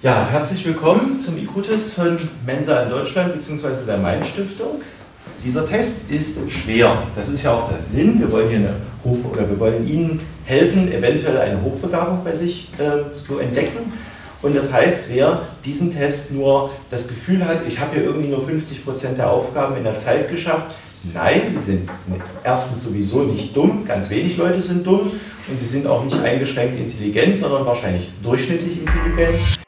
Ja, 0.00 0.28
herzlich 0.30 0.64
willkommen 0.64 1.18
zum 1.18 1.36
IQ-Test 1.36 1.94
von 1.94 2.16
Mensa 2.46 2.84
in 2.84 2.90
Deutschland 2.90 3.34
bzw. 3.34 3.84
der 3.84 3.96
Main-Stiftung. 3.96 4.80
Dieser 5.44 5.66
Test 5.66 6.08
ist 6.08 6.38
schwer. 6.48 7.02
Das 7.16 7.28
ist 7.28 7.42
ja 7.42 7.52
auch 7.52 7.68
der 7.68 7.82
Sinn. 7.82 8.20
Wir 8.20 8.30
wollen 8.30 8.48
hier 8.48 8.58
eine 8.58 8.76
Hoch 9.02 9.32
oder 9.32 9.50
wir 9.50 9.58
wollen 9.58 9.88
Ihnen 9.88 10.20
helfen, 10.44 10.92
eventuell 10.92 11.36
eine 11.38 11.60
Hochbegabung 11.60 12.22
bei 12.22 12.32
sich 12.32 12.68
äh, 12.78 13.12
zu 13.12 13.40
entdecken. 13.40 13.92
Und 14.40 14.54
das 14.54 14.72
heißt, 14.72 15.06
wer 15.08 15.42
diesen 15.64 15.92
Test 15.92 16.30
nur 16.30 16.70
das 16.92 17.08
Gefühl 17.08 17.44
hat, 17.44 17.66
ich 17.66 17.80
habe 17.80 17.96
hier 17.96 18.04
irgendwie 18.04 18.28
nur 18.28 18.46
50 18.46 18.84
Prozent 18.84 19.18
der 19.18 19.32
Aufgaben 19.32 19.76
in 19.78 19.82
der 19.82 19.96
Zeit 19.96 20.30
geschafft, 20.30 20.76
nein, 21.12 21.42
sie 21.52 21.72
sind 21.72 21.88
erstens 22.44 22.84
sowieso 22.84 23.24
nicht 23.24 23.56
dumm, 23.56 23.84
ganz 23.84 24.08
wenig 24.10 24.36
Leute 24.36 24.62
sind 24.62 24.86
dumm 24.86 25.10
und 25.48 25.58
sie 25.58 25.66
sind 25.66 25.88
auch 25.88 26.04
nicht 26.04 26.20
eingeschränkt 26.22 26.78
intelligent, 26.78 27.36
sondern 27.36 27.66
wahrscheinlich 27.66 28.08
durchschnittlich 28.22 28.78
intelligent. 28.78 29.58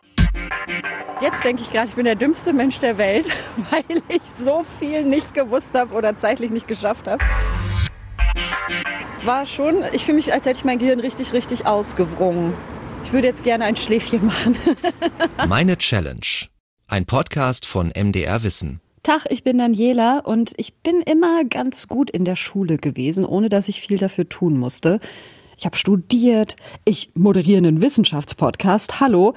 Jetzt 1.20 1.44
denke 1.44 1.62
ich 1.62 1.70
gerade, 1.70 1.88
ich 1.88 1.96
bin 1.96 2.06
der 2.06 2.14
dümmste 2.14 2.54
Mensch 2.54 2.78
der 2.80 2.96
Welt, 2.96 3.26
weil 3.70 4.02
ich 4.08 4.22
so 4.38 4.64
viel 4.78 5.04
nicht 5.04 5.34
gewusst 5.34 5.74
habe 5.74 5.94
oder 5.94 6.16
zeitlich 6.16 6.50
nicht 6.50 6.66
geschafft 6.66 7.06
habe. 7.06 7.22
War 9.22 9.44
schon, 9.44 9.84
ich 9.92 10.06
fühle 10.06 10.16
mich, 10.16 10.32
als 10.32 10.46
hätte 10.46 10.58
ich 10.58 10.64
mein 10.64 10.78
Gehirn 10.78 10.98
richtig, 10.98 11.34
richtig 11.34 11.66
ausgewrungen. 11.66 12.54
Ich 13.04 13.12
würde 13.12 13.28
jetzt 13.28 13.44
gerne 13.44 13.64
ein 13.64 13.76
Schläfchen 13.76 14.24
machen. 14.24 14.56
Meine 15.46 15.76
Challenge. 15.76 16.46
Ein 16.88 17.04
Podcast 17.04 17.66
von 17.66 17.92
MDR 17.94 18.42
Wissen. 18.42 18.80
Tag, 19.02 19.26
ich 19.28 19.44
bin 19.44 19.58
Daniela 19.58 20.20
und 20.20 20.52
ich 20.56 20.74
bin 20.78 21.02
immer 21.02 21.44
ganz 21.44 21.88
gut 21.88 22.10
in 22.10 22.24
der 22.24 22.36
Schule 22.36 22.78
gewesen, 22.78 23.26
ohne 23.26 23.50
dass 23.50 23.68
ich 23.68 23.82
viel 23.82 23.98
dafür 23.98 24.26
tun 24.28 24.58
musste. 24.58 25.00
Ich 25.60 25.66
habe 25.66 25.76
studiert, 25.76 26.56
ich 26.86 27.10
moderiere 27.14 27.58
einen 27.58 27.82
Wissenschaftspodcast, 27.82 29.00
hallo. 29.00 29.34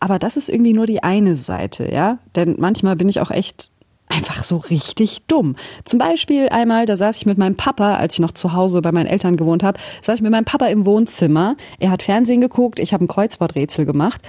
Aber 0.00 0.18
das 0.18 0.36
ist 0.36 0.48
irgendwie 0.48 0.72
nur 0.72 0.86
die 0.86 1.02
eine 1.02 1.36
Seite, 1.36 1.90
ja? 1.92 2.18
Denn 2.34 2.56
manchmal 2.58 2.96
bin 2.96 3.08
ich 3.08 3.20
auch 3.20 3.30
echt 3.30 3.70
einfach 4.08 4.44
so 4.44 4.58
richtig 4.58 5.22
dumm. 5.26 5.56
Zum 5.84 5.98
Beispiel 5.98 6.48
einmal, 6.48 6.86
da 6.86 6.96
saß 6.96 7.16
ich 7.16 7.26
mit 7.26 7.38
meinem 7.38 7.56
Papa, 7.56 7.96
als 7.96 8.14
ich 8.14 8.20
noch 8.20 8.32
zu 8.32 8.52
Hause 8.52 8.80
bei 8.82 8.92
meinen 8.92 9.06
Eltern 9.06 9.36
gewohnt 9.36 9.62
habe, 9.62 9.80
saß 10.02 10.16
ich 10.16 10.22
mit 10.22 10.32
meinem 10.32 10.44
Papa 10.44 10.66
im 10.66 10.86
Wohnzimmer. 10.86 11.56
Er 11.80 11.90
hat 11.90 12.02
Fernsehen 12.02 12.40
geguckt, 12.40 12.78
ich 12.78 12.92
habe 12.92 13.04
ein 13.04 13.08
Kreuzworträtsel 13.08 13.84
gemacht. 13.84 14.22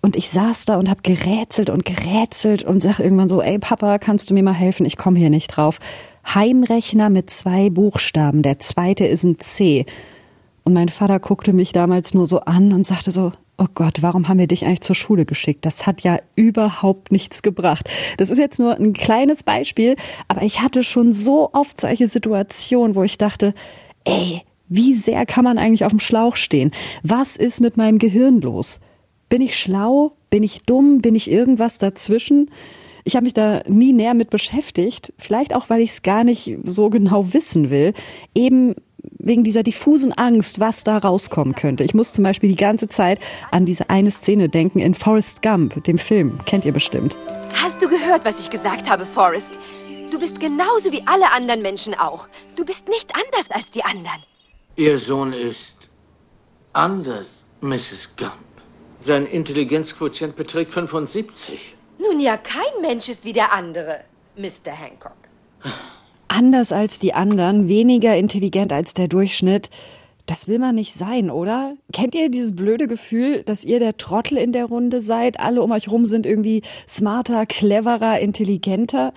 Und 0.00 0.16
ich 0.16 0.30
saß 0.30 0.64
da 0.64 0.78
und 0.78 0.90
habe 0.90 1.02
gerätselt 1.02 1.70
und 1.70 1.84
gerätselt 1.84 2.64
und 2.64 2.82
sag 2.82 2.98
irgendwann 2.98 3.28
so, 3.28 3.40
ey 3.40 3.58
Papa, 3.58 3.98
kannst 3.98 4.30
du 4.30 4.34
mir 4.34 4.42
mal 4.42 4.52
helfen? 4.52 4.84
Ich 4.84 4.96
komme 4.96 5.18
hier 5.18 5.30
nicht 5.30 5.48
drauf. 5.48 5.78
Heimrechner 6.26 7.08
mit 7.08 7.30
zwei 7.30 7.70
Buchstaben, 7.70 8.42
der 8.42 8.58
zweite 8.58 9.06
ist 9.06 9.24
ein 9.24 9.38
C. 9.38 9.86
Und 10.64 10.72
mein 10.72 10.88
Vater 10.88 11.20
guckte 11.20 11.52
mich 11.52 11.72
damals 11.72 12.14
nur 12.14 12.26
so 12.26 12.40
an 12.40 12.72
und 12.72 12.84
sagte 12.84 13.10
so, 13.12 13.32
oh 13.62 13.68
Gott, 13.74 14.02
warum 14.02 14.26
haben 14.26 14.40
wir 14.40 14.48
dich 14.48 14.64
eigentlich 14.64 14.80
zur 14.80 14.96
Schule 14.96 15.24
geschickt? 15.24 15.64
Das 15.64 15.86
hat 15.86 16.00
ja 16.00 16.18
überhaupt 16.34 17.12
nichts 17.12 17.42
gebracht. 17.42 17.88
Das 18.16 18.28
ist 18.28 18.38
jetzt 18.38 18.58
nur 18.58 18.76
ein 18.76 18.92
kleines 18.92 19.44
Beispiel, 19.44 19.94
aber 20.26 20.42
ich 20.42 20.60
hatte 20.60 20.82
schon 20.82 21.12
so 21.12 21.50
oft 21.52 21.80
solche 21.80 22.08
Situationen, 22.08 22.96
wo 22.96 23.04
ich 23.04 23.18
dachte, 23.18 23.54
ey, 24.04 24.42
wie 24.68 24.94
sehr 24.94 25.26
kann 25.26 25.44
man 25.44 25.58
eigentlich 25.58 25.84
auf 25.84 25.92
dem 25.92 26.00
Schlauch 26.00 26.34
stehen? 26.34 26.72
Was 27.04 27.36
ist 27.36 27.60
mit 27.60 27.76
meinem 27.76 27.98
Gehirn 27.98 28.40
los? 28.40 28.80
Bin 29.28 29.42
ich 29.42 29.56
schlau? 29.56 30.16
Bin 30.28 30.42
ich 30.42 30.62
dumm? 30.62 31.00
Bin 31.00 31.14
ich 31.14 31.30
irgendwas 31.30 31.78
dazwischen? 31.78 32.50
Ich 33.04 33.14
habe 33.14 33.24
mich 33.24 33.32
da 33.32 33.62
nie 33.68 33.92
näher 33.92 34.14
mit 34.14 34.30
beschäftigt, 34.30 35.12
vielleicht 35.18 35.54
auch, 35.54 35.70
weil 35.70 35.82
ich 35.82 35.90
es 35.90 36.02
gar 36.02 36.24
nicht 36.24 36.58
so 36.64 36.88
genau 36.88 37.32
wissen 37.32 37.70
will. 37.70 37.94
Eben 38.34 38.74
wegen 39.02 39.44
dieser 39.44 39.62
diffusen 39.62 40.12
Angst, 40.12 40.60
was 40.60 40.84
da 40.84 40.98
rauskommen 40.98 41.54
könnte. 41.54 41.84
Ich 41.84 41.94
muss 41.94 42.12
zum 42.12 42.24
Beispiel 42.24 42.48
die 42.48 42.56
ganze 42.56 42.88
Zeit 42.88 43.20
an 43.50 43.66
diese 43.66 43.90
eine 43.90 44.10
Szene 44.10 44.48
denken 44.48 44.78
in 44.78 44.94
Forrest 44.94 45.42
Gump, 45.42 45.82
dem 45.84 45.98
Film. 45.98 46.38
Kennt 46.44 46.64
ihr 46.64 46.72
bestimmt. 46.72 47.16
Hast 47.62 47.82
du 47.82 47.88
gehört, 47.88 48.24
was 48.24 48.40
ich 48.40 48.50
gesagt 48.50 48.88
habe, 48.88 49.04
Forrest? 49.04 49.52
Du 50.10 50.18
bist 50.18 50.38
genauso 50.40 50.92
wie 50.92 51.02
alle 51.06 51.32
anderen 51.32 51.62
Menschen 51.62 51.94
auch. 51.94 52.28
Du 52.56 52.64
bist 52.64 52.88
nicht 52.88 53.12
anders 53.14 53.50
als 53.50 53.70
die 53.70 53.84
anderen. 53.84 54.22
Ihr 54.76 54.98
Sohn 54.98 55.32
ist 55.32 55.88
anders, 56.72 57.44
Mrs. 57.60 58.14
Gump. 58.16 58.32
Sein 58.98 59.26
Intelligenzquotient 59.26 60.36
beträgt 60.36 60.72
75. 60.72 61.74
Nun 61.98 62.20
ja, 62.20 62.36
kein 62.36 62.80
Mensch 62.80 63.08
ist 63.08 63.24
wie 63.24 63.32
der 63.32 63.52
andere, 63.52 64.04
Mr. 64.36 64.72
Hancock 64.72 65.16
anders 66.42 66.72
als 66.72 66.98
die 66.98 67.14
anderen, 67.14 67.68
weniger 67.68 68.16
intelligent 68.16 68.72
als 68.72 68.94
der 68.94 69.06
Durchschnitt. 69.06 69.70
Das 70.26 70.48
will 70.48 70.58
man 70.58 70.74
nicht 70.74 70.92
sein, 70.92 71.30
oder? 71.30 71.74
Kennt 71.92 72.16
ihr 72.16 72.30
dieses 72.30 72.56
blöde 72.56 72.88
Gefühl, 72.88 73.44
dass 73.44 73.64
ihr 73.64 73.78
der 73.78 73.96
Trottel 73.96 74.38
in 74.38 74.50
der 74.50 74.64
Runde 74.64 75.00
seid? 75.00 75.38
Alle 75.38 75.62
um 75.62 75.70
euch 75.70 75.88
rum 75.88 76.04
sind 76.04 76.26
irgendwie 76.26 76.62
smarter, 76.88 77.46
cleverer, 77.46 78.18
intelligenter. 78.18 79.12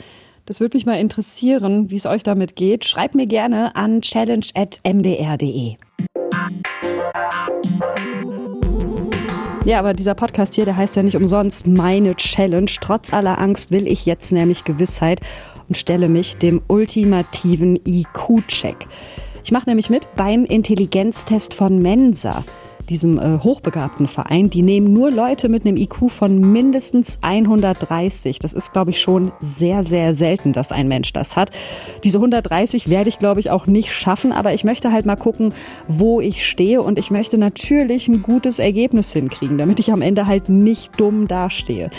Das 0.45 0.59
würde 0.59 0.77
mich 0.77 0.85
mal 0.85 0.99
interessieren, 0.99 1.89
wie 1.89 1.95
es 1.95 2.05
euch 2.05 2.21
damit 2.21 2.55
geht. 2.55 2.85
Schreibt 2.85 3.15
mir 3.15 3.25
gerne 3.25 3.75
an 3.75 4.03
challenge.mdr.de. 4.03 5.77
Ja, 9.65 9.79
aber 9.79 9.93
dieser 9.95 10.13
Podcast 10.13 10.53
hier, 10.53 10.65
der 10.65 10.77
heißt 10.77 10.95
ja 10.95 11.01
nicht 11.01 11.17
umsonst 11.17 11.65
meine 11.65 12.15
Challenge. 12.15 12.69
Trotz 12.81 13.11
aller 13.11 13.39
Angst 13.39 13.71
will 13.71 13.87
ich 13.87 14.05
jetzt 14.05 14.31
nämlich 14.31 14.63
Gewissheit 14.63 15.21
und 15.67 15.75
stelle 15.75 16.09
mich 16.09 16.35
dem 16.35 16.61
ultimativen 16.67 17.79
IQ-Check. 17.85 18.87
Ich 19.43 19.51
mache 19.51 19.69
nämlich 19.69 19.89
mit 19.89 20.07
beim 20.15 20.43
Intelligenztest 20.43 21.53
von 21.53 21.79
Mensa, 21.79 22.43
diesem 22.89 23.19
äh, 23.19 23.39
hochbegabten 23.39 24.07
Verein. 24.07 24.49
Die 24.49 24.61
nehmen 24.61 24.93
nur 24.93 25.11
Leute 25.11 25.49
mit 25.49 25.65
einem 25.65 25.77
IQ 25.77 26.09
von 26.09 26.39
mindestens 26.39 27.19
130. 27.21 28.39
Das 28.39 28.53
ist, 28.53 28.73
glaube 28.73 28.91
ich, 28.91 29.01
schon 29.01 29.31
sehr, 29.39 29.83
sehr 29.83 30.15
selten, 30.15 30.53
dass 30.53 30.71
ein 30.71 30.87
Mensch 30.87 31.13
das 31.13 31.35
hat. 31.35 31.51
Diese 32.03 32.17
130 32.17 32.89
werde 32.89 33.09
ich, 33.09 33.19
glaube 33.19 33.39
ich, 33.39 33.51
auch 33.51 33.67
nicht 33.67 33.93
schaffen, 33.93 34.31
aber 34.31 34.53
ich 34.53 34.63
möchte 34.63 34.91
halt 34.91 35.05
mal 35.05 35.15
gucken, 35.15 35.53
wo 35.87 36.21
ich 36.21 36.45
stehe 36.45 36.81
und 36.81 36.97
ich 36.97 37.11
möchte 37.11 37.37
natürlich 37.37 38.07
ein 38.07 38.21
gutes 38.21 38.59
Ergebnis 38.59 39.13
hinkriegen, 39.13 39.57
damit 39.57 39.79
ich 39.79 39.91
am 39.91 40.01
Ende 40.01 40.27
halt 40.27 40.49
nicht 40.49 40.99
dumm 40.99 41.27
dastehe. 41.27 41.89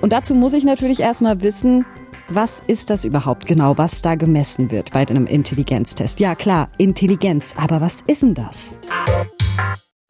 Und 0.00 0.12
dazu 0.12 0.34
muss 0.34 0.52
ich 0.52 0.64
natürlich 0.64 1.00
erstmal 1.00 1.42
wissen, 1.42 1.86
was 2.28 2.62
ist 2.66 2.90
das 2.90 3.04
überhaupt 3.04 3.46
genau, 3.46 3.76
was 3.76 4.02
da 4.02 4.14
gemessen 4.14 4.70
wird 4.70 4.92
bei 4.92 5.06
einem 5.06 5.26
Intelligenztest? 5.26 6.20
Ja 6.20 6.34
klar, 6.34 6.70
Intelligenz, 6.78 7.54
aber 7.56 7.80
was 7.80 8.02
ist 8.06 8.22
denn 8.22 8.34
das? 8.34 8.76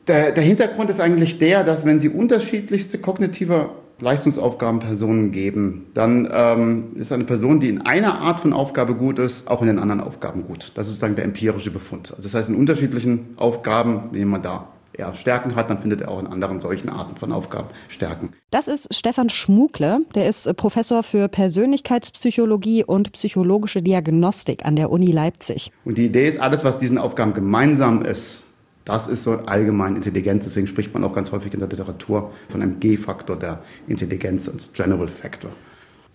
Der, 0.07 0.33
der 0.33 0.45
Hintergrund 0.45 0.91
ist 0.91 1.01
eigentlich 1.01 1.39
der, 1.39 1.65
dass 1.65 1.85
wenn 1.85 1.99
Sie 2.01 2.09
unterschiedlichste 2.09 2.99
kognitive 2.99 3.71
Leistungsaufgaben 4.01 4.81
Personen 4.81 5.33
geben, 5.33 5.87
dann 5.95 6.29
ähm, 6.31 6.97
ist 6.97 7.13
eine 7.13 7.25
Person, 7.25 7.61
die 7.61 7.69
in 7.69 7.83
einer 7.83 8.21
Art 8.21 8.41
von 8.41 8.53
Aufgabe 8.53 8.95
gut 8.95 9.19
ist, 9.19 9.49
auch 9.49 9.63
in 9.63 9.69
den 9.69 9.79
anderen 9.79 10.01
Aufgaben 10.01 10.45
gut. 10.45 10.73
Das 10.75 10.87
ist 10.87 10.95
sozusagen 10.95 11.15
der 11.15 11.25
empirische 11.25 11.71
Befund. 11.71 12.11
Also 12.11 12.23
das 12.23 12.35
heißt, 12.35 12.49
in 12.49 12.57
unterschiedlichen 12.57 13.35
Aufgaben, 13.37 14.11
wenn 14.13 14.29
man 14.29 14.43
da 14.43 14.74
er 14.95 15.15
Stärken 15.15 15.57
hat, 15.57 15.71
dann 15.71 15.79
findet 15.79 16.03
er 16.03 16.11
auch 16.11 16.21
in 16.21 16.27
anderen 16.27 16.61
solchen 16.61 16.89
Arten 16.89 17.17
von 17.17 17.33
Aufgaben 17.33 17.69
Stärken. 17.89 18.31
Das 18.51 18.69
ist 18.69 18.95
Stefan 18.95 19.29
Schmugle, 19.29 20.01
der 20.15 20.29
ist 20.29 20.47
äh, 20.47 20.55
Professor 20.55 21.03
für 21.03 21.29
Persönlichkeitspsychologie 21.29 22.85
und 22.85 23.13
psychologische 23.13 23.83
Diagnostik 23.83 24.65
an 24.65 24.77
der 24.77 24.91
Uni 24.91 25.11
Leipzig. 25.11 25.71
Und 25.85 25.99
die 25.99 26.07
Idee 26.07 26.29
ist, 26.29 26.41
alles, 26.41 26.65
was 26.65 26.79
diesen 26.79 26.99
Aufgaben 26.99 27.35
gemeinsam 27.35 28.03
ist, 28.03 28.45
das 28.85 29.09
ist 29.09 29.25
so 29.25 29.33
allgemeine 29.33 29.97
Intelligenz. 29.97 30.45
Deswegen 30.45 30.67
spricht 30.67 30.93
man 30.93 31.05
auch 31.05 31.13
ganz 31.15 31.33
häufig 31.33 31.55
in 31.55 31.61
der 31.61 31.69
Literatur 31.69 32.33
von 32.49 32.63
einem 32.63 32.81
G-Faktor 32.81 33.39
der 33.39 33.63
Intelligenz 33.89 34.49
als 34.49 34.73
General 34.73 35.09
Factor. 35.09 35.51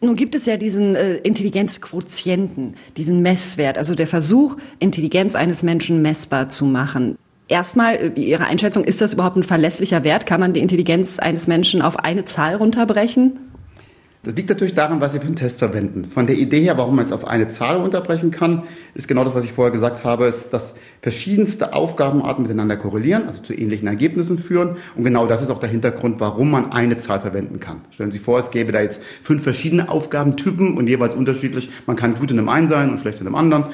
Nun 0.02 0.16
gibt 0.16 0.34
es 0.34 0.46
ja 0.46 0.56
diesen 0.56 0.96
äh, 0.96 1.16
Intelligenzquotienten, 1.16 2.76
diesen 2.96 3.22
Messwert, 3.22 3.78
also 3.78 3.96
der 3.96 4.08
Versuch, 4.08 4.56
Intelligenz 4.80 5.36
eines 5.36 5.62
Menschen 5.62 6.02
messbar 6.02 6.48
zu 6.48 6.64
machen. 6.66 7.18
Erstmal 7.50 7.96
äh, 7.96 8.12
Ihre 8.16 8.46
Einschätzung, 8.46 8.86
ist 8.86 9.02
das 9.02 9.14
überhaupt 9.14 9.36
ein 9.36 9.44
verlässlicher 9.44 10.04
Wert? 10.06 10.26
Kann 10.26 10.40
man 10.40 10.54
die 10.54 10.62
Intelligenz 10.62 11.20
eines 11.20 11.48
Menschen 11.48 11.82
auf 11.82 11.98
eine 12.00 12.24
Zahl 12.24 12.56
runterbrechen? 12.56 13.40
Das 14.24 14.36
liegt 14.36 14.50
natürlich 14.50 14.76
daran, 14.76 15.00
was 15.00 15.14
Sie 15.14 15.20
für 15.20 15.28
einen 15.28 15.38
Test 15.38 15.60
verwenden. 15.60 16.04
Von 16.04 16.28
der 16.28 16.36
Idee 16.36 16.60
her, 16.60 16.78
warum 16.78 16.98
man 16.98 17.06
es 17.06 17.14
auf 17.14 17.26
eine 17.26 17.48
Zahl 17.48 17.78
runterbrechen 17.78 18.32
kann, 18.32 18.64
ist 18.94 19.08
genau 19.08 19.24
das, 19.24 19.34
was 19.34 19.46
ich 19.46 19.54
vorher 19.54 19.72
gesagt 19.72 20.04
habe, 20.04 20.26
ist, 20.26 20.50
dass 20.52 20.76
verschiedenste 21.02 21.74
Aufgabenarten 21.74 22.44
miteinander 22.44 22.76
korrelieren, 22.76 23.28
also 23.28 23.42
zu 23.42 23.54
ähnlichen 23.54 23.88
Ergebnissen 23.88 24.38
führen. 24.38 24.76
Und 24.98 25.06
genau 25.06 25.26
das 25.26 25.42
ist 25.42 25.50
auch 25.50 25.60
der 25.60 25.70
Hintergrund, 25.70 26.20
warum 26.20 26.52
man 26.52 26.74
eine 26.74 26.98
Zahl 26.98 27.22
verwenden 27.22 27.62
kann. 27.62 27.82
Stellen 27.92 28.12
Sie 28.12 28.18
sich 28.18 28.26
vor, 28.26 28.38
es 28.40 28.52
gäbe 28.52 28.74
da 28.74 28.82
jetzt 28.82 29.02
fünf 29.24 29.42
verschiedene 29.42 29.90
Aufgabentypen 29.90 30.76
und 30.78 30.88
jeweils 30.88 31.16
unterschiedlich. 31.16 31.70
Man 31.88 31.96
kann 31.96 32.16
gut 32.16 32.30
in 32.30 32.40
einem 32.40 32.50
einen 32.50 32.68
sein 32.68 32.90
und 32.90 33.00
schlecht 33.00 33.22
in 33.22 33.26
einem 33.26 33.36
anderen 33.36 33.68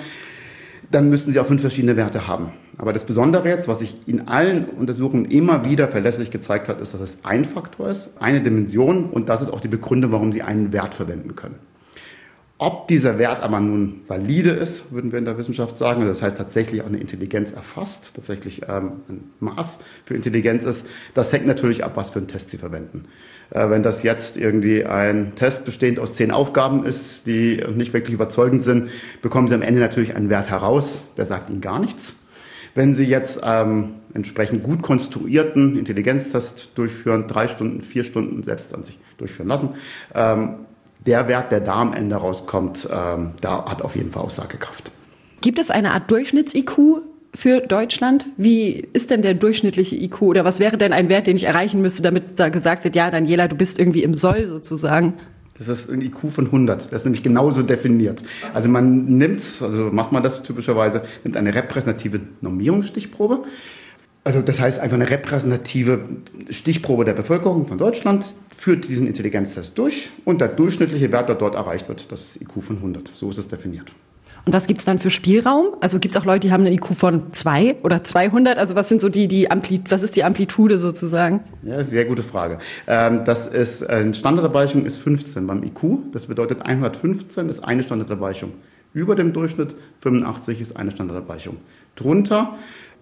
dann 0.91 1.09
müssten 1.09 1.31
Sie 1.31 1.39
auch 1.39 1.45
fünf 1.45 1.61
verschiedene 1.61 1.97
Werte 1.97 2.27
haben. 2.27 2.51
Aber 2.77 2.93
das 2.93 3.05
Besondere 3.05 3.47
jetzt, 3.47 3.67
was 3.67 3.79
sich 3.79 3.95
in 4.05 4.27
allen 4.27 4.65
Untersuchungen 4.65 5.25
immer 5.25 5.65
wieder 5.65 5.87
verlässlich 5.87 6.31
gezeigt 6.31 6.67
hat, 6.67 6.81
ist, 6.81 6.93
dass 6.93 7.01
es 7.01 7.19
ein 7.23 7.45
Faktor 7.45 7.89
ist, 7.89 8.09
eine 8.19 8.41
Dimension 8.41 9.09
und 9.09 9.29
das 9.29 9.41
ist 9.41 9.51
auch 9.51 9.61
die 9.61 9.67
Begründung, 9.67 10.11
warum 10.11 10.31
Sie 10.31 10.41
einen 10.41 10.73
Wert 10.73 10.95
verwenden 10.95 11.35
können. 11.35 11.55
Ob 12.57 12.87
dieser 12.87 13.19
Wert 13.19 13.43
aber 13.43 13.59
nun 13.59 14.01
valide 14.07 14.51
ist, 14.51 14.93
würden 14.93 15.11
wir 15.11 15.19
in 15.19 15.25
der 15.25 15.37
Wissenschaft 15.37 15.77
sagen, 15.77 16.07
das 16.07 16.21
heißt 16.21 16.37
tatsächlich 16.37 16.81
auch 16.81 16.85
eine 16.85 16.99
Intelligenz 16.99 17.51
erfasst, 17.51 18.11
tatsächlich 18.15 18.61
ähm, 18.69 19.01
ein 19.09 19.29
Maß 19.41 19.79
für 20.05 20.13
Intelligenz 20.13 20.63
ist, 20.63 20.87
das 21.13 21.33
hängt 21.33 21.47
natürlich 21.47 21.83
ab, 21.83 21.91
was 21.95 22.11
für 22.11 22.19
einen 22.19 22.29
Test 22.29 22.51
Sie 22.51 22.57
verwenden. 22.57 23.05
Äh, 23.49 23.69
wenn 23.69 23.83
das 23.83 24.03
jetzt 24.03 24.37
irgendwie 24.37 24.85
ein 24.85 25.33
Test 25.35 25.65
bestehend 25.65 25.99
aus 25.99 26.13
zehn 26.13 26.31
Aufgaben 26.31 26.85
ist, 26.85 27.27
die 27.27 27.61
nicht 27.75 27.91
wirklich 27.91 28.13
überzeugend 28.13 28.63
sind, 28.63 28.89
bekommen 29.21 29.49
Sie 29.49 29.53
am 29.53 29.61
Ende 29.61 29.81
natürlich 29.81 30.15
einen 30.15 30.29
Wert 30.29 30.49
heraus, 30.49 31.03
der 31.17 31.25
sagt 31.25 31.49
Ihnen 31.49 31.59
gar 31.59 31.79
nichts. 31.79 32.15
Wenn 32.73 32.95
Sie 32.95 33.05
jetzt 33.05 33.41
ähm, 33.43 33.95
entsprechend 34.13 34.63
gut 34.63 34.81
konstruierten 34.81 35.77
Intelligenztest 35.77 36.71
durchführen, 36.75 37.27
drei 37.27 37.49
Stunden, 37.49 37.81
vier 37.81 38.05
Stunden 38.05 38.43
selbst 38.43 38.73
an 38.73 38.85
sich 38.85 38.97
durchführen 39.17 39.49
lassen, 39.49 39.69
ähm, 40.13 40.55
der 41.05 41.27
Wert, 41.27 41.51
der 41.51 41.59
da 41.59 41.75
am 41.75 41.93
Ende 41.93 42.15
rauskommt, 42.15 42.87
ähm, 42.91 43.31
da 43.41 43.65
hat 43.65 43.81
auf 43.81 43.95
jeden 43.95 44.11
Fall 44.11 44.23
Aussagekraft. 44.23 44.91
Gibt 45.41 45.59
es 45.59 45.69
eine 45.69 45.91
Art 45.91 46.09
Durchschnitts-IQ 46.09 47.01
für 47.33 47.61
Deutschland? 47.61 48.27
Wie 48.37 48.87
ist 48.93 49.11
denn 49.11 49.21
der 49.21 49.33
durchschnittliche 49.33 49.95
IQ 49.95 50.21
oder 50.23 50.45
was 50.45 50.59
wäre 50.59 50.77
denn 50.77 50.93
ein 50.93 51.09
Wert, 51.09 51.27
den 51.27 51.35
ich 51.35 51.43
erreichen 51.43 51.81
müsste, 51.81 52.01
damit 52.01 52.39
da 52.39 52.49
gesagt 52.49 52.83
wird, 52.83 52.95
ja, 52.95 53.11
Daniela, 53.11 53.47
du 53.47 53.55
bist 53.55 53.77
irgendwie 53.77 54.03
im 54.03 54.13
Soll 54.13 54.47
sozusagen? 54.47 55.13
Das 55.57 55.69
ist 55.69 55.89
ein 55.89 56.01
IQ 56.01 56.31
von 56.31 56.47
100. 56.47 56.87
Das 56.87 57.01
ist 57.01 57.05
nämlich 57.05 57.23
genauso 57.23 57.63
definiert. 57.63 58.23
Also 58.53 58.69
man 58.69 59.05
nimmt, 59.05 59.41
also 59.61 59.89
macht 59.91 60.11
man 60.11 60.21
das 60.21 60.43
typischerweise, 60.43 61.03
nimmt 61.23 61.37
eine 61.37 61.53
repräsentative 61.53 62.19
Normierungsstichprobe. 62.41 63.43
Also 64.25 64.41
das 64.41 64.59
heißt 64.59 64.79
einfach 64.79 64.95
eine 64.95 65.07
repräsentative 65.07 65.99
Stichprobe 66.49 67.05
der 67.05 67.13
Bevölkerung 67.13 67.67
von 67.67 67.77
Deutschland, 67.77 68.25
führt 68.57 68.89
diesen 68.89 69.05
Intelligenztest 69.05 69.77
durch 69.77 70.09
und 70.25 70.41
der 70.41 70.47
durchschnittliche 70.47 71.11
Wert, 71.11 71.29
der 71.29 71.35
dort 71.35 71.53
erreicht 71.53 71.87
wird, 71.87 72.11
das 72.11 72.21
ist 72.21 72.41
IQ 72.41 72.63
von 72.63 72.77
100. 72.77 73.11
So 73.13 73.29
ist 73.29 73.37
es 73.37 73.47
definiert. 73.47 73.93
Und 74.43 74.53
was 74.53 74.65
gibt's 74.65 74.83
dann 74.83 74.97
für 74.97 75.11
Spielraum? 75.11 75.75
Also 75.79 75.99
gibt's 75.99 76.17
auch 76.17 76.25
Leute, 76.25 76.47
die 76.47 76.51
haben 76.51 76.65
einen 76.65 76.73
IQ 76.73 76.95
von 76.95 77.31
2 77.31 77.77
oder 77.83 78.03
200? 78.03 78.57
Also 78.57 78.73
was 78.73 78.89
sind 78.89 78.99
so 78.99 79.09
die, 79.09 79.27
die 79.27 79.51
Ampli 79.51 79.79
was 79.89 80.01
ist 80.01 80.15
die 80.15 80.23
Amplitude 80.23 80.79
sozusagen? 80.79 81.41
Ja, 81.61 81.83
sehr 81.83 82.05
gute 82.05 82.23
Frage. 82.23 82.57
Ähm, 82.87 83.25
das 83.25 83.47
ist, 83.47 83.87
eine 83.87 84.15
Standardabweichung 84.15 84.87
ist 84.87 84.97
15 84.97 85.45
beim 85.45 85.61
IQ. 85.61 86.11
Das 86.13 86.25
bedeutet 86.25 86.63
115 86.63 87.47
ist 87.49 87.63
eine 87.63 87.83
Standardabweichung 87.83 88.53
über 88.95 89.13
dem 89.15 89.33
Durchschnitt, 89.33 89.75
85 89.99 90.61
ist 90.61 90.77
eine 90.77 90.89
Standardabweichung 90.89 91.57
drunter. 91.95 92.55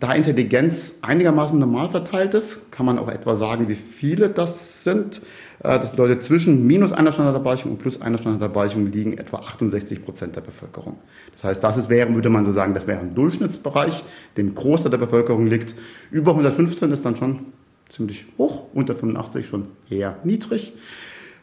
Da 0.04 0.14
Intelligenz 0.14 1.00
einigermaßen 1.02 1.58
normal 1.58 1.90
verteilt 1.90 2.34
ist, 2.34 2.70
kann 2.74 2.86
man 2.86 3.00
auch 3.00 3.08
etwa 3.08 3.36
sagen, 3.36 3.70
wie 3.70 3.76
viele 3.76 4.28
das 4.28 4.84
sind. 4.84 5.22
Äh, 5.60 5.80
das 5.80 5.92
bedeutet, 5.92 6.26
zwischen 6.26 6.68
minus 6.68 6.92
einer 6.92 7.14
Standardabweichung 7.14 7.72
und 7.72 7.78
plus 7.78 8.02
einer 8.02 8.18
Standardabweichung 8.18 8.92
liegen 8.92 9.18
etwa 9.18 9.38
68 9.38 10.04
Prozent 10.04 10.36
der 10.36 10.42
Bevölkerung. 10.42 10.98
Das 11.32 11.46
heißt, 11.46 11.64
das 11.64 11.78
ist, 11.78 11.88
wäre, 11.88 12.14
würde 12.14 12.30
man 12.30 12.44
so 12.44 12.52
sagen, 12.52 12.74
das 12.74 12.86
wäre 12.86 13.00
ein 13.00 13.16
Durchschnittsbereich, 13.16 14.04
dem 14.36 14.54
Großteil 14.54 14.92
der 14.92 14.98
Bevölkerung 14.98 15.48
liegt. 15.48 15.74
Über 16.12 16.32
115 16.32 16.92
ist 16.92 17.06
dann 17.06 17.16
schon 17.16 17.40
ziemlich 17.88 18.26
hoch, 18.38 18.64
unter 18.74 18.96
85 18.96 19.48
schon 19.48 19.68
eher 19.90 20.18
niedrig. 20.26 20.74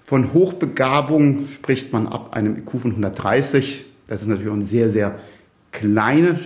Von 0.02 0.34
Hochbegabung 0.34 1.48
spricht 1.48 1.94
man 1.94 2.08
ab 2.08 2.34
einem 2.34 2.58
IQ 2.58 2.72
von 2.72 2.90
130. 2.90 3.86
Das 4.06 4.20
ist 4.20 4.28
natürlich 4.28 4.52
eine 4.52 4.66
sehr, 4.66 4.90
sehr 4.90 5.18
kleine 5.72 6.36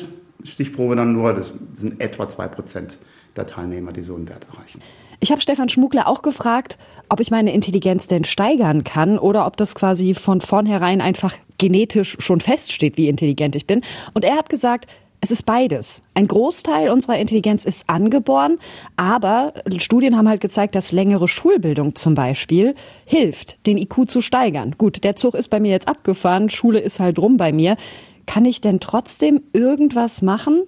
Stichprobe 0.45 0.97
dann 0.97 1.13
nur. 1.13 1.33
Das 1.33 1.53
sind 1.75 2.01
etwa 2.01 2.29
zwei 2.29 2.49
Prozent 2.49 2.99
der 3.37 3.47
Teilnehmer, 3.47 3.93
die 3.93 4.03
so 4.03 4.15
einen 4.15 4.29
Wert 4.29 4.47
erreichen. 4.53 4.81
Ich 5.21 5.31
habe 5.31 5.41
Stefan 5.41 5.69
Schmugler 5.69 6.07
auch 6.07 6.23
gefragt, 6.23 6.77
ob 7.09 7.21
ich 7.21 7.31
meine 7.31 7.53
Intelligenz 7.53 8.07
denn 8.07 8.25
steigern 8.25 8.85
kann 8.85 9.19
oder 9.19 9.47
ob 9.47 9.57
das 9.57 9.75
quasi 9.75 10.15
von 10.15 10.41
vornherein 10.41 11.01
einfach 11.01 11.35
genetisch 11.59 12.17
schon 12.19 12.41
feststeht, 12.41 12.97
wie 12.97 13.09
intelligent 13.09 13.57
ich 13.57 13.67
bin. 13.67 13.81
Und 14.13 14.25
er 14.25 14.37
hat 14.37 14.51
gesagt, 14.51 14.87
es 15.25 15.31
ist 15.31 15.45
beides. 15.45 16.03
Ein 16.13 16.29
Großteil 16.29 16.91
unserer 16.91 17.19
Intelligenz 17.19 17.65
ist 17.65 17.89
angeboren, 17.89 18.59
aber 18.97 19.55
Studien 19.79 20.19
haben 20.19 20.29
halt 20.29 20.43
gezeigt, 20.43 20.75
dass 20.75 20.93
längere 20.93 21.29
Schulbildung 21.29 21.95
zum 21.95 22.15
Beispiel 22.15 22.75
hilft, 23.07 23.65
den 23.67 23.79
IQ 23.79 24.11
zu 24.11 24.21
steigern. 24.21 24.75
Gut, 24.77 25.03
der 25.03 25.17
Zug 25.17 25.35
ist 25.35 25.49
bei 25.49 25.61
mir 25.61 25.71
jetzt 25.71 25.89
abgefahren, 25.89 26.51
Schule 26.51 26.81
ist 26.81 27.01
halt 27.01 27.19
rum 27.19 27.39
bei 27.39 27.53
mir. 27.53 27.79
Kann 28.27 28.45
ich 28.45 28.61
denn 28.61 28.81
trotzdem 28.81 29.43
irgendwas 29.53 30.23
machen? 30.23 30.65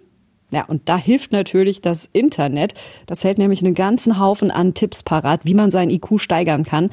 Ja, 0.50 0.64
und 0.64 0.88
da 0.88 0.96
hilft 0.96 1.32
natürlich 1.32 1.80
das 1.80 2.08
Internet. 2.12 2.74
Das 3.06 3.24
hält 3.24 3.38
nämlich 3.38 3.64
einen 3.64 3.74
ganzen 3.74 4.20
Haufen 4.20 4.50
an 4.50 4.74
Tipps 4.74 5.02
parat, 5.02 5.44
wie 5.44 5.54
man 5.54 5.70
seinen 5.70 5.90
IQ 5.90 6.18
steigern 6.18 6.64
kann. 6.64 6.90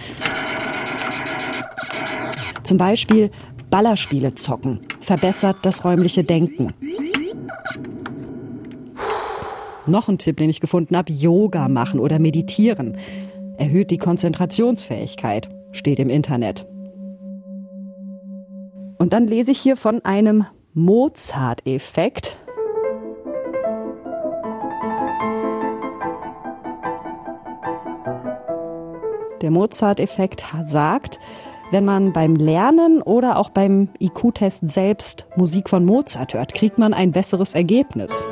Zum 2.64 2.78
Beispiel 2.78 3.30
Ballerspiele 3.70 4.36
zocken, 4.36 4.82
verbessert 5.02 5.58
das 5.64 5.84
räumliche 5.86 6.24
Denken. 6.24 6.74
Noch 9.86 10.08
ein 10.08 10.18
Tipp, 10.18 10.38
den 10.38 10.50
ich 10.50 10.62
gefunden 10.62 10.96
habe, 10.96 11.12
Yoga 11.12 11.68
machen 11.68 12.00
oder 12.00 12.20
meditieren. 12.20 12.98
Erhöht 13.58 13.92
die 13.92 13.98
Konzentrationsfähigkeit, 13.98 15.50
steht 15.72 16.00
im 16.00 16.10
Internet. 16.10 16.66
Und 19.04 19.12
dann 19.12 19.28
lese 19.28 19.52
ich 19.52 19.60
hier 19.60 19.76
von 19.76 20.06
einem 20.06 20.46
Mozart-Effekt. 20.76 22.40
Der 29.42 29.52
Mozart-Effekt 29.52 30.46
sagt, 30.62 31.20
wenn 31.72 31.84
man 31.84 32.14
beim 32.14 32.38
Lernen 32.38 33.02
oder 33.02 33.40
auch 33.40 33.50
beim 33.50 33.90
IQ-Test 34.00 34.70
selbst 34.70 35.28
Musik 35.36 35.68
von 35.68 35.84
Mozart 35.84 36.34
hört, 36.34 36.54
kriegt 36.54 36.78
man 36.78 36.94
ein 36.94 37.12
besseres 37.12 37.56
Ergebnis. 37.56 38.30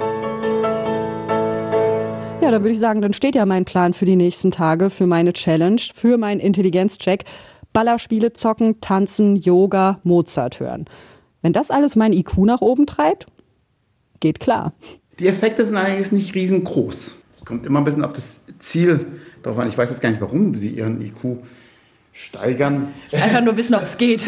Ja, 2.41 2.49
dann 2.49 2.61
würde 2.61 2.71
ich 2.71 2.79
sagen, 2.79 3.01
dann 3.01 3.11
steht 3.11 3.35
ja 3.35 3.45
mein 3.45 3.65
Plan 3.65 3.93
für 3.93 4.05
die 4.05 4.15
nächsten 4.15 4.51
Tage, 4.51 4.89
für 4.89 5.05
meine 5.05 5.33
Challenge, 5.33 5.81
für 5.93 6.17
meinen 6.17 6.39
Intelligenzcheck. 6.39 7.25
Ballerspiele 7.73 8.33
zocken, 8.33 8.81
tanzen, 8.81 9.35
Yoga, 9.35 9.99
Mozart 10.03 10.59
hören. 10.59 10.85
Wenn 11.41 11.53
das 11.53 11.71
alles 11.71 11.95
mein 11.95 12.13
IQ 12.13 12.37
nach 12.39 12.61
oben 12.61 12.85
treibt, 12.85 13.27
geht 14.19 14.39
klar. 14.39 14.73
Die 15.19 15.27
Effekte 15.27 15.65
sind 15.65 15.75
allerdings 15.75 16.11
nicht 16.11 16.35
riesengroß. 16.35 17.23
Es 17.33 17.45
kommt 17.45 17.65
immer 17.65 17.79
ein 17.79 17.85
bisschen 17.85 18.03
auf 18.03 18.13
das 18.13 18.41
Ziel 18.59 19.05
drauf 19.43 19.57
an. 19.57 19.67
Ich 19.67 19.77
weiß 19.77 19.89
jetzt 19.89 20.01
gar 20.01 20.09
nicht, 20.09 20.21
warum 20.21 20.55
sie 20.55 20.69
ihren 20.69 21.01
IQ 21.01 21.39
steigern. 22.13 22.89
Einfach 23.11 23.41
nur 23.41 23.57
wissen, 23.57 23.75
ob 23.75 23.83
es 23.83 23.97
geht. 23.97 24.21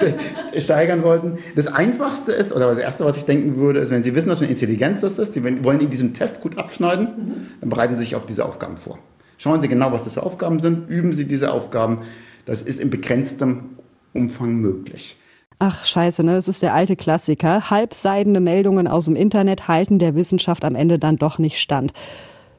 steigern 0.58 1.02
wollten. 1.02 1.38
Das 1.56 1.66
Einfachste 1.66 2.32
ist, 2.32 2.52
oder 2.52 2.68
das 2.68 2.78
Erste, 2.78 3.04
was 3.04 3.16
ich 3.16 3.24
denken 3.24 3.56
würde, 3.56 3.80
ist, 3.80 3.90
wenn 3.90 4.02
Sie 4.02 4.14
wissen, 4.14 4.28
was 4.28 4.38
für 4.38 4.44
eine 4.44 4.52
Intelligenz 4.52 5.00
das 5.00 5.18
ist, 5.18 5.32
Sie 5.32 5.44
wollen 5.44 5.80
in 5.80 5.90
diesem 5.90 6.12
Test 6.12 6.40
gut 6.40 6.58
abschneiden, 6.58 7.48
dann 7.60 7.70
bereiten 7.70 7.96
Sie 7.96 8.02
sich 8.02 8.16
auf 8.16 8.26
diese 8.26 8.44
Aufgaben 8.44 8.76
vor. 8.76 8.98
Schauen 9.38 9.62
Sie 9.62 9.68
genau, 9.68 9.92
was 9.92 10.04
das 10.04 10.14
für 10.14 10.22
Aufgaben 10.22 10.60
sind, 10.60 10.90
üben 10.90 11.12
Sie 11.12 11.24
diese 11.24 11.52
Aufgaben, 11.52 12.00
das 12.50 12.62
ist 12.62 12.80
in 12.80 12.90
begrenztem 12.90 13.76
Umfang 14.12 14.56
möglich. 14.56 15.14
Ach 15.60 15.84
scheiße, 15.84 16.24
ne? 16.24 16.34
Es 16.34 16.48
ist 16.48 16.62
der 16.62 16.74
alte 16.74 16.96
Klassiker. 16.96 17.70
Halbseidene 17.70 18.40
Meldungen 18.40 18.88
aus 18.88 19.04
dem 19.04 19.14
Internet 19.14 19.68
halten 19.68 20.00
der 20.00 20.16
Wissenschaft 20.16 20.64
am 20.64 20.74
Ende 20.74 20.98
dann 20.98 21.16
doch 21.16 21.38
nicht 21.38 21.60
stand. 21.60 21.92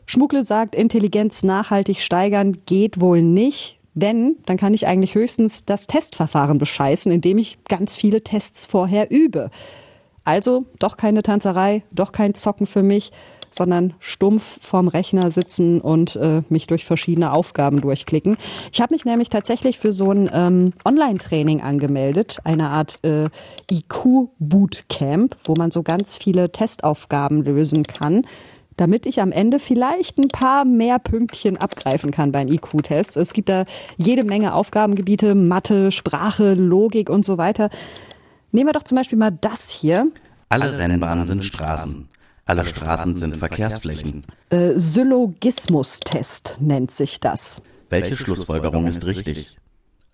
Schmuckle 0.05 0.45
sagt, 0.45 0.75
Intelligenz 0.75 1.43
nachhaltig 1.43 1.99
steigern 1.99 2.59
geht 2.65 3.01
wohl 3.01 3.21
nicht. 3.21 3.79
Wenn, 3.93 4.37
dann 4.45 4.55
kann 4.55 4.73
ich 4.73 4.87
eigentlich 4.87 5.13
höchstens 5.13 5.65
das 5.65 5.87
Testverfahren 5.87 6.57
bescheißen, 6.57 7.11
indem 7.11 7.37
ich 7.37 7.57
ganz 7.65 7.97
viele 7.97 8.23
Tests 8.23 8.65
vorher 8.65 9.11
übe. 9.11 9.49
Also 10.23 10.67
doch 10.79 10.95
keine 10.95 11.21
Tanzerei, 11.21 11.83
doch 11.91 12.13
kein 12.13 12.33
Zocken 12.33 12.65
für 12.65 12.81
mich 12.81 13.11
sondern 13.51 13.93
stumpf 13.99 14.59
vorm 14.61 14.87
Rechner 14.87 15.31
sitzen 15.31 15.81
und 15.81 16.15
äh, 16.15 16.41
mich 16.49 16.67
durch 16.67 16.85
verschiedene 16.85 17.33
Aufgaben 17.33 17.81
durchklicken. 17.81 18.37
Ich 18.71 18.81
habe 18.81 18.93
mich 18.93 19.05
nämlich 19.05 19.29
tatsächlich 19.29 19.77
für 19.77 19.93
so 19.93 20.11
ein 20.11 20.29
ähm, 20.33 20.73
Online-Training 20.85 21.61
angemeldet, 21.61 22.39
eine 22.43 22.69
Art 22.69 22.99
äh, 23.03 23.25
IQ-Bootcamp, 23.69 25.37
wo 25.43 25.55
man 25.55 25.71
so 25.71 25.83
ganz 25.83 26.17
viele 26.17 26.51
Testaufgaben 26.51 27.43
lösen 27.43 27.83
kann 27.83 28.25
damit 28.77 29.05
ich 29.05 29.21
am 29.21 29.31
Ende 29.31 29.59
vielleicht 29.59 30.17
ein 30.17 30.29
paar 30.29 30.65
mehr 30.65 30.97
Pünktchen 30.97 31.57
abgreifen 31.57 32.09
kann 32.09 32.31
beim 32.31 32.47
IQ-Test. 32.47 33.15
Es 33.15 33.33
gibt 33.33 33.49
da 33.49 33.65
jede 33.97 34.23
Menge 34.23 34.55
Aufgabengebiete, 34.55 35.35
Mathe, 35.35 35.91
Sprache, 35.91 36.55
Logik 36.55 37.09
und 37.09 37.23
so 37.23 37.37
weiter. 37.37 37.69
Nehmen 38.51 38.69
wir 38.69 38.73
doch 38.73 38.83
zum 38.83 38.97
Beispiel 38.97 39.19
mal 39.19 39.31
das 39.31 39.69
hier. 39.69 40.07
Alle 40.49 40.77
Rennbahnen 40.77 41.25
sind 41.25 41.45
Straßen. 41.45 42.09
Alle 42.51 42.65
Straßen 42.65 43.15
sind 43.15 43.37
Verkehrsflächen. 43.37 44.23
Äh, 44.49 44.77
Syllogismus-Test 44.77 46.57
nennt 46.59 46.91
sich 46.91 47.21
das. 47.21 47.61
Welche 47.89 48.17
Schlussfolgerung 48.17 48.87
ist 48.87 49.05
richtig? 49.05 49.57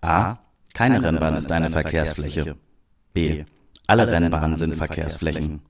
A. 0.02 0.36
Keine 0.72 1.02
Rennbahn 1.02 1.34
ist 1.34 1.50
eine 1.50 1.68
Verkehrsfläche. 1.68 2.54
B. 3.12 3.44
Alle 3.88 4.06
Rennbahnen 4.06 4.56
sind 4.56 4.76
Verkehrsflächen. 4.76 5.62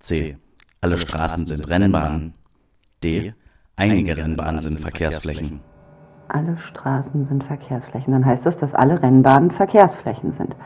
C. 0.00 0.36
Alle 0.80 0.98
Straßen 0.98 1.46
sind 1.46 1.68
Rennbahnen. 1.68 2.34
D. 3.04 3.32
Einige 3.76 4.16
Rennbahnen 4.16 4.60
sind 4.60 4.80
Verkehrsflächen. 4.80 5.60
Alle 6.26 6.58
Straßen 6.58 7.24
sind 7.24 7.44
Verkehrsflächen. 7.44 8.12
Dann 8.12 8.26
heißt 8.26 8.46
das, 8.46 8.56
dass 8.56 8.74
alle 8.74 9.00
Rennbahnen 9.00 9.52
Verkehrsflächen 9.52 10.32
sind. 10.32 10.56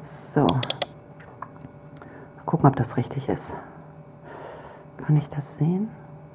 So. 0.00 0.46
Mal 0.46 0.62
gucken, 2.46 2.66
ob 2.66 2.76
das 2.76 2.96
richtig 2.96 3.28
ist. 3.28 3.54
Kann 5.04 5.16
ich 5.16 5.28
das 5.28 5.56
sehen? 5.56 5.88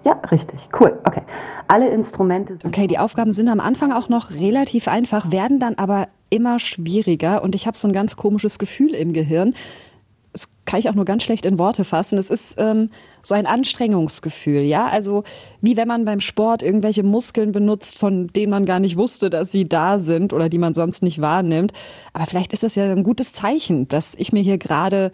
Ja, 0.05 0.13
richtig. 0.31 0.69
Cool. 0.79 0.99
Okay. 1.03 1.23
Alle 1.67 1.89
Instrumente 1.89 2.55
sind. 2.55 2.67
Okay, 2.67 2.85
die 2.85 2.99
Aufgaben 2.99 3.31
sind 3.31 3.49
am 3.49 3.59
Anfang 3.59 3.91
auch 3.91 4.07
noch 4.07 4.29
relativ 4.31 4.87
einfach, 4.87 5.31
werden 5.31 5.59
dann 5.59 5.75
aber 5.75 6.07
immer 6.29 6.59
schwieriger 6.59 7.43
und 7.43 7.55
ich 7.55 7.65
habe 7.65 7.77
so 7.77 7.87
ein 7.87 7.93
ganz 7.93 8.15
komisches 8.15 8.59
Gefühl 8.59 8.93
im 8.93 9.13
Gehirn. 9.13 9.55
Das 10.31 10.49
kann 10.65 10.79
ich 10.79 10.89
auch 10.89 10.95
nur 10.95 11.05
ganz 11.05 11.23
schlecht 11.23 11.45
in 11.45 11.57
Worte 11.57 11.83
fassen. 11.83 12.19
Es 12.19 12.29
ist 12.29 12.55
ähm, 12.59 12.89
so 13.23 13.33
ein 13.33 13.47
Anstrengungsgefühl, 13.47 14.61
ja. 14.61 14.87
Also 14.87 15.23
wie 15.61 15.75
wenn 15.75 15.87
man 15.87 16.05
beim 16.05 16.19
Sport 16.19 16.61
irgendwelche 16.61 17.03
Muskeln 17.03 17.51
benutzt, 17.51 17.97
von 17.97 18.27
denen 18.27 18.51
man 18.51 18.65
gar 18.65 18.79
nicht 18.79 18.97
wusste, 18.97 19.31
dass 19.31 19.51
sie 19.51 19.67
da 19.67 19.97
sind 19.97 20.33
oder 20.33 20.49
die 20.49 20.57
man 20.59 20.75
sonst 20.75 21.01
nicht 21.01 21.19
wahrnimmt. 21.19 21.71
Aber 22.13 22.25
vielleicht 22.27 22.53
ist 22.53 22.63
das 22.63 22.75
ja 22.75 22.91
ein 22.91 23.03
gutes 23.03 23.33
Zeichen, 23.33 23.87
dass 23.87 24.13
ich 24.15 24.33
mir 24.33 24.41
hier 24.41 24.57
gerade 24.57 25.11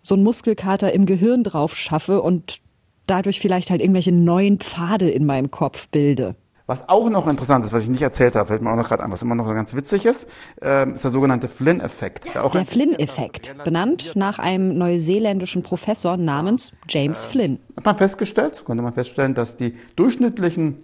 so 0.00 0.14
einen 0.14 0.24
Muskelkater 0.24 0.92
im 0.92 1.04
Gehirn 1.04 1.42
drauf 1.44 1.76
schaffe 1.76 2.22
und 2.22 2.62
dadurch 3.06 3.40
vielleicht 3.40 3.70
halt 3.70 3.80
irgendwelche 3.80 4.12
neuen 4.12 4.58
Pfade 4.58 5.10
in 5.10 5.26
meinem 5.26 5.50
Kopf 5.50 5.88
bilde. 5.88 6.36
Was 6.66 6.88
auch 6.88 7.10
noch 7.10 7.26
interessant 7.26 7.64
ist, 7.64 7.72
was 7.72 7.82
ich 7.82 7.90
nicht 7.90 8.02
erzählt 8.02 8.36
habe, 8.36 8.46
fällt 8.46 8.62
mir 8.62 8.70
auch 8.70 8.76
noch 8.76 8.88
gerade 8.88 9.02
an, 9.02 9.10
was 9.10 9.20
immer 9.22 9.34
noch 9.34 9.46
ganz 9.52 9.74
witzig 9.74 10.06
ist, 10.06 10.28
äh, 10.62 10.90
ist 10.90 11.02
der 11.02 11.10
sogenannte 11.10 11.48
Flynn-Effekt. 11.48 12.34
Der, 12.34 12.48
der 12.48 12.64
Flynn-Effekt, 12.64 13.54
benannt 13.64 14.12
nach 14.14 14.38
einem 14.38 14.78
neuseeländischen 14.78 15.62
Professor 15.62 16.16
namens 16.16 16.72
James 16.88 17.26
äh, 17.26 17.28
Flynn. 17.28 17.58
Hat 17.76 17.84
man 17.84 17.96
festgestellt, 17.96 18.64
konnte 18.64 18.82
man 18.82 18.94
feststellen, 18.94 19.34
dass 19.34 19.56
die 19.56 19.76
durchschnittlichen 19.96 20.78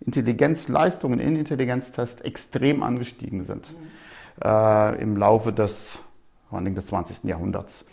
Intelligenzleistungen 0.00 1.20
in 1.20 1.36
Intelligenztests 1.36 2.20
extrem 2.22 2.82
angestiegen 2.82 3.44
sind 3.44 3.68
äh, 4.44 5.00
im 5.00 5.16
Laufe 5.16 5.52
des, 5.52 6.02
vor 6.48 6.58
allem 6.58 6.74
des 6.74 6.86
20. 6.86 7.24
Jahrhunderts. 7.24 7.84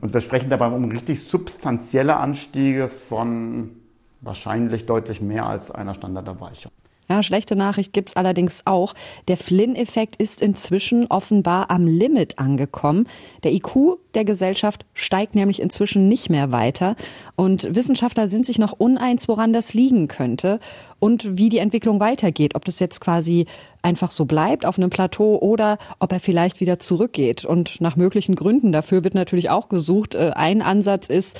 Und 0.00 0.12
wir 0.12 0.20
sprechen 0.20 0.50
dabei 0.50 0.66
um 0.66 0.84
richtig 0.90 1.24
substanzielle 1.28 2.16
Anstiege 2.16 2.88
von 2.88 3.76
wahrscheinlich 4.20 4.86
deutlich 4.86 5.20
mehr 5.20 5.46
als 5.46 5.70
einer 5.70 5.94
Standardabweichung. 5.94 6.72
Ja, 7.08 7.22
schlechte 7.22 7.54
Nachricht 7.54 7.92
gibt's 7.92 8.16
allerdings 8.16 8.62
auch. 8.64 8.94
Der 9.28 9.36
Flynn-Effekt 9.36 10.16
ist 10.16 10.40
inzwischen 10.40 11.06
offenbar 11.08 11.70
am 11.70 11.86
Limit 11.86 12.38
angekommen. 12.38 13.06
Der 13.42 13.52
IQ 13.52 13.98
der 14.14 14.24
Gesellschaft 14.24 14.86
steigt 14.94 15.34
nämlich 15.34 15.60
inzwischen 15.60 16.08
nicht 16.08 16.30
mehr 16.30 16.50
weiter. 16.52 16.96
Und 17.36 17.74
Wissenschaftler 17.74 18.28
sind 18.28 18.46
sich 18.46 18.58
noch 18.58 18.72
uneins, 18.72 19.28
woran 19.28 19.52
das 19.52 19.74
liegen 19.74 20.08
könnte 20.08 20.60
und 20.98 21.36
wie 21.36 21.50
die 21.50 21.58
Entwicklung 21.58 22.00
weitergeht. 22.00 22.54
Ob 22.54 22.64
das 22.64 22.78
jetzt 22.80 23.00
quasi 23.00 23.46
einfach 23.82 24.10
so 24.10 24.24
bleibt 24.24 24.64
auf 24.64 24.78
einem 24.78 24.88
Plateau 24.88 25.38
oder 25.38 25.76
ob 25.98 26.12
er 26.12 26.20
vielleicht 26.20 26.60
wieder 26.60 26.78
zurückgeht. 26.78 27.44
Und 27.44 27.80
nach 27.80 27.96
möglichen 27.96 28.34
Gründen 28.34 28.72
dafür 28.72 29.04
wird 29.04 29.14
natürlich 29.14 29.50
auch 29.50 29.68
gesucht. 29.68 30.14
Äh, 30.14 30.30
ein 30.34 30.62
Ansatz 30.62 31.08
ist, 31.08 31.38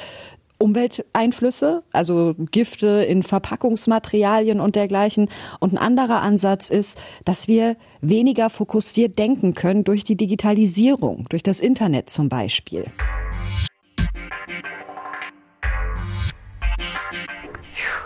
Umwelteinflüsse, 0.64 1.82
also 1.92 2.34
Gifte 2.50 2.86
in 2.86 3.22
Verpackungsmaterialien 3.22 4.60
und 4.60 4.76
dergleichen. 4.76 5.28
Und 5.60 5.74
ein 5.74 5.78
anderer 5.78 6.22
Ansatz 6.22 6.70
ist, 6.70 6.98
dass 7.26 7.48
wir 7.48 7.76
weniger 8.00 8.48
fokussiert 8.48 9.18
denken 9.18 9.52
können 9.52 9.84
durch 9.84 10.04
die 10.04 10.16
Digitalisierung, 10.16 11.26
durch 11.28 11.42
das 11.42 11.60
Internet 11.60 12.08
zum 12.08 12.30
Beispiel. 12.30 12.86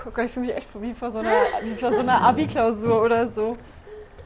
Oh 0.04 0.20
ich 0.20 0.32
fühle 0.32 0.46
mich 0.46 0.56
echt 0.56 0.68
wie 0.82 0.94
vor 0.94 1.12
so 1.12 1.20
einer, 1.20 1.42
wie 1.62 1.76
vor 1.76 1.92
so 1.92 2.00
einer 2.00 2.22
Abi-Klausur 2.22 3.00
oder 3.04 3.28
so 3.28 3.56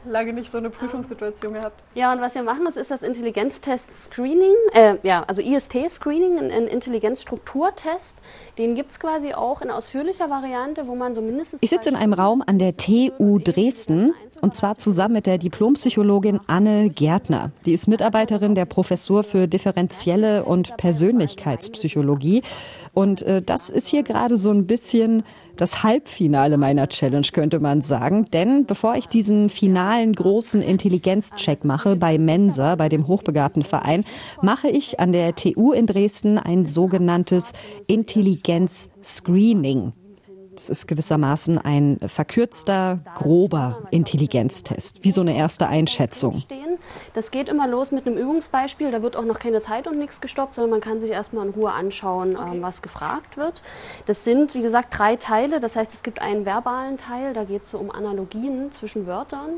lange 0.05 0.33
nicht 0.33 0.51
so 0.51 0.57
eine 0.57 0.69
Prüfungssituation 0.69 1.53
gehabt. 1.53 1.81
Ja, 1.95 2.11
und 2.13 2.21
was 2.21 2.35
wir 2.35 2.43
machen, 2.43 2.65
das 2.65 2.77
ist 2.77 2.91
das 2.91 3.01
Intelligenztest-Screening, 3.01 4.53
äh, 4.73 4.95
ja, 5.03 5.23
also 5.23 5.41
IST-Screening, 5.41 6.39
ein, 6.39 6.51
ein 6.51 6.67
Intelligenzstrukturtest. 6.67 8.15
Den 8.57 8.75
gibt 8.75 8.91
es 8.91 8.99
quasi 8.99 9.33
auch 9.33 9.61
in 9.61 9.71
ausführlicher 9.71 10.29
Variante, 10.29 10.87
wo 10.87 10.95
man 10.95 11.15
so 11.15 11.21
mindestens. 11.21 11.61
Ich 11.63 11.71
sitze 11.71 11.89
in 11.89 11.95
einem 11.95 12.13
Raum 12.13 12.43
an 12.45 12.59
der 12.59 12.77
TU 12.77 13.39
Dresden 13.39 14.13
und 14.41 14.53
zwar 14.53 14.77
zusammen 14.77 15.15
mit 15.15 15.25
der 15.25 15.37
Diplompsychologin 15.37 16.39
Anne 16.47 16.89
Gärtner. 16.89 17.51
Die 17.65 17.71
ist 17.71 17.87
Mitarbeiterin 17.87 18.55
der 18.55 18.65
Professur 18.65 19.23
für 19.23 19.47
differenzielle 19.47 20.43
und 20.43 20.75
Persönlichkeitspsychologie. 20.75 22.43
Und 22.93 23.21
äh, 23.23 23.41
das 23.41 23.69
ist 23.69 23.87
hier 23.87 24.03
gerade 24.03 24.37
so 24.37 24.51
ein 24.51 24.67
bisschen 24.67 25.23
das 25.55 25.83
Halbfinale 25.83 26.57
meiner 26.57 26.89
Challenge, 26.89 27.27
könnte 27.31 27.59
man 27.59 27.81
sagen. 27.81 28.25
Denn 28.33 28.65
bevor 28.65 28.95
ich 28.95 29.07
diesen 29.07 29.49
finalen 29.49 30.13
großen 30.13 30.61
Intelligenzcheck 30.61 31.63
mache 31.63 31.95
bei 31.95 32.17
Mensa, 32.17 32.75
bei 32.75 32.89
dem 32.89 33.07
hochbegabten 33.07 33.63
Verein, 33.63 34.03
mache 34.41 34.67
ich 34.67 34.99
an 34.99 35.11
der 35.11 35.35
TU 35.35 35.71
in 35.71 35.85
Dresden 35.85 36.37
ein 36.37 36.65
sogenanntes 36.65 37.53
Intelligenz-Screening. 38.43 39.93
Das 40.53 40.69
ist 40.69 40.87
gewissermaßen 40.87 41.57
ein 41.57 41.97
verkürzter, 42.05 42.99
grober 43.15 43.87
Intelligenztest, 43.89 45.03
wie 45.03 45.09
so 45.09 45.21
eine 45.21 45.35
erste 45.35 45.67
Einschätzung. 45.67 46.43
Das 47.15 47.31
geht 47.31 47.49
immer 47.49 47.67
los 47.67 47.91
mit 47.91 48.05
einem 48.05 48.17
Übungsbeispiel. 48.17 48.91
Da 48.91 49.01
wird 49.01 49.15
auch 49.15 49.25
noch 49.25 49.39
keine 49.39 49.61
Zeit 49.61 49.87
und 49.87 49.97
nichts 49.97 50.21
gestoppt, 50.21 50.53
sondern 50.53 50.69
man 50.69 50.81
kann 50.81 51.01
sich 51.01 51.09
erstmal 51.09 51.47
in 51.47 51.53
Ruhe 51.53 51.71
anschauen, 51.71 52.35
okay. 52.35 52.57
ähm, 52.57 52.61
was 52.61 52.83
gefragt 52.83 53.35
wird. 53.35 53.63
Das 54.05 54.23
sind, 54.23 54.53
wie 54.53 54.61
gesagt, 54.61 54.95
drei 54.95 55.15
Teile. 55.15 55.59
Das 55.59 55.75
heißt, 55.75 55.91
es 55.91 56.03
gibt 56.03 56.21
einen 56.21 56.45
verbalen 56.45 56.99
Teil, 56.99 57.33
da 57.33 57.45
geht 57.45 57.63
es 57.63 57.71
so 57.71 57.79
um 57.79 57.89
Analogien 57.89 58.71
zwischen 58.71 59.07
Wörtern, 59.07 59.49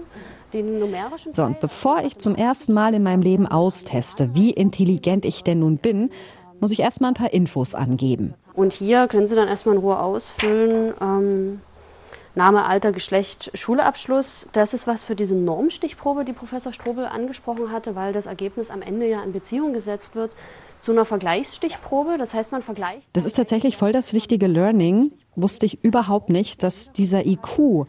den 0.54 0.80
numerischen 0.80 1.34
So, 1.34 1.44
und 1.44 1.60
bevor 1.60 2.04
ich 2.04 2.20
zum 2.20 2.36
ersten 2.36 2.72
Mal 2.72 2.94
in 2.94 3.04
meinem 3.04 3.22
Leben 3.22 3.48
austeste, 3.48 4.34
wie 4.34 4.52
intelligent 4.52 5.26
ich 5.26 5.44
denn 5.44 5.60
nun 5.60 5.78
bin, 5.78 6.10
muss 6.60 6.72
ich 6.72 6.80
erstmal 6.80 7.12
ein 7.12 7.16
paar 7.16 7.34
Infos 7.34 7.76
angeben. 7.76 8.34
Und 8.54 8.74
hier 8.74 9.08
können 9.08 9.28
Sie 9.28 9.36
dann 9.36 9.48
erstmal 9.48 9.76
in 9.76 9.82
Ruhe 9.82 10.00
ausfüllen. 10.00 10.94
Ähm, 11.02 11.62
Name, 12.36 12.66
Alter, 12.66 12.92
Geschlecht, 12.92 13.52
Schulabschluss. 13.54 14.48
Das 14.52 14.74
ist 14.74 14.88
was 14.88 15.06
für 15.06 15.16
diese 15.16 15.36
Normstichprobe, 15.36 16.26
die 16.26 16.34
Professor 16.34 16.74
Strobel 16.74 17.06
angesprochen 17.06 17.72
hatte, 17.72 17.96
weil 17.96 18.12
das 18.12 18.26
Ergebnis 18.26 18.72
am 18.72 18.82
Ende 18.82 19.08
ja 19.08 19.24
in 19.24 19.32
Beziehung 19.32 19.74
gesetzt 19.74 20.16
wird 20.16 20.36
zu 20.82 20.92
einer 20.92 21.06
Vergleichsstichprobe. 21.06 22.18
Das 22.18 22.34
heißt, 22.34 22.52
man 22.52 22.62
vergleicht. 22.62 23.08
Das 23.14 23.26
ist 23.26 23.38
tatsächlich 23.38 23.78
voll 23.78 23.94
das 23.94 24.14
wichtige 24.14 24.48
Learning. 24.48 25.14
Wusste 25.36 25.66
ich 25.66 25.84
überhaupt 25.84 26.30
nicht, 26.30 26.62
dass 26.62 26.92
dieser 26.92 27.26
IQ 27.26 27.88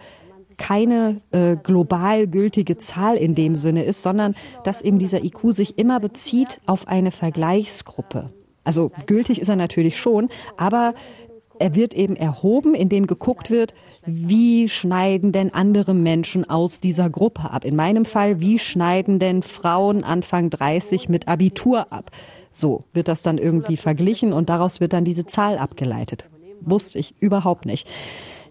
keine 0.58 1.20
äh, 1.32 1.56
global 1.56 2.26
gültige 2.26 2.78
Zahl 2.78 3.16
in 3.16 3.35
dem 3.35 3.56
Sinne 3.56 3.85
ist, 3.85 4.02
sondern 4.02 4.35
dass 4.64 4.80
eben 4.80 4.99
dieser 4.99 5.23
IQ 5.23 5.52
sich 5.52 5.76
immer 5.76 6.00
bezieht 6.00 6.61
auf 6.66 6.88
eine 6.88 7.11
Vergleichsgruppe. 7.11 8.30
Also 8.66 8.90
gültig 9.06 9.40
ist 9.40 9.49
er 9.49 9.56
natürlich 9.56 9.96
schon, 9.96 10.28
aber 10.58 10.92
er 11.58 11.75
wird 11.75 11.94
eben 11.94 12.16
erhoben, 12.16 12.75
indem 12.75 13.06
geguckt 13.06 13.50
wird, 13.50 13.73
wie 14.04 14.68
schneiden 14.68 15.32
denn 15.32 15.54
andere 15.54 15.94
Menschen 15.94 16.49
aus 16.49 16.80
dieser 16.80 17.08
Gruppe 17.08 17.50
ab? 17.50 17.64
In 17.64 17.76
meinem 17.76 18.04
Fall, 18.04 18.40
wie 18.40 18.58
schneiden 18.58 19.18
denn 19.18 19.42
Frauen 19.42 20.04
Anfang 20.04 20.50
30 20.50 21.08
mit 21.08 21.28
Abitur 21.28 21.92
ab? 21.92 22.11
So 22.50 22.85
wird 22.92 23.08
das 23.08 23.23
dann 23.23 23.38
irgendwie 23.38 23.76
verglichen 23.76 24.32
und 24.32 24.49
daraus 24.49 24.80
wird 24.80 24.92
dann 24.92 25.04
diese 25.04 25.26
Zahl 25.26 25.58
abgeleitet. 25.58 26.25
Wusste 26.61 26.99
ich 26.99 27.14
überhaupt 27.20 27.66
nicht. 27.66 27.87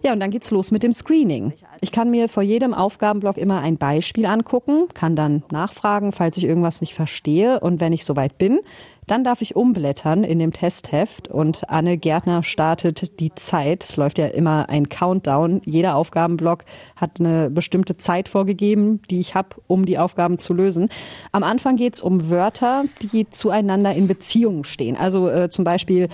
Ja, 0.02 0.12
und 0.12 0.20
dann 0.20 0.30
geht's 0.30 0.50
los 0.50 0.70
mit 0.70 0.82
dem 0.82 0.92
Screening. 0.92 1.52
Ich 1.80 1.90
kann 1.90 2.10
mir 2.10 2.28
vor 2.28 2.42
jedem 2.42 2.74
Aufgabenblock 2.74 3.36
immer 3.38 3.60
ein 3.60 3.76
Beispiel 3.76 4.26
angucken, 4.26 4.88
kann 4.94 5.16
dann 5.16 5.42
nachfragen, 5.50 6.12
falls 6.12 6.36
ich 6.36 6.44
irgendwas 6.44 6.80
nicht 6.80 6.94
verstehe. 6.94 7.60
Und 7.60 7.80
wenn 7.80 7.92
ich 7.92 8.04
soweit 8.04 8.38
bin, 8.38 8.60
dann 9.06 9.22
darf 9.22 9.40
ich 9.40 9.54
umblättern 9.54 10.24
in 10.24 10.38
dem 10.38 10.52
Testheft 10.52 11.28
und 11.28 11.70
Anne 11.70 11.96
Gärtner 11.96 12.42
startet 12.42 13.20
die 13.20 13.34
Zeit. 13.34 13.84
Es 13.84 13.96
läuft 13.96 14.18
ja 14.18 14.26
immer 14.26 14.68
ein 14.68 14.88
Countdown. 14.88 15.62
Jeder 15.64 15.94
Aufgabenblock 15.94 16.64
hat 16.96 17.20
eine 17.20 17.48
bestimmte 17.50 17.96
Zeit 17.96 18.28
vorgegeben, 18.28 19.00
die 19.08 19.20
ich 19.20 19.34
habe, 19.34 19.50
um 19.68 19.86
die 19.86 19.98
Aufgaben 19.98 20.38
zu 20.38 20.54
lösen. 20.54 20.88
Am 21.30 21.44
Anfang 21.44 21.76
geht 21.76 21.94
es 21.94 22.00
um 22.00 22.30
Wörter, 22.30 22.84
die 23.12 23.30
zueinander 23.30 23.92
in 23.92 24.08
Beziehung 24.08 24.64
stehen. 24.64 24.96
Also 24.96 25.28
äh, 25.28 25.50
zum 25.50 25.64
Beispiel 25.64 26.08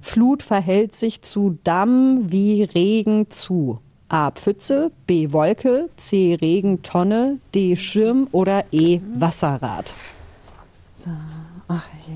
Flut 0.00 0.42
verhält 0.42 0.94
sich 0.94 1.22
zu 1.22 1.58
Damm 1.64 2.30
wie 2.30 2.62
Regen 2.62 3.30
zu. 3.30 3.80
A. 4.08 4.30
Pfütze, 4.30 4.90
B. 5.06 5.32
Wolke, 5.32 5.90
C. 5.96 6.38
Regentonne, 6.40 7.40
D. 7.54 7.76
Schirm 7.76 8.26
oder 8.32 8.64
E. 8.72 9.00
Wasserrad. 9.16 9.92
So, 10.96 11.10
ach 11.68 11.88
je. 12.06 12.14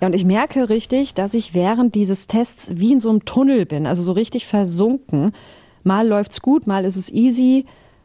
Ja, 0.00 0.08
und 0.08 0.14
ich 0.14 0.24
merke 0.24 0.68
richtig, 0.68 1.14
dass 1.14 1.34
ich 1.34 1.54
während 1.54 1.94
dieses 1.94 2.26
Tests 2.26 2.70
wie 2.74 2.92
in 2.92 3.00
so 3.00 3.08
einem 3.08 3.24
Tunnel 3.24 3.64
bin, 3.66 3.86
also 3.86 4.02
so 4.02 4.12
richtig 4.12 4.46
versunken. 4.46 5.32
Mal 5.84 6.06
läuft's 6.06 6.42
gut, 6.42 6.66
mal 6.66 6.84
ist 6.84 6.96
es 6.96 7.10
easy. 7.10 7.64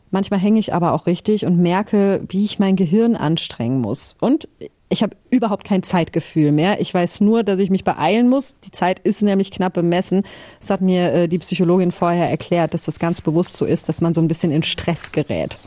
Manchmal 0.09 0.39
hänge 0.39 0.59
ich 0.59 0.73
aber 0.73 0.93
auch 0.93 1.05
richtig 1.05 1.45
und 1.45 1.57
merke, 1.57 2.23
wie 2.27 2.43
ich 2.45 2.59
mein 2.59 2.75
Gehirn 2.75 3.15
anstrengen 3.15 3.79
muss. 3.79 4.15
Und 4.19 4.47
ich 4.89 5.03
habe 5.03 5.15
überhaupt 5.29 5.63
kein 5.63 5.83
Zeitgefühl 5.83 6.51
mehr. 6.51 6.81
Ich 6.81 6.93
weiß 6.93 7.21
nur, 7.21 7.43
dass 7.43 7.59
ich 7.59 7.69
mich 7.69 7.85
beeilen 7.85 8.27
muss. 8.27 8.57
Die 8.59 8.71
Zeit 8.71 8.99
ist 8.99 9.21
nämlich 9.21 9.51
knapp 9.51 9.73
bemessen. 9.73 10.23
Das 10.59 10.69
hat 10.69 10.81
mir 10.81 11.13
äh, 11.13 11.27
die 11.27 11.39
Psychologin 11.39 11.93
vorher 11.93 12.29
erklärt, 12.29 12.73
dass 12.73 12.83
das 12.83 12.99
ganz 12.99 13.21
bewusst 13.21 13.55
so 13.55 13.65
ist, 13.65 13.87
dass 13.87 14.01
man 14.01 14.13
so 14.13 14.21
ein 14.21 14.27
bisschen 14.27 14.51
in 14.51 14.63
Stress 14.63 15.13
gerät. 15.13 15.57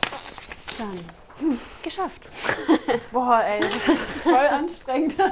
Dann. 0.77 1.49
Hm. 1.49 1.57
Geschafft. 1.85 2.27
Boah, 3.13 3.41
ey, 3.45 3.61
das 3.61 3.71
ist 3.71 4.23
voll 4.23 4.33
anstrengend. 4.35 5.13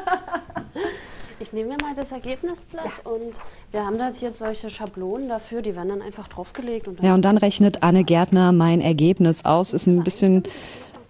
Ich 1.40 1.52
nehme 1.52 1.70
mir 1.70 1.78
mal 1.82 1.94
das 1.94 2.14
Ergebnisblatt 2.14 2.92
und 3.04 3.34
wir 3.72 3.86
haben 3.86 3.98
da 3.98 4.12
jetzt 4.12 4.40
solche 4.40 4.70
Schablonen 4.70 5.28
dafür, 5.28 5.62
die 5.62 5.76
werden 5.76 5.90
dann 5.90 6.02
einfach 6.02 6.30
draufgelegt. 6.30 6.88
Und 6.88 7.00
dann 7.00 7.06
Ja, 7.06 7.14
und 7.16 7.24
dann 7.24 7.38
rechnet 7.38 7.84
Anne 7.84 8.06
Gärtner 8.06 8.54
mein 8.54 8.80
Ergebnis 8.80 9.44
aus. 9.44 9.74
Ist 9.74 9.88
ein 9.88 10.04
bisschen 10.06 10.44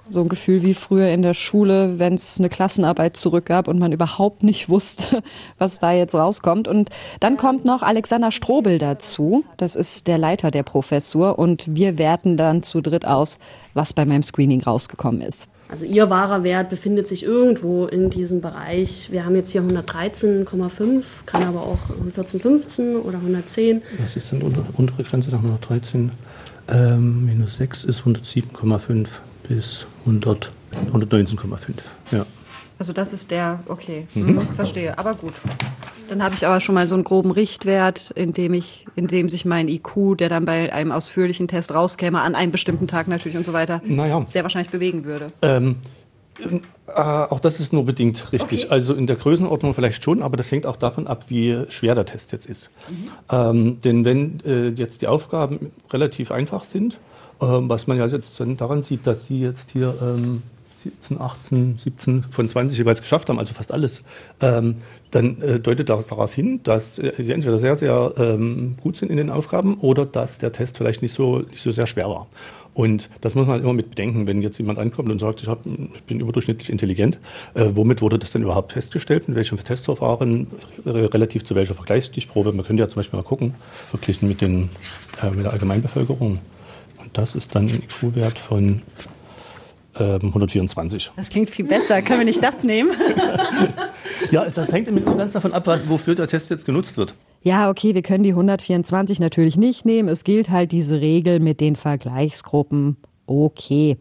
so 0.09 0.21
ein 0.21 0.29
Gefühl 0.29 0.61
wie 0.63 0.73
früher 0.73 1.09
in 1.09 1.21
der 1.21 1.33
Schule, 1.33 1.99
wenn 1.99 2.15
es 2.15 2.39
eine 2.39 2.49
Klassenarbeit 2.49 3.17
zurückgab 3.17 3.67
und 3.67 3.79
man 3.79 3.91
überhaupt 3.91 4.43
nicht 4.43 4.69
wusste, 4.69 5.23
was 5.57 5.79
da 5.79 5.91
jetzt 5.91 6.15
rauskommt. 6.15 6.67
Und 6.67 6.89
dann 7.19 7.37
kommt 7.37 7.65
noch 7.65 7.81
Alexander 7.81 8.31
Strobel 8.31 8.77
dazu. 8.77 9.43
Das 9.57 9.75
ist 9.75 10.07
der 10.07 10.17
Leiter 10.17 10.51
der 10.51 10.63
Professur. 10.63 11.39
Und 11.39 11.75
wir 11.75 11.97
werten 11.97 12.37
dann 12.37 12.63
zu 12.63 12.81
dritt 12.81 13.05
aus, 13.05 13.39
was 13.73 13.93
bei 13.93 14.05
meinem 14.05 14.23
Screening 14.23 14.61
rausgekommen 14.61 15.21
ist. 15.21 15.47
Also 15.69 15.85
ihr 15.85 16.09
wahrer 16.09 16.43
Wert 16.43 16.69
befindet 16.69 17.07
sich 17.07 17.23
irgendwo 17.23 17.85
in 17.87 18.11
diesem 18.11 18.41
Bereich. 18.41 19.11
Wir 19.11 19.25
haben 19.25 19.35
jetzt 19.35 19.51
hier 19.53 19.63
113,5, 19.63 21.03
kann 21.25 21.43
aber 21.43 21.61
auch 21.61 21.79
114,15 22.15 22.97
oder 22.97 23.17
110. 23.17 23.81
Was 23.97 24.15
ist 24.15 24.31
denn 24.31 24.41
die 24.41 24.45
unter, 24.45 24.63
untere 24.77 25.03
Grenze 25.03 25.31
nach 25.31 25.39
113? 25.39 26.11
Ähm, 26.67 27.25
minus 27.25 27.55
6 27.57 27.85
ist 27.85 28.01
107,5 28.01 29.07
bis 29.47 29.85
100, 30.05 30.51
119,5. 30.91 31.57
Ja. 32.11 32.25
Also 32.79 32.91
das 32.91 33.13
ist 33.13 33.31
der, 33.31 33.59
okay, 33.67 34.07
Mhm. 34.15 34.47
verstehe, 34.53 34.97
aber 34.97 35.13
gut. 35.13 35.33
Dann 36.09 36.21
habe 36.21 36.35
ich 36.35 36.45
aber 36.45 36.59
schon 36.59 36.75
mal 36.75 36.85
so 36.85 36.95
einen 36.95 37.03
groben 37.05 37.31
Richtwert, 37.31 38.11
in 38.11 38.33
dem 38.33 38.53
ich, 38.53 38.85
in 38.95 39.07
dem 39.07 39.29
sich 39.29 39.45
mein 39.45 39.67
IQ, 39.69 40.17
der 40.17 40.27
dann 40.27 40.43
bei 40.45 40.73
einem 40.73 40.91
ausführlichen 40.91 41.47
Test 41.47 41.73
rauskäme, 41.73 42.19
an 42.19 42.35
einem 42.35 42.51
bestimmten 42.51 42.87
Tag 42.87 43.07
natürlich 43.07 43.37
und 43.37 43.45
so 43.45 43.53
weiter, 43.53 43.81
Naja. 43.85 44.23
sehr 44.25 44.43
wahrscheinlich 44.43 44.71
bewegen 44.71 45.05
würde. 45.05 45.27
Ähm, 45.41 45.77
äh, 46.87 46.91
auch 46.93 47.39
das 47.39 47.59
ist 47.59 47.71
nur 47.73 47.85
bedingt 47.85 48.31
richtig. 48.33 48.71
Also 48.71 48.93
in 48.95 49.07
der 49.07 49.15
Größenordnung 49.15 49.73
vielleicht 49.73 50.03
schon, 50.03 50.21
aber 50.21 50.35
das 50.35 50.51
hängt 50.51 50.65
auch 50.65 50.75
davon 50.75 51.07
ab, 51.07 51.25
wie 51.29 51.63
schwer 51.69 51.95
der 51.95 52.05
Test 52.05 52.31
jetzt 52.33 52.47
ist. 52.47 52.69
Ähm, 53.31 53.79
denn 53.81 54.03
wenn 54.03 54.39
äh, 54.45 54.69
jetzt 54.69 55.01
die 55.03 55.07
Aufgaben 55.07 55.71
relativ 55.91 56.31
einfach 56.31 56.63
sind, 56.65 56.97
was 57.47 57.87
man 57.87 57.97
ja 57.97 58.07
jetzt 58.07 58.41
daran 58.57 58.81
sieht, 58.81 59.05
dass 59.07 59.25
Sie 59.25 59.39
jetzt 59.39 59.71
hier 59.71 59.95
ähm, 60.01 60.43
17, 60.83 61.21
18, 61.21 61.79
17 61.79 62.23
von 62.29 62.49
20 62.49 62.77
jeweils 62.77 63.01
geschafft 63.01 63.29
haben, 63.29 63.39
also 63.39 63.53
fast 63.53 63.71
alles, 63.71 64.03
ähm, 64.41 64.75
dann 65.11 65.41
äh, 65.41 65.59
deutet 65.59 65.89
das 65.89 66.07
darauf 66.07 66.33
hin, 66.33 66.59
dass 66.63 66.99
äh, 66.99 67.13
Sie 67.17 67.31
entweder 67.31 67.59
sehr, 67.59 67.75
sehr 67.75 68.13
ähm, 68.17 68.75
gut 68.81 68.97
sind 68.97 69.09
in 69.09 69.17
den 69.17 69.29
Aufgaben 69.29 69.75
oder 69.79 70.05
dass 70.05 70.39
der 70.39 70.51
Test 70.51 70.77
vielleicht 70.77 71.01
nicht 71.01 71.13
so, 71.13 71.39
nicht 71.39 71.61
so 71.61 71.71
sehr 71.71 71.87
schwer 71.87 72.09
war. 72.09 72.27
Und 72.73 73.09
das 73.21 73.35
muss 73.35 73.45
man 73.45 73.53
halt 73.53 73.63
immer 73.63 73.73
mit 73.73 73.91
bedenken, 73.91 74.25
wenn 74.25 74.41
jetzt 74.41 74.57
jemand 74.57 74.79
ankommt 74.79 75.09
und 75.11 75.19
sagt, 75.19 75.43
ich, 75.43 75.47
hab, 75.47 75.59
ich 75.65 76.03
bin 76.03 76.19
überdurchschnittlich 76.19 76.71
intelligent, 76.71 77.19
äh, 77.53 77.69
womit 77.73 78.01
wurde 78.01 78.17
das 78.17 78.31
denn 78.31 78.41
überhaupt 78.41 78.73
festgestellt, 78.73 79.27
mit 79.27 79.37
welchem 79.37 79.57
Testverfahren, 79.57 80.47
relativ 80.85 81.43
zu 81.43 81.53
welcher 81.53 81.75
Vergleichsstichprobe? 81.75 82.51
Man 82.51 82.65
könnte 82.65 82.81
ja 82.81 82.89
zum 82.89 82.95
Beispiel 82.95 83.17
mal 83.17 83.23
gucken, 83.23 83.53
verglichen 83.89 84.27
mit, 84.27 84.41
den, 84.41 84.69
äh, 85.21 85.29
mit 85.29 85.45
der 85.45 85.53
Allgemeinbevölkerung. 85.53 86.39
Das 87.13 87.35
ist 87.35 87.55
dann 87.55 87.67
ein 87.67 87.83
IQ-Wert 87.83 88.39
von 88.39 88.81
ähm, 89.99 90.21
124. 90.21 91.11
Das 91.15 91.29
klingt 91.29 91.49
viel 91.49 91.65
besser. 91.65 92.01
Können 92.01 92.19
wir 92.19 92.25
nicht 92.25 92.43
das 92.43 92.63
nehmen? 92.63 92.91
Ja, 94.31 94.45
das 94.45 94.71
hängt 94.71 94.87
immer 94.87 95.01
ganz 95.01 95.33
davon 95.33 95.53
ab, 95.53 95.67
wofür 95.87 96.15
der 96.15 96.27
Test 96.27 96.49
jetzt 96.49 96.65
genutzt 96.65 96.97
wird. 96.97 97.13
Ja, 97.41 97.69
okay, 97.69 97.93
wir 97.93 98.01
können 98.01 98.23
die 98.23 98.31
124 98.31 99.19
natürlich 99.19 99.57
nicht 99.57 99.85
nehmen. 99.85 100.07
Es 100.07 100.23
gilt 100.23 100.49
halt 100.49 100.71
diese 100.71 101.01
Regel 101.01 101.39
mit 101.39 101.59
den 101.59 101.75
Vergleichsgruppen. 101.75 102.97
Okay. 103.25 103.97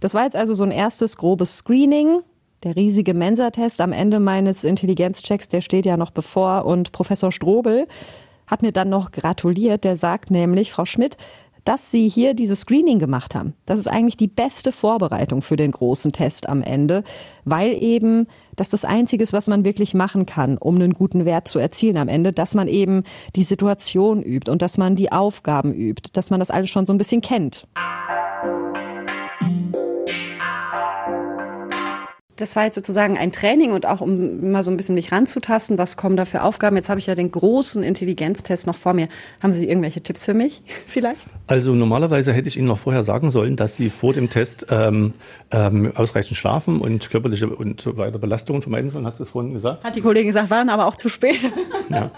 Das 0.00 0.12
war 0.12 0.24
jetzt 0.24 0.36
also 0.36 0.54
so 0.54 0.64
ein 0.64 0.70
erstes 0.70 1.16
grobes 1.16 1.58
Screening. 1.58 2.20
Der 2.64 2.76
riesige 2.76 3.14
Mensa-Test 3.14 3.80
am 3.80 3.92
Ende 3.92 4.18
meines 4.18 4.64
Intelligenzchecks, 4.64 5.48
der 5.48 5.60
steht 5.60 5.86
ja 5.86 5.96
noch 5.96 6.10
bevor. 6.10 6.64
Und 6.64 6.92
Professor 6.92 7.30
Strobel 7.30 7.86
hat 8.46 8.62
mir 8.62 8.72
dann 8.72 8.88
noch 8.88 9.12
gratuliert. 9.12 9.84
Der 9.84 9.96
sagt 9.96 10.30
nämlich, 10.30 10.72
Frau 10.72 10.84
Schmidt, 10.84 11.16
dass 11.64 11.90
Sie 11.90 12.08
hier 12.08 12.34
dieses 12.34 12.60
Screening 12.60 12.98
gemacht 12.98 13.34
haben. 13.34 13.54
Das 13.66 13.78
ist 13.78 13.88
eigentlich 13.88 14.16
die 14.16 14.28
beste 14.28 14.72
Vorbereitung 14.72 15.42
für 15.42 15.56
den 15.56 15.72
großen 15.72 16.12
Test 16.12 16.48
am 16.48 16.62
Ende, 16.62 17.04
weil 17.44 17.82
eben 17.82 18.26
das 18.56 18.68
das 18.68 18.84
Einzige 18.84 19.22
ist, 19.22 19.32
was 19.32 19.46
man 19.46 19.64
wirklich 19.64 19.94
machen 19.94 20.26
kann, 20.26 20.58
um 20.58 20.76
einen 20.76 20.92
guten 20.92 21.24
Wert 21.24 21.48
zu 21.48 21.58
erzielen 21.58 21.96
am 21.96 22.08
Ende, 22.08 22.32
dass 22.32 22.54
man 22.54 22.68
eben 22.68 23.04
die 23.34 23.42
Situation 23.42 24.22
übt 24.22 24.50
und 24.50 24.62
dass 24.62 24.78
man 24.78 24.96
die 24.96 25.10
Aufgaben 25.10 25.72
übt, 25.72 26.10
dass 26.12 26.30
man 26.30 26.40
das 26.40 26.50
alles 26.50 26.70
schon 26.70 26.86
so 26.86 26.92
ein 26.92 26.98
bisschen 26.98 27.20
kennt. 27.20 27.66
Das 32.36 32.56
war 32.56 32.64
jetzt 32.64 32.74
sozusagen 32.74 33.16
ein 33.16 33.30
Training 33.30 33.72
und 33.72 33.86
auch 33.86 34.00
um 34.00 34.50
mal 34.50 34.62
so 34.62 34.70
ein 34.70 34.76
bisschen 34.76 34.94
mich 34.94 35.12
ranzutasten, 35.12 35.78
was 35.78 35.96
kommen 35.96 36.16
da 36.16 36.24
für 36.24 36.42
Aufgaben. 36.42 36.74
Jetzt 36.76 36.88
habe 36.88 36.98
ich 36.98 37.06
ja 37.06 37.14
den 37.14 37.30
großen 37.30 37.82
Intelligenztest 37.82 38.66
noch 38.66 38.74
vor 38.74 38.92
mir. 38.92 39.08
Haben 39.40 39.52
Sie 39.52 39.68
irgendwelche 39.68 40.00
Tipps 40.00 40.24
für 40.24 40.34
mich 40.34 40.62
vielleicht? 40.86 41.20
Also 41.46 41.74
normalerweise 41.74 42.32
hätte 42.32 42.48
ich 42.48 42.56
Ihnen 42.56 42.66
noch 42.66 42.78
vorher 42.78 43.04
sagen 43.04 43.30
sollen, 43.30 43.56
dass 43.56 43.76
Sie 43.76 43.90
vor 43.90 44.12
dem 44.14 44.30
Test 44.30 44.66
ähm, 44.70 45.14
ähm, 45.50 45.92
ausreichend 45.94 46.36
schlafen 46.36 46.80
und 46.80 47.08
körperliche 47.10 47.48
und 47.48 47.80
so 47.80 47.96
weiter 47.96 48.18
Belastungen 48.18 48.62
vermeiden 48.62 48.90
sollen, 48.90 49.06
hat 49.06 49.16
sie 49.16 49.22
es 49.22 49.30
vorhin 49.30 49.52
gesagt. 49.52 49.84
Hat 49.84 49.94
die 49.94 50.00
Kollegin 50.00 50.28
gesagt, 50.28 50.50
waren 50.50 50.68
aber 50.68 50.86
auch 50.86 50.96
zu 50.96 51.08
spät. 51.08 51.40
Ja. 51.90 52.10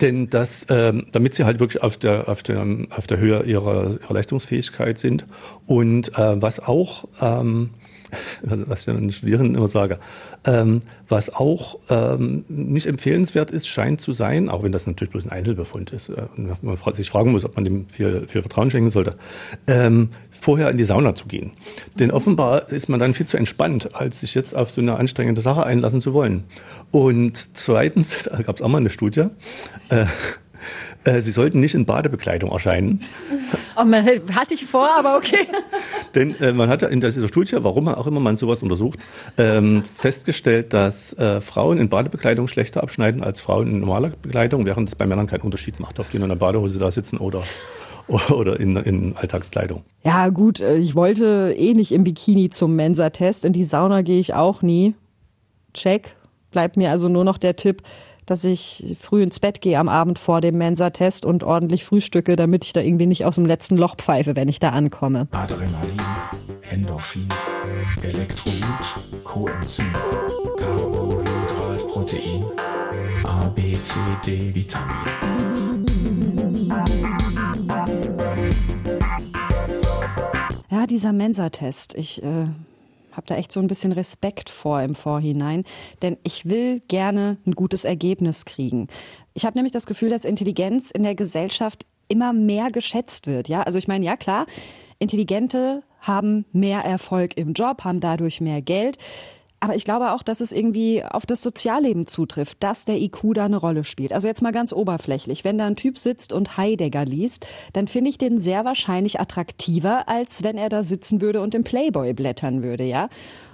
Denn 0.00 0.30
das, 0.30 0.66
ähm, 0.68 1.06
damit 1.12 1.34
Sie 1.34 1.44
halt 1.44 1.60
wirklich 1.60 1.80
auf 1.82 1.96
der, 1.96 2.28
auf 2.28 2.42
der, 2.42 2.66
auf 2.90 3.06
der 3.06 3.18
Höhe 3.18 3.44
Ihrer, 3.44 3.98
ihrer 4.02 4.14
Leistungsfähigkeit 4.14 4.98
sind 4.98 5.26
und 5.66 6.18
äh, 6.18 6.42
was 6.42 6.58
auch, 6.58 7.04
ähm, 7.20 7.70
also 8.48 8.68
was 8.68 8.80
ich 8.80 8.86
den 8.86 9.10
Studierenden 9.10 9.54
immer 9.54 9.68
sage, 9.68 9.98
ähm, 10.44 10.82
was 11.08 11.34
auch 11.34 11.78
ähm, 11.90 12.44
nicht 12.48 12.86
empfehlenswert 12.86 13.50
ist, 13.50 13.68
scheint 13.68 14.00
zu 14.00 14.12
sein, 14.12 14.48
auch 14.48 14.62
wenn 14.62 14.72
das 14.72 14.86
natürlich 14.86 15.10
bloß 15.10 15.24
ein 15.24 15.30
Einzelbefund 15.30 15.90
ist, 15.90 16.08
äh, 16.08 16.26
und 16.36 16.62
man 16.62 16.76
sich 16.94 17.10
fragen 17.10 17.32
muss, 17.32 17.44
ob 17.44 17.56
man 17.56 17.64
dem 17.64 17.88
viel, 17.88 18.26
viel 18.26 18.42
Vertrauen 18.42 18.70
schenken 18.70 18.90
sollte, 18.90 19.16
ähm, 19.66 20.10
vorher 20.30 20.70
in 20.70 20.76
die 20.76 20.84
Sauna 20.84 21.14
zu 21.14 21.26
gehen. 21.26 21.52
Denn 21.98 22.10
offenbar 22.10 22.70
ist 22.70 22.88
man 22.88 23.00
dann 23.00 23.14
viel 23.14 23.26
zu 23.26 23.36
entspannt, 23.36 23.94
als 23.94 24.20
sich 24.20 24.34
jetzt 24.34 24.54
auf 24.54 24.70
so 24.70 24.80
eine 24.80 24.96
anstrengende 24.96 25.40
Sache 25.40 25.64
einlassen 25.64 26.00
zu 26.00 26.12
wollen. 26.12 26.44
Und 26.90 27.56
zweitens, 27.56 28.24
da 28.30 28.42
gab 28.42 28.56
es 28.56 28.62
auch 28.62 28.68
mal 28.68 28.78
eine 28.78 28.90
Studie, 28.90 29.26
äh, 29.88 30.06
Sie 31.04 31.32
sollten 31.32 31.58
nicht 31.60 31.74
in 31.74 31.84
Badebekleidung 31.84 32.50
erscheinen. 32.50 33.00
Oh, 33.74 33.84
man, 33.84 34.04
hatte 34.34 34.52
ich 34.52 34.66
vor, 34.66 34.88
aber 34.98 35.16
okay. 35.16 35.46
Denn 36.14 36.38
äh, 36.40 36.52
man 36.52 36.68
hat 36.68 36.82
ja 36.82 36.88
in 36.88 37.00
dieser 37.00 37.26
Studie, 37.26 37.56
warum 37.60 37.88
auch 37.88 38.06
immer 38.06 38.20
man 38.20 38.36
sowas 38.36 38.62
untersucht, 38.62 38.98
ähm, 39.38 39.82
festgestellt, 39.84 40.74
dass 40.74 41.14
äh, 41.14 41.40
Frauen 41.40 41.78
in 41.78 41.88
Badebekleidung 41.88 42.48
schlechter 42.48 42.82
abschneiden 42.82 43.24
als 43.24 43.40
Frauen 43.40 43.68
in 43.68 43.80
normaler 43.80 44.10
Bekleidung, 44.10 44.66
während 44.66 44.90
es 44.90 44.94
bei 44.94 45.06
Männern 45.06 45.26
keinen 45.26 45.40
Unterschied 45.40 45.80
macht, 45.80 45.98
ob 46.00 46.10
die 46.10 46.18
in 46.18 46.22
einer 46.22 46.36
Badehose 46.36 46.78
da 46.78 46.90
sitzen 46.90 47.16
oder, 47.16 47.42
oder 48.30 48.60
in, 48.60 48.76
in 48.76 49.16
Alltagskleidung. 49.16 49.84
Ja, 50.04 50.28
gut, 50.28 50.60
äh, 50.60 50.76
ich 50.76 50.94
wollte 50.94 51.54
eh 51.56 51.72
nicht 51.72 51.92
im 51.92 52.04
Bikini 52.04 52.50
zum 52.50 52.76
Mensa-Test. 52.76 53.46
In 53.46 53.54
die 53.54 53.64
Sauna 53.64 54.02
gehe 54.02 54.20
ich 54.20 54.34
auch 54.34 54.60
nie. 54.60 54.94
Check. 55.72 56.14
Bleibt 56.50 56.76
mir 56.76 56.90
also 56.90 57.08
nur 57.08 57.24
noch 57.24 57.38
der 57.38 57.56
Tipp, 57.56 57.82
dass 58.26 58.44
ich 58.44 58.96
früh 59.00 59.22
ins 59.22 59.40
Bett 59.40 59.60
gehe 59.60 59.78
am 59.78 59.88
Abend 59.88 60.18
vor 60.18 60.40
dem 60.40 60.58
Mensa-Test 60.58 61.24
und 61.24 61.44
ordentlich 61.44 61.84
frühstücke, 61.84 62.36
damit 62.36 62.64
ich 62.64 62.72
da 62.72 62.80
irgendwie 62.80 63.06
nicht 63.06 63.24
aus 63.24 63.34
dem 63.36 63.46
letzten 63.46 63.76
Loch 63.76 63.96
pfeife, 63.96 64.36
wenn 64.36 64.48
ich 64.48 64.58
da 64.58 64.70
ankomme. 64.70 65.28
Adrenalin, 65.32 65.96
Endorphin, 66.70 67.28
Elektrolyt, 68.02 69.24
Coenzym, 69.24 69.92
Carbohydrat, 70.56 71.86
Protein, 71.88 72.44
A, 73.24 73.46
B, 73.48 73.72
C, 73.72 73.94
D, 74.24 74.54
Vitamin. 74.54 74.92
Ja, 80.70 80.86
dieser 80.86 81.12
Mensa-Test. 81.12 81.94
Ich 81.94 82.22
äh, 82.22 82.46
habe 83.12 83.26
da 83.26 83.36
echt 83.36 83.52
so 83.52 83.60
ein 83.60 83.66
bisschen 83.66 83.92
Respekt 83.92 84.50
vor 84.50 84.82
im 84.82 84.94
Vorhinein, 84.94 85.64
denn 86.02 86.16
ich 86.22 86.46
will 86.46 86.80
gerne 86.88 87.38
ein 87.46 87.52
gutes 87.52 87.84
Ergebnis 87.84 88.44
kriegen. 88.44 88.88
Ich 89.34 89.44
habe 89.44 89.56
nämlich 89.56 89.72
das 89.72 89.86
Gefühl, 89.86 90.10
dass 90.10 90.24
Intelligenz 90.24 90.90
in 90.90 91.02
der 91.02 91.14
Gesellschaft 91.14 91.86
immer 92.08 92.32
mehr 92.32 92.70
geschätzt 92.70 93.26
wird. 93.26 93.48
Ja, 93.48 93.62
also 93.62 93.78
ich 93.78 93.88
meine, 93.88 94.04
ja 94.04 94.16
klar, 94.16 94.46
Intelligente 94.98 95.82
haben 96.00 96.44
mehr 96.52 96.80
Erfolg 96.80 97.36
im 97.36 97.52
Job, 97.54 97.84
haben 97.84 98.00
dadurch 98.00 98.40
mehr 98.40 98.60
Geld. 98.60 98.98
Aber 99.62 99.76
ich 99.76 99.84
glaube 99.84 100.10
auch, 100.10 100.24
dass 100.24 100.40
es 100.40 100.50
irgendwie 100.50 101.04
auf 101.04 101.24
das 101.24 101.40
Sozialleben 101.40 102.08
zutrifft, 102.08 102.60
dass 102.64 102.84
der 102.84 103.00
IQ 103.00 103.34
da 103.34 103.44
eine 103.44 103.58
Rolle 103.58 103.84
spielt. 103.84 104.12
Also 104.12 104.26
jetzt 104.26 104.42
mal 104.42 104.50
ganz 104.50 104.72
oberflächlich. 104.72 105.44
Wenn 105.44 105.56
da 105.56 105.66
ein 105.66 105.76
Typ 105.76 105.98
sitzt 105.98 106.32
und 106.32 106.56
Heidegger 106.56 107.04
liest, 107.04 107.46
dann 107.72 107.86
finde 107.86 108.10
ich 108.10 108.18
den 108.18 108.40
sehr 108.40 108.64
wahrscheinlich 108.64 109.20
attraktiver, 109.20 110.08
als 110.08 110.42
wenn 110.42 110.58
er 110.58 110.68
da 110.68 110.82
sitzen 110.82 111.20
würde 111.20 111.40
und 111.40 111.54
im 111.54 111.62
Playboy 111.62 112.12
blättern 112.12 112.64
würde, 112.64 112.82
ja. 112.82 113.08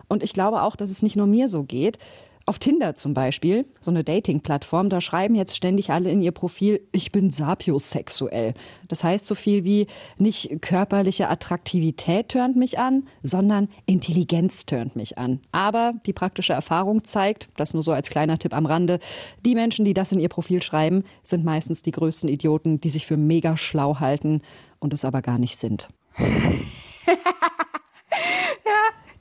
Und 0.08 0.22
ich 0.22 0.32
glaube 0.32 0.62
auch, 0.62 0.76
dass 0.76 0.88
es 0.88 1.02
nicht 1.02 1.14
nur 1.14 1.26
mir 1.26 1.46
so 1.46 1.62
geht. 1.62 1.98
Auf 2.48 2.58
Tinder 2.58 2.94
zum 2.94 3.12
Beispiel, 3.12 3.66
so 3.78 3.90
eine 3.90 4.04
Dating-Plattform, 4.04 4.88
da 4.88 5.02
schreiben 5.02 5.34
jetzt 5.34 5.54
ständig 5.54 5.90
alle 5.90 6.10
in 6.10 6.22
ihr 6.22 6.32
Profil, 6.32 6.80
ich 6.92 7.12
bin 7.12 7.30
sapiosexuell. 7.30 8.54
Das 8.88 9.04
heißt 9.04 9.26
so 9.26 9.34
viel 9.34 9.64
wie 9.64 9.86
nicht 10.16 10.62
körperliche 10.62 11.28
Attraktivität 11.28 12.30
tönt 12.30 12.56
mich 12.56 12.78
an, 12.78 13.06
sondern 13.22 13.68
Intelligenz 13.84 14.64
tönt 14.64 14.96
mich 14.96 15.18
an. 15.18 15.40
Aber 15.52 15.92
die 16.06 16.14
praktische 16.14 16.54
Erfahrung 16.54 17.04
zeigt, 17.04 17.50
das 17.58 17.74
nur 17.74 17.82
so 17.82 17.92
als 17.92 18.08
kleiner 18.08 18.38
Tipp 18.38 18.54
am 18.54 18.64
Rande, 18.64 18.98
die 19.44 19.54
Menschen, 19.54 19.84
die 19.84 19.92
das 19.92 20.12
in 20.12 20.18
ihr 20.18 20.30
Profil 20.30 20.62
schreiben, 20.62 21.04
sind 21.22 21.44
meistens 21.44 21.82
die 21.82 21.92
größten 21.92 22.30
Idioten, 22.30 22.80
die 22.80 22.88
sich 22.88 23.04
für 23.04 23.18
mega 23.18 23.58
schlau 23.58 24.00
halten 24.00 24.40
und 24.78 24.94
es 24.94 25.04
aber 25.04 25.20
gar 25.20 25.36
nicht 25.36 25.58
sind. 25.58 25.88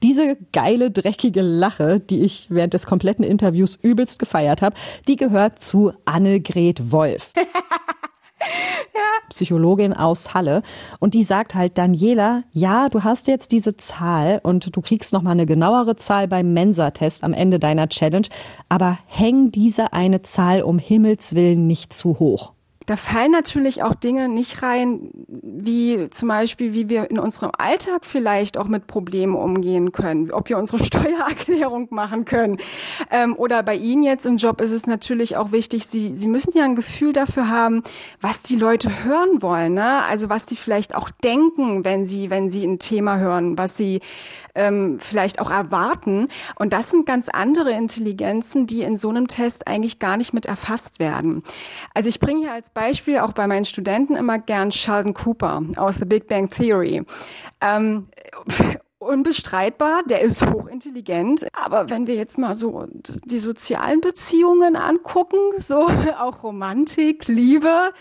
Diese 0.03 0.37
geile, 0.51 0.91
dreckige 0.91 1.41
Lache, 1.41 1.99
die 1.99 2.23
ich 2.23 2.47
während 2.49 2.73
des 2.73 2.85
kompletten 2.85 3.23
Interviews 3.23 3.75
übelst 3.75 4.19
gefeiert 4.19 4.61
habe, 4.61 4.75
die 5.07 5.15
gehört 5.15 5.63
zu 5.63 5.91
Annegret 6.05 6.91
Wolf. 6.91 7.33
Psychologin 9.29 9.93
aus 9.93 10.33
Halle 10.33 10.61
und 10.99 11.13
die 11.13 11.23
sagt 11.23 11.53
halt 11.53 11.77
Daniela, 11.77 12.43
ja, 12.51 12.89
du 12.89 13.03
hast 13.03 13.27
jetzt 13.27 13.51
diese 13.51 13.77
Zahl 13.77 14.39
und 14.43 14.75
du 14.75 14.81
kriegst 14.81 15.13
noch 15.13 15.21
mal 15.21 15.31
eine 15.31 15.45
genauere 15.45 15.95
Zahl 15.95 16.27
beim 16.27 16.53
Mensa-Test 16.53 17.23
am 17.23 17.33
Ende 17.33 17.59
deiner 17.59 17.89
Challenge, 17.89 18.27
aber 18.69 18.97
häng 19.07 19.51
diese 19.51 19.93
eine 19.93 20.21
Zahl 20.21 20.61
um 20.61 20.79
Himmels 20.79 21.35
Willen 21.35 21.67
nicht 21.67 21.93
zu 21.95 22.19
hoch. 22.19 22.53
Da 22.87 22.95
fallen 22.95 23.31
natürlich 23.31 23.83
auch 23.83 23.95
Dinge 23.95 24.29
nicht 24.29 24.63
rein, 24.63 25.11
wie 25.27 26.09
zum 26.09 26.29
Beispiel, 26.29 26.73
wie 26.73 26.87
wir 26.87 27.11
in 27.11 27.19
unserem 27.19 27.51
Alltag 27.57 28.05
vielleicht 28.05 28.57
auch 28.57 28.69
mit 28.69 28.87
Problemen 28.87 29.35
umgehen 29.35 29.91
können, 29.91 30.31
ob 30.31 30.47
wir 30.47 30.57
unsere 30.57 30.81
Steuererklärung 30.83 31.89
machen 31.91 32.23
können. 32.23 32.59
Ähm, 33.11 33.35
oder 33.35 33.61
bei 33.61 33.75
Ihnen 33.75 34.03
jetzt 34.03 34.25
im 34.25 34.37
Job 34.37 34.61
ist 34.61 34.71
es 34.71 34.87
natürlich 34.87 35.35
auch 35.35 35.51
wichtig, 35.51 35.85
Sie, 35.85 36.15
Sie 36.15 36.29
müssen 36.29 36.57
ja 36.57 36.63
ein 36.63 36.77
Gefühl 36.77 37.11
dafür 37.11 37.49
haben, 37.49 37.83
was 38.21 38.41
die 38.41 38.55
Leute 38.55 39.03
hören 39.03 39.41
wollen, 39.41 39.73
ne? 39.73 40.03
Also 40.03 40.29
was 40.29 40.45
die 40.45 40.55
vielleicht 40.55 40.95
auch 40.95 41.11
denken, 41.11 41.83
wenn 41.83 42.05
sie, 42.05 42.29
wenn 42.29 42.49
sie 42.49 42.65
ein 42.65 42.79
Thema 42.79 43.17
hören, 43.17 43.57
was 43.57 43.75
sie 43.75 43.99
ähm, 44.57 44.97
vielleicht 44.99 45.39
auch 45.39 45.49
erwarten. 45.49 46.27
Und 46.55 46.73
das 46.73 46.91
sind 46.91 47.05
ganz 47.05 47.29
andere 47.29 47.71
Intelligenzen, 47.71 48.67
die 48.67 48.81
in 48.81 48.97
so 48.97 49.09
einem 49.09 49.27
Test 49.27 49.67
eigentlich 49.67 49.99
gar 49.99 50.17
nicht 50.17 50.33
mit 50.33 50.45
erfasst 50.45 50.99
werden. 50.99 51.43
Also 51.93 52.09
ich 52.09 52.19
bringe 52.19 52.41
hier 52.41 52.53
als 52.53 52.71
Beispiel 52.71 53.19
auch 53.19 53.31
bei 53.31 53.47
meinen 53.47 53.65
Studenten 53.65 54.15
immer 54.15 54.39
gern 54.39 54.71
Sheldon 54.71 55.13
Cooper 55.13 55.61
aus 55.77 55.95
The 55.95 56.05
Big 56.05 56.27
Bang 56.27 56.49
Theory. 56.49 57.03
Ähm, 57.61 58.07
unbestreitbar, 58.99 60.03
der 60.03 60.21
ist 60.21 60.45
hochintelligent. 60.45 61.47
Aber 61.53 61.89
wenn 61.89 62.07
wir 62.07 62.15
jetzt 62.15 62.37
mal 62.37 62.55
so 62.55 62.87
die 63.03 63.39
sozialen 63.39 64.01
Beziehungen 64.01 64.75
angucken, 64.75 65.37
so 65.57 65.87
auch 66.19 66.43
Romantik, 66.43 67.27
Liebe, 67.27 67.91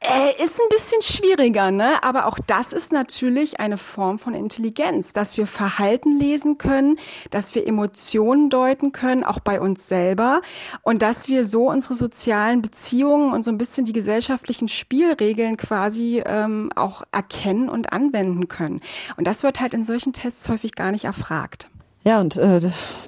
äh, 0.00 0.42
ist 0.42 0.60
ein 0.60 0.68
bisschen 0.70 1.02
schwieriger, 1.02 1.70
ne? 1.70 2.02
Aber 2.02 2.26
auch 2.26 2.38
das 2.46 2.72
ist 2.72 2.92
natürlich 2.92 3.60
eine 3.60 3.78
Form 3.78 4.18
von 4.18 4.34
Intelligenz, 4.34 5.12
dass 5.12 5.36
wir 5.36 5.46
Verhalten 5.46 6.12
lesen 6.18 6.58
können, 6.58 6.98
dass 7.30 7.54
wir 7.54 7.66
Emotionen 7.66 8.50
deuten 8.50 8.92
können, 8.92 9.24
auch 9.24 9.40
bei 9.40 9.60
uns 9.60 9.88
selber 9.88 10.42
und 10.82 11.02
dass 11.02 11.28
wir 11.28 11.44
so 11.44 11.70
unsere 11.70 11.94
sozialen 11.94 12.62
Beziehungen 12.62 13.32
und 13.32 13.44
so 13.44 13.50
ein 13.50 13.58
bisschen 13.58 13.84
die 13.84 13.92
gesellschaftlichen 13.92 14.68
Spielregeln 14.68 15.56
quasi 15.56 16.22
ähm, 16.26 16.70
auch 16.76 17.02
erkennen 17.12 17.68
und 17.68 17.92
anwenden 17.92 18.48
können. 18.48 18.80
Und 19.16 19.26
das 19.26 19.42
wird 19.42 19.60
halt 19.60 19.74
in 19.74 19.84
solchen 19.84 20.12
Tests 20.12 20.48
häufig 20.48 20.74
gar 20.74 20.92
nicht 20.92 21.04
erfragt. 21.04 21.70
Ja, 22.02 22.20
und 22.20 22.36
äh, 22.38 22.60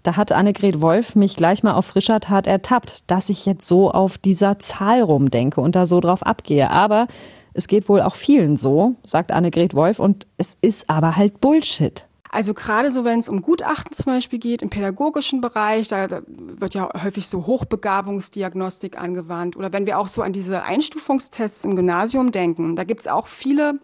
da 0.03 0.17
hat 0.17 0.33
Annegret 0.33 0.81
Wolf 0.83 1.15
mich 1.15 1.37
gleich 1.37 1.63
mal 1.63 1.75
auf 1.75 1.87
frischer 1.87 2.21
Tat 2.21 2.47
ertappt, 2.47 3.05
dass 3.07 3.31
ich 3.31 3.47
jetzt 3.47 3.67
so 3.67 3.91
auf 3.91 4.19
dieser 4.19 4.59
Zahl 4.59 5.01
rumdenke 5.01 5.61
und 5.61 5.75
da 5.75 5.87
so 5.87 6.01
drauf 6.01 6.23
abgehe. 6.23 6.71
Aber 6.71 7.07
es 7.55 7.69
geht 7.69 7.89
wohl 7.89 8.03
auch 8.03 8.17
vielen 8.17 8.57
so, 8.57 8.97
sagt 9.03 9.33
Annegret 9.33 9.75
Wolf, 9.75 9.99
und 9.99 10.27
es 10.37 10.57
ist 10.61 10.91
aber 10.91 11.17
halt 11.17 11.41
Bullshit. 11.41 12.07
Also 12.31 12.55
gerade 12.55 12.91
so, 12.91 13.05
wenn 13.05 13.19
es 13.19 13.29
um 13.29 13.43
Gutachten 13.43 13.93
zum 13.93 14.07
Beispiel 14.07 14.39
geht, 14.39 14.63
im 14.63 14.71
pädagogischen 14.71 15.43
Bereich, 15.43 15.89
da, 15.89 16.09
da 16.09 16.23
wird 16.27 16.75
ja 16.75 16.89
häufig 17.03 17.29
so 17.29 17.47
Hochbegabungsdiagnostik 17.47 18.99
angewandt. 18.99 19.55
Oder 19.57 19.73
wenn 19.73 19.85
wir 19.85 19.99
auch 19.99 20.09
so 20.09 20.23
an 20.23 20.33
diese 20.33 20.63
Einstufungstests 20.63 21.65
im 21.67 21.77
Gymnasium 21.77 22.31
denken, 22.31 22.75
da 22.75 22.85
gibt's 22.85 23.07
auch 23.07 23.27
viele 23.27 23.81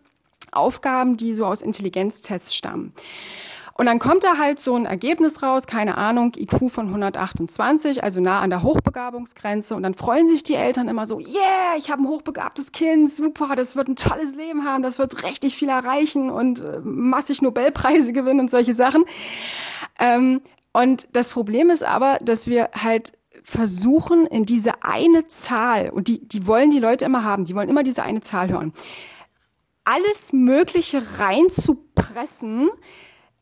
Aufgaben, 0.51 1.19
die 1.19 1.35
so 1.35 1.45
aus 1.45 1.61
Intelligenztests 1.61 2.55
stammen. 2.55 2.95
Und 3.81 3.87
dann 3.87 4.01
kommt 4.01 4.25
da 4.25 4.39
halt 4.39 4.59
so 4.59 4.75
ein 4.75 4.87
Ergebnis 4.87 5.41
raus, 5.41 5.69
keine 5.69 5.97
Ahnung, 5.97 6.33
IQ 6.37 6.69
von 6.69 6.89
128, 6.89 8.03
also 8.03 8.21
nah 8.21 8.41
an 8.41 8.51
der 8.51 8.65
Hochbegabungsgrenze. 8.65 9.77
Und 9.77 9.85
dann 9.85 9.95
freuen 9.95 10.27
sich 10.27 10.43
die 10.43 10.57
Eltern 10.57 10.89
immer 10.89 11.07
so, 11.07 11.21
yeah, 11.21 11.77
ich 11.77 11.89
habe 11.89 12.03
ein 12.03 12.09
hochbegabtes 12.09 12.73
Kind, 12.73 13.09
super, 13.09 13.55
das 13.55 13.77
wird 13.77 13.87
ein 13.87 13.95
tolles 13.95 14.35
Leben 14.35 14.65
haben, 14.65 14.83
das 14.83 14.99
wird 14.99 15.23
richtig 15.23 15.55
viel 15.55 15.69
erreichen 15.69 16.29
und 16.29 16.59
äh, 16.59 16.81
massig 16.83 17.41
Nobelpreise 17.41 18.13
gewinnen 18.13 18.41
und 18.41 18.51
solche 18.51 18.75
Sachen. 18.75 19.05
Ähm, 20.01 20.41
und 20.73 21.07
das 21.13 21.31
Problem 21.31 21.71
ist 21.71 21.85
aber, 21.85 22.19
dass 22.21 22.49
wir 22.49 22.71
halt 22.75 23.13
versuchen, 23.45 24.27
in 24.27 24.45
diese 24.45 24.83
eine 24.83 25.29
Zahl, 25.29 25.91
und 25.91 26.09
die, 26.09 26.27
die 26.27 26.49
wollen 26.49 26.73
die 26.73 26.81
Leute 26.81 27.05
immer 27.05 27.23
haben, 27.23 27.45
die 27.45 27.55
wollen 27.55 27.69
immer 27.69 27.85
diese 27.85 28.03
eine 28.03 28.23
Zahl 28.23 28.49
hören, 28.49 28.73
alles 29.85 30.33
Mögliche 30.33 31.01
reinzupressen, 31.21 32.71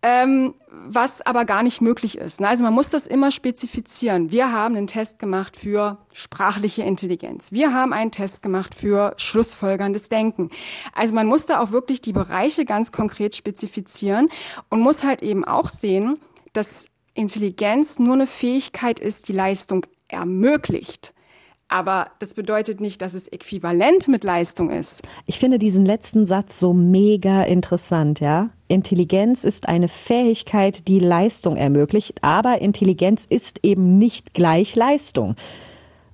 ähm, 0.06 0.54
was 0.70 1.20
aber 1.20 1.44
gar 1.44 1.64
nicht 1.64 1.80
möglich 1.80 2.16
ist. 2.16 2.40
Also 2.40 2.62
man 2.62 2.72
muss 2.72 2.90
das 2.90 3.08
immer 3.08 3.32
spezifizieren. 3.32 4.30
Wir 4.30 4.52
haben 4.52 4.76
einen 4.76 4.86
Test 4.86 5.18
gemacht 5.18 5.56
für 5.56 5.98
sprachliche 6.12 6.84
Intelligenz. 6.84 7.50
Wir 7.50 7.74
haben 7.74 7.92
einen 7.92 8.12
Test 8.12 8.40
gemacht 8.40 8.76
für 8.76 9.14
schlussfolgerndes 9.16 10.08
Denken. 10.08 10.50
Also 10.94 11.12
man 11.12 11.26
muss 11.26 11.46
da 11.46 11.58
auch 11.58 11.72
wirklich 11.72 12.02
die 12.02 12.12
Bereiche 12.12 12.64
ganz 12.64 12.92
konkret 12.92 13.34
spezifizieren 13.34 14.28
und 14.70 14.80
muss 14.80 15.02
halt 15.02 15.22
eben 15.22 15.44
auch 15.44 15.68
sehen, 15.68 16.20
dass 16.52 16.86
Intelligenz 17.14 17.98
nur 17.98 18.14
eine 18.14 18.28
Fähigkeit 18.28 19.00
ist, 19.00 19.26
die 19.26 19.32
Leistung 19.32 19.86
ermöglicht. 20.06 21.14
Aber 21.68 22.08
das 22.20 22.34
bedeutet 22.34 22.80
nicht, 22.80 23.02
dass 23.02 23.14
es 23.14 23.26
äquivalent 23.26 24.06
mit 24.06 24.22
Leistung 24.22 24.70
ist. 24.70 25.02
Ich 25.26 25.38
finde 25.38 25.58
diesen 25.58 25.84
letzten 25.84 26.24
Satz 26.24 26.60
so 26.60 26.72
mega 26.72 27.42
interessant, 27.42 28.20
ja. 28.20 28.50
Intelligenz 28.68 29.42
ist 29.42 29.68
eine 29.68 29.88
Fähigkeit, 29.88 30.86
die 30.86 31.00
Leistung 31.00 31.56
ermöglicht, 31.56 32.22
aber 32.22 32.60
Intelligenz 32.60 33.26
ist 33.28 33.60
eben 33.64 33.98
nicht 33.98 34.32
gleich 34.32 34.76
Leistung. 34.76 35.34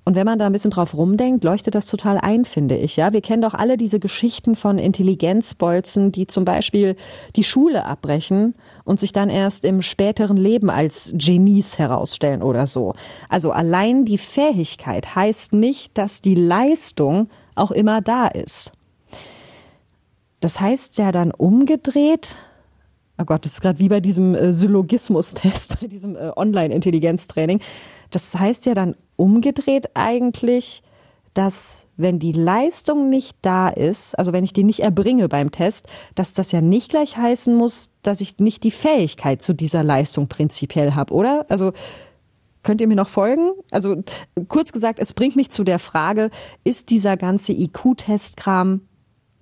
Und 0.05 0.15
wenn 0.15 0.25
man 0.25 0.37
da 0.37 0.47
ein 0.47 0.51
bisschen 0.51 0.71
drauf 0.71 0.95
rumdenkt, 0.95 1.45
leuchtet 1.45 1.75
das 1.75 1.85
total 1.85 2.17
ein, 2.17 2.43
finde 2.43 2.75
ich. 2.75 2.97
Ja, 2.97 3.13
wir 3.13 3.21
kennen 3.21 3.41
doch 3.41 3.53
alle 3.53 3.77
diese 3.77 3.99
Geschichten 4.01 4.55
von 4.55 4.77
Intelligenzbolzen, 4.77 6.11
die 6.11 6.27
zum 6.27 6.43
Beispiel 6.43 6.97
die 7.37 7.45
Schule 7.45 7.85
abbrechen 7.85 8.53
und 8.83 8.99
sich 8.99 9.13
dann 9.13 9.29
erst 9.29 9.63
im 9.63 9.81
späteren 9.81 10.35
Leben 10.35 10.69
als 10.69 11.13
Genies 11.15 11.79
herausstellen 11.79 12.43
oder 12.43 12.67
so. 12.67 12.95
Also 13.29 13.51
allein 13.51 14.03
die 14.03 14.17
Fähigkeit 14.17 15.15
heißt 15.15 15.53
nicht, 15.53 15.97
dass 15.97 16.19
die 16.19 16.35
Leistung 16.35 17.29
auch 17.55 17.71
immer 17.71 18.01
da 18.01 18.27
ist. 18.27 18.73
Das 20.41 20.59
heißt 20.59 20.97
ja 20.97 21.13
dann 21.13 21.31
umgedreht, 21.31 22.37
oh 23.17 23.23
Gott, 23.23 23.45
das 23.45 23.53
ist 23.53 23.61
gerade 23.61 23.79
wie 23.79 23.87
bei 23.87 24.01
diesem 24.01 24.35
äh, 24.35 24.51
Syllogismus-Test, 24.51 25.79
bei 25.81 25.87
diesem 25.87 26.17
äh, 26.17 26.31
Online-Intelligenztraining. 26.35 27.61
Das 28.11 28.37
heißt 28.37 28.65
ja 28.65 28.73
dann 28.73 28.95
umgedreht 29.15 29.95
eigentlich, 29.95 30.83
dass 31.33 31.87
wenn 31.97 32.19
die 32.19 32.31
Leistung 32.31 33.09
nicht 33.09 33.37
da 33.41 33.69
ist, 33.69 34.17
also 34.17 34.33
wenn 34.33 34.43
ich 34.43 34.53
die 34.53 34.63
nicht 34.63 34.81
erbringe 34.81 35.27
beim 35.29 35.51
Test, 35.51 35.87
dass 36.15 36.33
das 36.33 36.51
ja 36.51 36.61
nicht 36.61 36.89
gleich 36.89 37.17
heißen 37.17 37.55
muss, 37.55 37.89
dass 38.03 38.21
ich 38.21 38.37
nicht 38.37 38.63
die 38.63 38.71
Fähigkeit 38.71 39.41
zu 39.41 39.53
dieser 39.53 39.83
Leistung 39.83 40.27
prinzipiell 40.27 40.93
habe, 40.93 41.13
oder? 41.13 41.45
Also 41.49 41.73
könnt 42.61 42.81
ihr 42.81 42.87
mir 42.87 42.95
noch 42.95 43.09
folgen? 43.09 43.51
Also 43.71 44.03
kurz 44.47 44.71
gesagt, 44.71 44.99
es 44.99 45.13
bringt 45.13 45.35
mich 45.35 45.49
zu 45.49 45.63
der 45.63 45.79
Frage, 45.79 46.29
ist 46.63 46.89
dieser 46.89 47.17
ganze 47.17 47.51
IQ-Testkram 47.51 48.81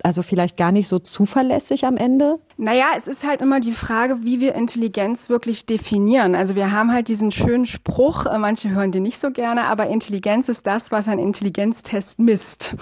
also 0.02 0.22
vielleicht 0.22 0.56
gar 0.56 0.72
nicht 0.72 0.88
so 0.88 0.98
zuverlässig 0.98 1.86
am 1.86 1.96
Ende? 1.96 2.38
Naja, 2.62 2.92
es 2.96 3.08
ist 3.08 3.26
halt 3.26 3.42
immer 3.42 3.58
die 3.58 3.72
Frage, 3.72 4.22
wie 4.22 4.38
wir 4.38 4.54
Intelligenz 4.54 5.28
wirklich 5.28 5.66
definieren. 5.66 6.36
Also 6.36 6.54
wir 6.54 6.70
haben 6.70 6.92
halt 6.92 7.08
diesen 7.08 7.32
schönen 7.32 7.66
Spruch, 7.66 8.24
äh, 8.24 8.38
manche 8.38 8.70
hören 8.70 8.92
den 8.92 9.02
nicht 9.02 9.18
so 9.18 9.32
gerne, 9.32 9.64
aber 9.64 9.88
Intelligenz 9.88 10.48
ist 10.48 10.64
das, 10.64 10.92
was 10.92 11.08
ein 11.08 11.18
Intelligenztest 11.18 12.20
misst. 12.20 12.76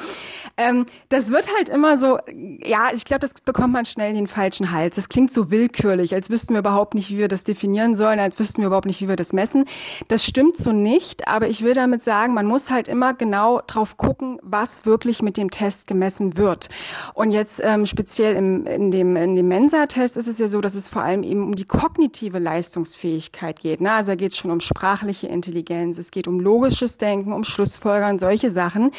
Ähm, 0.58 0.84
das 1.08 1.30
wird 1.30 1.48
halt 1.56 1.70
immer 1.70 1.96
so, 1.96 2.18
ja, 2.62 2.88
ich 2.92 3.06
glaube, 3.06 3.20
das 3.20 3.32
bekommt 3.42 3.72
man 3.72 3.86
schnell 3.86 4.10
in 4.10 4.16
den 4.16 4.26
falschen 4.26 4.70
Hals. 4.70 4.96
Das 4.96 5.08
klingt 5.08 5.32
so 5.32 5.50
willkürlich, 5.50 6.14
als 6.14 6.28
wüssten 6.28 6.52
wir 6.52 6.58
überhaupt 6.58 6.92
nicht, 6.92 7.08
wie 7.08 7.16
wir 7.16 7.28
das 7.28 7.44
definieren 7.44 7.94
sollen, 7.94 8.20
als 8.20 8.38
wüssten 8.38 8.60
wir 8.60 8.66
überhaupt 8.66 8.84
nicht, 8.84 9.00
wie 9.00 9.08
wir 9.08 9.16
das 9.16 9.32
messen. 9.32 9.64
Das 10.08 10.26
stimmt 10.26 10.58
so 10.58 10.72
nicht, 10.72 11.26
aber 11.26 11.48
ich 11.48 11.62
will 11.62 11.72
damit 11.72 12.02
sagen, 12.02 12.34
man 12.34 12.44
muss 12.44 12.70
halt 12.70 12.86
immer 12.86 13.14
genau 13.14 13.62
drauf 13.66 13.96
gucken, 13.96 14.40
was 14.42 14.84
wirklich 14.84 15.22
mit 15.22 15.38
dem 15.38 15.50
Test 15.50 15.86
gemessen 15.86 16.36
wird. 16.36 16.68
Und 17.14 17.30
jetzt 17.30 17.62
ähm, 17.64 17.86
speziell 17.86 18.36
im, 18.36 18.66
in 18.66 18.90
dem, 18.90 19.16
in 19.16 19.36
dem 19.36 19.48
Mensa-Test 19.70 20.16
ist 20.16 20.26
es 20.26 20.38
ja 20.38 20.48
so, 20.48 20.60
dass 20.60 20.74
es 20.74 20.88
vor 20.88 21.02
allem 21.02 21.22
eben 21.22 21.44
um 21.44 21.54
die 21.54 21.64
kognitive 21.64 22.40
Leistungsfähigkeit 22.40 23.60
geht. 23.60 23.80
Ne? 23.80 23.92
Also 23.92 24.10
da 24.10 24.16
geht 24.16 24.32
es 24.32 24.36
schon 24.36 24.50
um 24.50 24.58
sprachliche 24.58 25.28
Intelligenz, 25.28 25.96
es 25.96 26.10
geht 26.10 26.26
um 26.26 26.40
logisches 26.40 26.98
Denken, 26.98 27.32
um 27.32 27.44
Schlussfolgern, 27.44 28.18
solche 28.18 28.50
Sachen. 28.50 28.90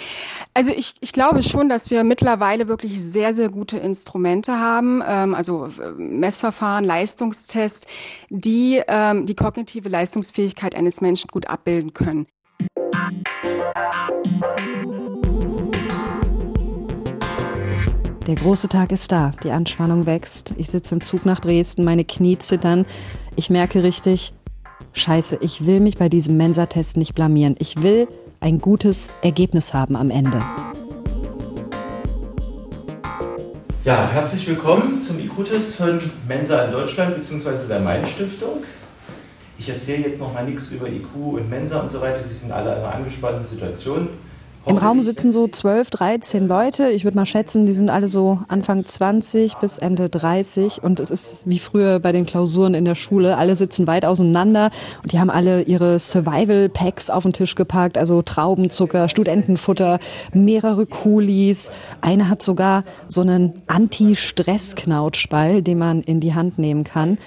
Also 0.54 0.72
ich, 0.72 0.94
ich 1.02 1.12
glaube 1.12 1.44
schon, 1.44 1.68
dass 1.68 1.90
wir 1.92 2.06
mittlerweile 2.06 2.70
wirklich 2.70 3.02
sehr, 3.02 3.34
sehr 3.34 3.50
gute 3.50 3.80
Instrumente 3.80 4.60
haben, 4.60 5.04
ähm, 5.06 5.36
also 5.36 5.66
äh, 5.66 5.92
Messverfahren, 5.98 6.86
Leistungstests, 6.86 7.86
die 8.30 8.82
ähm, 8.88 9.26
die 9.26 9.36
kognitive 9.36 9.90
Leistungsfähigkeit 9.90 10.74
eines 10.74 11.02
Menschen 11.02 11.28
gut 11.28 11.50
abbilden 11.50 11.94
können. 11.94 12.28
Der 18.28 18.36
große 18.36 18.70
Tag 18.70 18.92
ist 18.92 19.12
da, 19.12 19.32
die 19.44 19.50
Anspannung 19.50 20.06
wächst. 20.06 20.54
Ich 20.58 20.70
sitze 20.70 20.94
im 20.94 21.02
Zug 21.02 21.26
nach 21.26 21.40
Dresden, 21.40 21.84
meine 21.84 22.06
Knie 22.06 22.38
zittern. 22.38 22.86
Ich 23.36 23.50
merke 23.50 23.82
richtig, 23.82 24.32
scheiße, 24.94 25.40
ich 25.42 25.66
will 25.66 25.80
mich 25.80 25.98
bei 25.98 26.08
diesem 26.08 26.38
Mensa-Test 26.38 26.98
nicht 26.98 27.16
blamieren. 27.16 27.56
Ich 27.58 27.82
will 27.82 28.08
ein 28.40 28.60
gutes 28.60 29.10
Ergebnis 29.24 29.74
haben 29.74 29.96
am 29.96 30.12
Ende. 30.12 30.40
Ja, 33.86 34.08
herzlich 34.14 34.48
willkommen 34.48 35.00
zum 35.00 35.20
IQ-Test 35.20 35.74
von 35.74 36.00
Mensa 36.28 36.66
in 36.66 36.72
Deutschland 36.74 37.16
bzw. 37.16 37.68
der 37.68 37.80
Main-Stiftung. 37.80 38.64
Ich 39.58 39.68
erzähle 39.68 40.10
jetzt 40.10 40.20
noch 40.20 40.32
mal 40.32 40.46
nichts 40.46 40.70
über 40.70 40.88
IQ 40.88 41.08
und 41.16 41.50
Mensa 41.50 41.80
und 41.80 41.90
so 41.90 42.00
weiter. 42.00 42.22
Sie 42.22 42.36
sind 42.36 42.52
alle 42.52 42.72
in 42.72 42.78
einer 42.78 42.94
angespannten 42.94 43.44
Situation. 43.44 44.10
Im 44.68 44.78
Raum 44.78 45.02
sitzen 45.02 45.32
so 45.32 45.48
12, 45.48 45.90
13 45.90 46.48
Leute. 46.48 46.90
Ich 46.90 47.04
würde 47.04 47.18
mal 47.18 47.26
schätzen, 47.26 47.66
die 47.66 47.74
sind 47.74 47.90
alle 47.90 48.10
so 48.10 48.40
Anfang 48.48 48.86
20 48.86 49.56
bis 49.56 49.80
Ende 49.80 50.08
30. 50.08 50.84
Und 50.84 51.00
es 51.00 51.10
ist 51.10 51.50
wie 51.50 51.58
früher 51.58 52.00
bei 52.00 52.12
den 52.12 52.28
Klausuren 52.28 52.76
in 52.76 52.86
der 52.86 52.94
Schule. 52.94 53.38
Alle 53.38 53.56
sitzen 53.56 53.88
weit 53.88 54.06
auseinander 54.06 54.70
und 55.02 55.14
die 55.14 55.20
haben 55.20 55.32
alle 55.32 55.64
ihre 55.64 55.98
Survival-Packs 55.98 57.10
auf 57.10 57.24
den 57.24 57.34
Tisch 57.34 57.56
gepackt. 57.56 57.98
Also 57.98 58.22
Traubenzucker, 58.22 59.10
Studentenfutter, 59.10 59.98
mehrere 60.32 60.86
Kulis. 60.86 61.72
Eine 62.02 62.30
hat 62.30 62.44
sogar 62.44 62.84
so 63.08 63.22
einen 63.22 63.64
Anti-Stress-Knautschball, 63.66 65.64
den 65.64 65.80
man 65.80 66.02
in 66.02 66.20
die 66.20 66.36
Hand 66.36 66.60
nehmen 66.60 66.84
kann. 66.84 67.18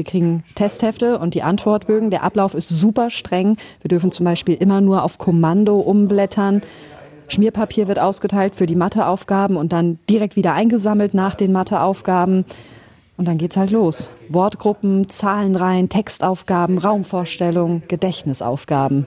Wir 0.00 0.04
kriegen 0.04 0.44
Testhefte 0.54 1.18
und 1.18 1.34
die 1.34 1.42
Antwortbögen. 1.42 2.08
Der 2.08 2.22
Ablauf 2.22 2.54
ist 2.54 2.70
super 2.70 3.10
streng. 3.10 3.58
Wir 3.82 3.90
dürfen 3.90 4.10
zum 4.10 4.24
Beispiel 4.24 4.54
immer 4.54 4.80
nur 4.80 5.02
auf 5.02 5.18
Kommando 5.18 5.78
umblättern. 5.78 6.62
Schmierpapier 7.28 7.86
wird 7.86 7.98
ausgeteilt 7.98 8.54
für 8.54 8.64
die 8.64 8.76
Matheaufgaben 8.76 9.58
und 9.58 9.74
dann 9.74 9.98
direkt 10.08 10.36
wieder 10.36 10.54
eingesammelt 10.54 11.12
nach 11.12 11.34
den 11.34 11.52
Matheaufgaben. 11.52 12.46
Und 13.18 13.28
dann 13.28 13.36
geht's 13.36 13.58
halt 13.58 13.72
los. 13.72 14.10
Wortgruppen, 14.30 15.10
Zahlenreihen, 15.10 15.90
Textaufgaben, 15.90 16.78
Raumvorstellungen, 16.78 17.82
Gedächtnisaufgaben. 17.86 19.06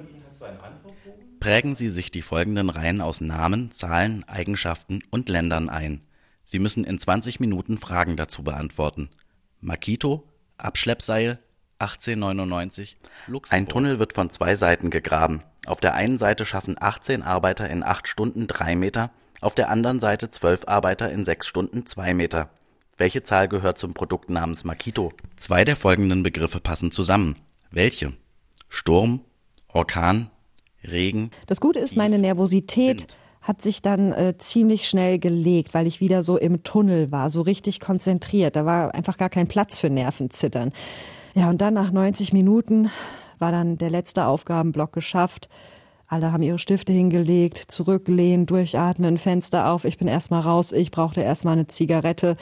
Prägen 1.39 1.73
Sie 1.73 1.89
sich 1.89 2.11
die 2.11 2.21
folgenden 2.21 2.69
Reihen 2.69 3.01
aus 3.01 3.19
Namen, 3.19 3.71
Zahlen, 3.71 4.25
Eigenschaften 4.27 5.01
und 5.09 5.27
Ländern 5.27 5.69
ein. 5.69 6.01
Sie 6.43 6.59
müssen 6.59 6.83
in 6.83 6.99
20 6.99 7.39
Minuten 7.39 7.79
Fragen 7.79 8.15
dazu 8.15 8.43
beantworten. 8.43 9.09
Makito, 9.59 10.23
Abschleppseil 10.63 11.39
1899 11.79 12.97
Luxemburg. 13.27 13.53
Ein 13.57 13.67
Tunnel 13.67 13.99
wird 13.99 14.13
von 14.13 14.29
zwei 14.29 14.55
Seiten 14.55 14.89
gegraben. 14.89 15.43
Auf 15.65 15.79
der 15.79 15.93
einen 15.93 16.17
Seite 16.17 16.45
schaffen 16.45 16.75
18 16.79 17.23
Arbeiter 17.23 17.69
in 17.69 17.83
8 17.83 18.07
Stunden 18.07 18.47
3 18.47 18.75
Meter, 18.75 19.11
auf 19.41 19.55
der 19.55 19.69
anderen 19.69 19.99
Seite 19.99 20.29
12 20.29 20.67
Arbeiter 20.67 21.11
in 21.11 21.25
6 21.25 21.47
Stunden 21.47 21.85
2 21.85 22.13
Meter. 22.13 22.49
Welche 22.97 23.23
Zahl 23.23 23.47
gehört 23.47 23.77
zum 23.77 23.93
Produkt 23.93 24.29
namens 24.29 24.63
Makito? 24.63 25.11
Zwei 25.35 25.65
der 25.65 25.75
folgenden 25.75 26.23
Begriffe 26.23 26.59
passen 26.59 26.91
zusammen. 26.91 27.37
Welche? 27.71 28.13
Sturm, 28.69 29.21
Orkan, 29.67 30.29
Regen. 30.83 31.31
Das 31.47 31.59
Gute 31.59 31.79
ist, 31.79 31.97
meine 31.97 32.19
Nervosität 32.19 33.01
Wind 33.01 33.17
hat 33.43 33.61
sich 33.61 33.81
dann 33.81 34.13
äh, 34.13 34.37
ziemlich 34.37 34.87
schnell 34.87 35.19
gelegt, 35.19 35.73
weil 35.73 35.85
ich 35.85 35.99
wieder 35.99 36.23
so 36.23 36.37
im 36.37 36.63
Tunnel 36.63 37.11
war, 37.11 37.29
so 37.29 37.41
richtig 37.41 37.81
konzentriert. 37.81 38.55
Da 38.55 38.65
war 38.65 38.95
einfach 38.95 39.17
gar 39.17 39.29
kein 39.29 39.47
Platz 39.47 39.79
für 39.79 39.89
Nervenzittern. 39.89 40.71
Ja, 41.35 41.49
und 41.49 41.59
dann 41.61 41.73
nach 41.73 41.91
90 41.91 42.31
Minuten 42.31 42.89
war 43.39 43.51
dann 43.51 43.77
der 43.77 43.89
letzte 43.89 44.27
Aufgabenblock 44.27 44.93
geschafft. 44.93 45.49
Alle 46.13 46.31
haben 46.31 46.43
ihre 46.43 46.59
Stifte 46.59 46.93
hingelegt, 46.93 47.57
zurücklehnen, 47.69 48.45
durchatmen, 48.45 49.17
Fenster 49.17 49.71
auf. 49.71 49.83
Ich 49.83 49.97
bin 49.97 50.07
erstmal 50.07 50.41
raus. 50.41 50.71
Ich 50.71 50.91
brauchte 50.91 51.21
erstmal 51.21 51.53
eine 51.53 51.65
Zigarette. 51.65 52.35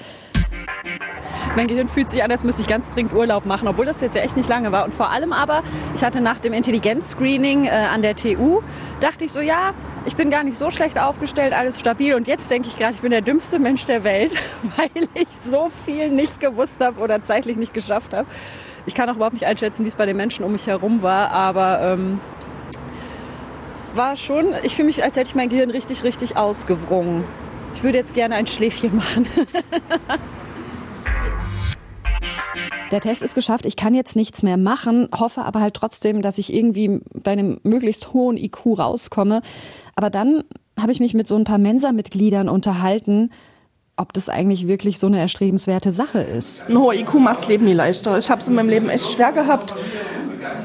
Mein 1.55 1.67
Gehirn 1.67 1.87
fühlt 1.87 2.09
sich 2.09 2.21
an, 2.21 2.29
als 2.29 2.43
müsste 2.43 2.63
ich 2.63 2.67
ganz 2.67 2.89
dringend 2.89 3.13
Urlaub 3.13 3.45
machen, 3.45 3.69
obwohl 3.69 3.85
das 3.85 4.01
jetzt 4.01 4.17
ja 4.17 4.23
echt 4.23 4.35
nicht 4.35 4.49
lange 4.49 4.73
war. 4.73 4.83
Und 4.83 4.93
vor 4.93 5.09
allem 5.09 5.31
aber, 5.31 5.63
ich 5.95 6.03
hatte 6.03 6.19
nach 6.19 6.39
dem 6.39 6.51
Intelligenzscreening 6.51 7.63
äh, 7.63 7.69
an 7.69 8.01
der 8.01 8.17
TU, 8.17 8.59
dachte 8.99 9.23
ich 9.23 9.31
so, 9.31 9.39
ja, 9.39 9.71
ich 10.03 10.17
bin 10.17 10.29
gar 10.29 10.43
nicht 10.43 10.57
so 10.57 10.69
schlecht 10.69 10.99
aufgestellt, 10.99 11.53
alles 11.53 11.79
stabil. 11.79 12.13
Und 12.13 12.27
jetzt 12.27 12.51
denke 12.51 12.67
ich 12.67 12.77
gerade, 12.77 12.95
ich 12.95 13.01
bin 13.01 13.11
der 13.11 13.21
dümmste 13.21 13.57
Mensch 13.57 13.85
der 13.85 14.03
Welt, 14.03 14.33
weil 14.75 15.07
ich 15.13 15.29
so 15.49 15.69
viel 15.85 16.09
nicht 16.09 16.41
gewusst 16.41 16.83
habe 16.83 16.99
oder 16.99 17.23
zeitlich 17.23 17.55
nicht 17.55 17.73
geschafft 17.73 18.13
habe. 18.13 18.27
Ich 18.85 18.95
kann 18.95 19.09
auch 19.09 19.15
überhaupt 19.15 19.35
nicht 19.35 19.45
einschätzen, 19.45 19.85
wie 19.85 19.89
es 19.89 19.95
bei 19.95 20.05
den 20.05 20.17
Menschen 20.17 20.43
um 20.43 20.51
mich 20.51 20.67
herum 20.67 21.01
war, 21.03 21.31
aber 21.31 21.79
ähm, 21.81 22.19
war 23.95 24.15
schon, 24.15 24.53
ich 24.63 24.75
fühle 24.75 24.87
mich, 24.87 25.03
als 25.03 25.17
hätte 25.17 25.29
ich 25.29 25.35
mein 25.35 25.49
Gehirn 25.49 25.71
richtig, 25.71 26.03
richtig 26.03 26.37
ausgewrungen. 26.37 27.23
Ich 27.73 27.83
würde 27.83 27.97
jetzt 27.97 28.13
gerne 28.13 28.35
ein 28.35 28.47
Schläfchen 28.47 28.95
machen. 28.95 29.27
Der 32.91 32.99
Test 32.99 33.23
ist 33.23 33.35
geschafft, 33.35 33.65
ich 33.65 33.77
kann 33.77 33.93
jetzt 33.93 34.17
nichts 34.17 34.43
mehr 34.43 34.57
machen, 34.57 35.07
hoffe 35.17 35.43
aber 35.43 35.61
halt 35.61 35.75
trotzdem, 35.75 36.21
dass 36.21 36.37
ich 36.37 36.53
irgendwie 36.53 36.99
bei 37.13 37.31
einem 37.31 37.61
möglichst 37.63 38.11
hohen 38.11 38.35
IQ 38.35 38.77
rauskomme. 38.77 39.41
Aber 39.95 40.09
dann 40.09 40.43
habe 40.77 40.91
ich 40.91 40.99
mich 40.99 41.13
mit 41.13 41.25
so 41.25 41.37
ein 41.37 41.45
paar 41.45 41.57
Mensa-Mitgliedern 41.57 42.49
unterhalten, 42.49 43.29
ob 43.95 44.11
das 44.11 44.27
eigentlich 44.27 44.67
wirklich 44.67 44.99
so 44.99 45.07
eine 45.07 45.19
erstrebenswerte 45.19 45.93
Sache 45.93 46.19
ist. 46.19 46.65
Ein 46.67 46.77
hoher 46.77 46.93
IQ 46.93 47.13
macht 47.15 47.39
das 47.39 47.47
Leben 47.47 47.63
nie 47.63 47.73
leichter. 47.73 48.17
Ich 48.17 48.29
habe 48.29 48.41
es 48.41 48.47
in 48.47 48.55
meinem 48.55 48.69
Leben 48.69 48.89
echt 48.89 49.09
schwer 49.09 49.31
gehabt. 49.31 49.73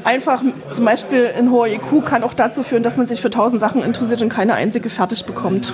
Einfach 0.03 0.41
zum 0.69 0.85
Beispiel 0.85 1.29
ein 1.37 1.51
hoher 1.51 1.67
IQ 1.67 2.05
kann 2.05 2.23
auch 2.23 2.33
dazu 2.33 2.63
führen, 2.63 2.83
dass 2.83 2.97
man 2.97 3.07
sich 3.07 3.21
für 3.21 3.29
tausend 3.29 3.59
Sachen 3.61 3.83
interessiert 3.83 4.21
und 4.21 4.29
keine 4.29 4.53
einzige 4.53 4.89
fertig 4.89 5.25
bekommt 5.25 5.73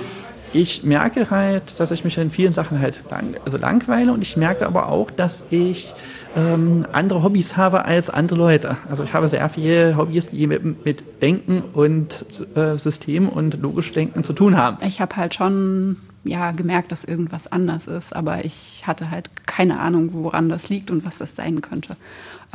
ich 0.54 0.84
merke 0.84 1.30
halt, 1.30 1.80
dass 1.80 1.90
ich 1.90 2.04
mich 2.04 2.16
in 2.16 2.30
vielen 2.30 2.52
Sachen 2.52 2.80
halt 2.80 3.00
lang, 3.10 3.34
also 3.44 3.58
langweile 3.58 4.12
und 4.12 4.22
ich 4.22 4.36
merke 4.36 4.66
aber 4.66 4.88
auch, 4.88 5.10
dass 5.10 5.44
ich 5.50 5.94
ähm, 6.36 6.86
andere 6.92 7.22
Hobbys 7.22 7.56
habe 7.56 7.84
als 7.84 8.08
andere 8.08 8.38
Leute. 8.38 8.76
Also 8.88 9.02
ich 9.02 9.12
habe 9.12 9.26
sehr 9.26 9.48
viele 9.48 9.96
Hobbys, 9.96 10.28
die 10.28 10.46
mit, 10.46 10.84
mit 10.84 11.02
Denken 11.20 11.62
und 11.72 12.24
äh, 12.54 12.78
System 12.78 13.28
und 13.28 13.60
logisch 13.60 13.92
Denken 13.92 14.22
zu 14.22 14.32
tun 14.32 14.56
haben. 14.56 14.78
Ich 14.86 15.00
habe 15.00 15.16
halt 15.16 15.34
schon 15.34 15.96
ja 16.22 16.52
gemerkt, 16.52 16.92
dass 16.92 17.04
irgendwas 17.04 17.50
anders 17.50 17.88
ist, 17.88 18.14
aber 18.14 18.44
ich 18.44 18.84
hatte 18.86 19.10
halt 19.10 19.30
keine 19.46 19.80
Ahnung, 19.80 20.10
woran 20.12 20.48
das 20.48 20.68
liegt 20.68 20.90
und 20.90 21.04
was 21.04 21.18
das 21.18 21.34
sein 21.34 21.60
könnte. 21.62 21.96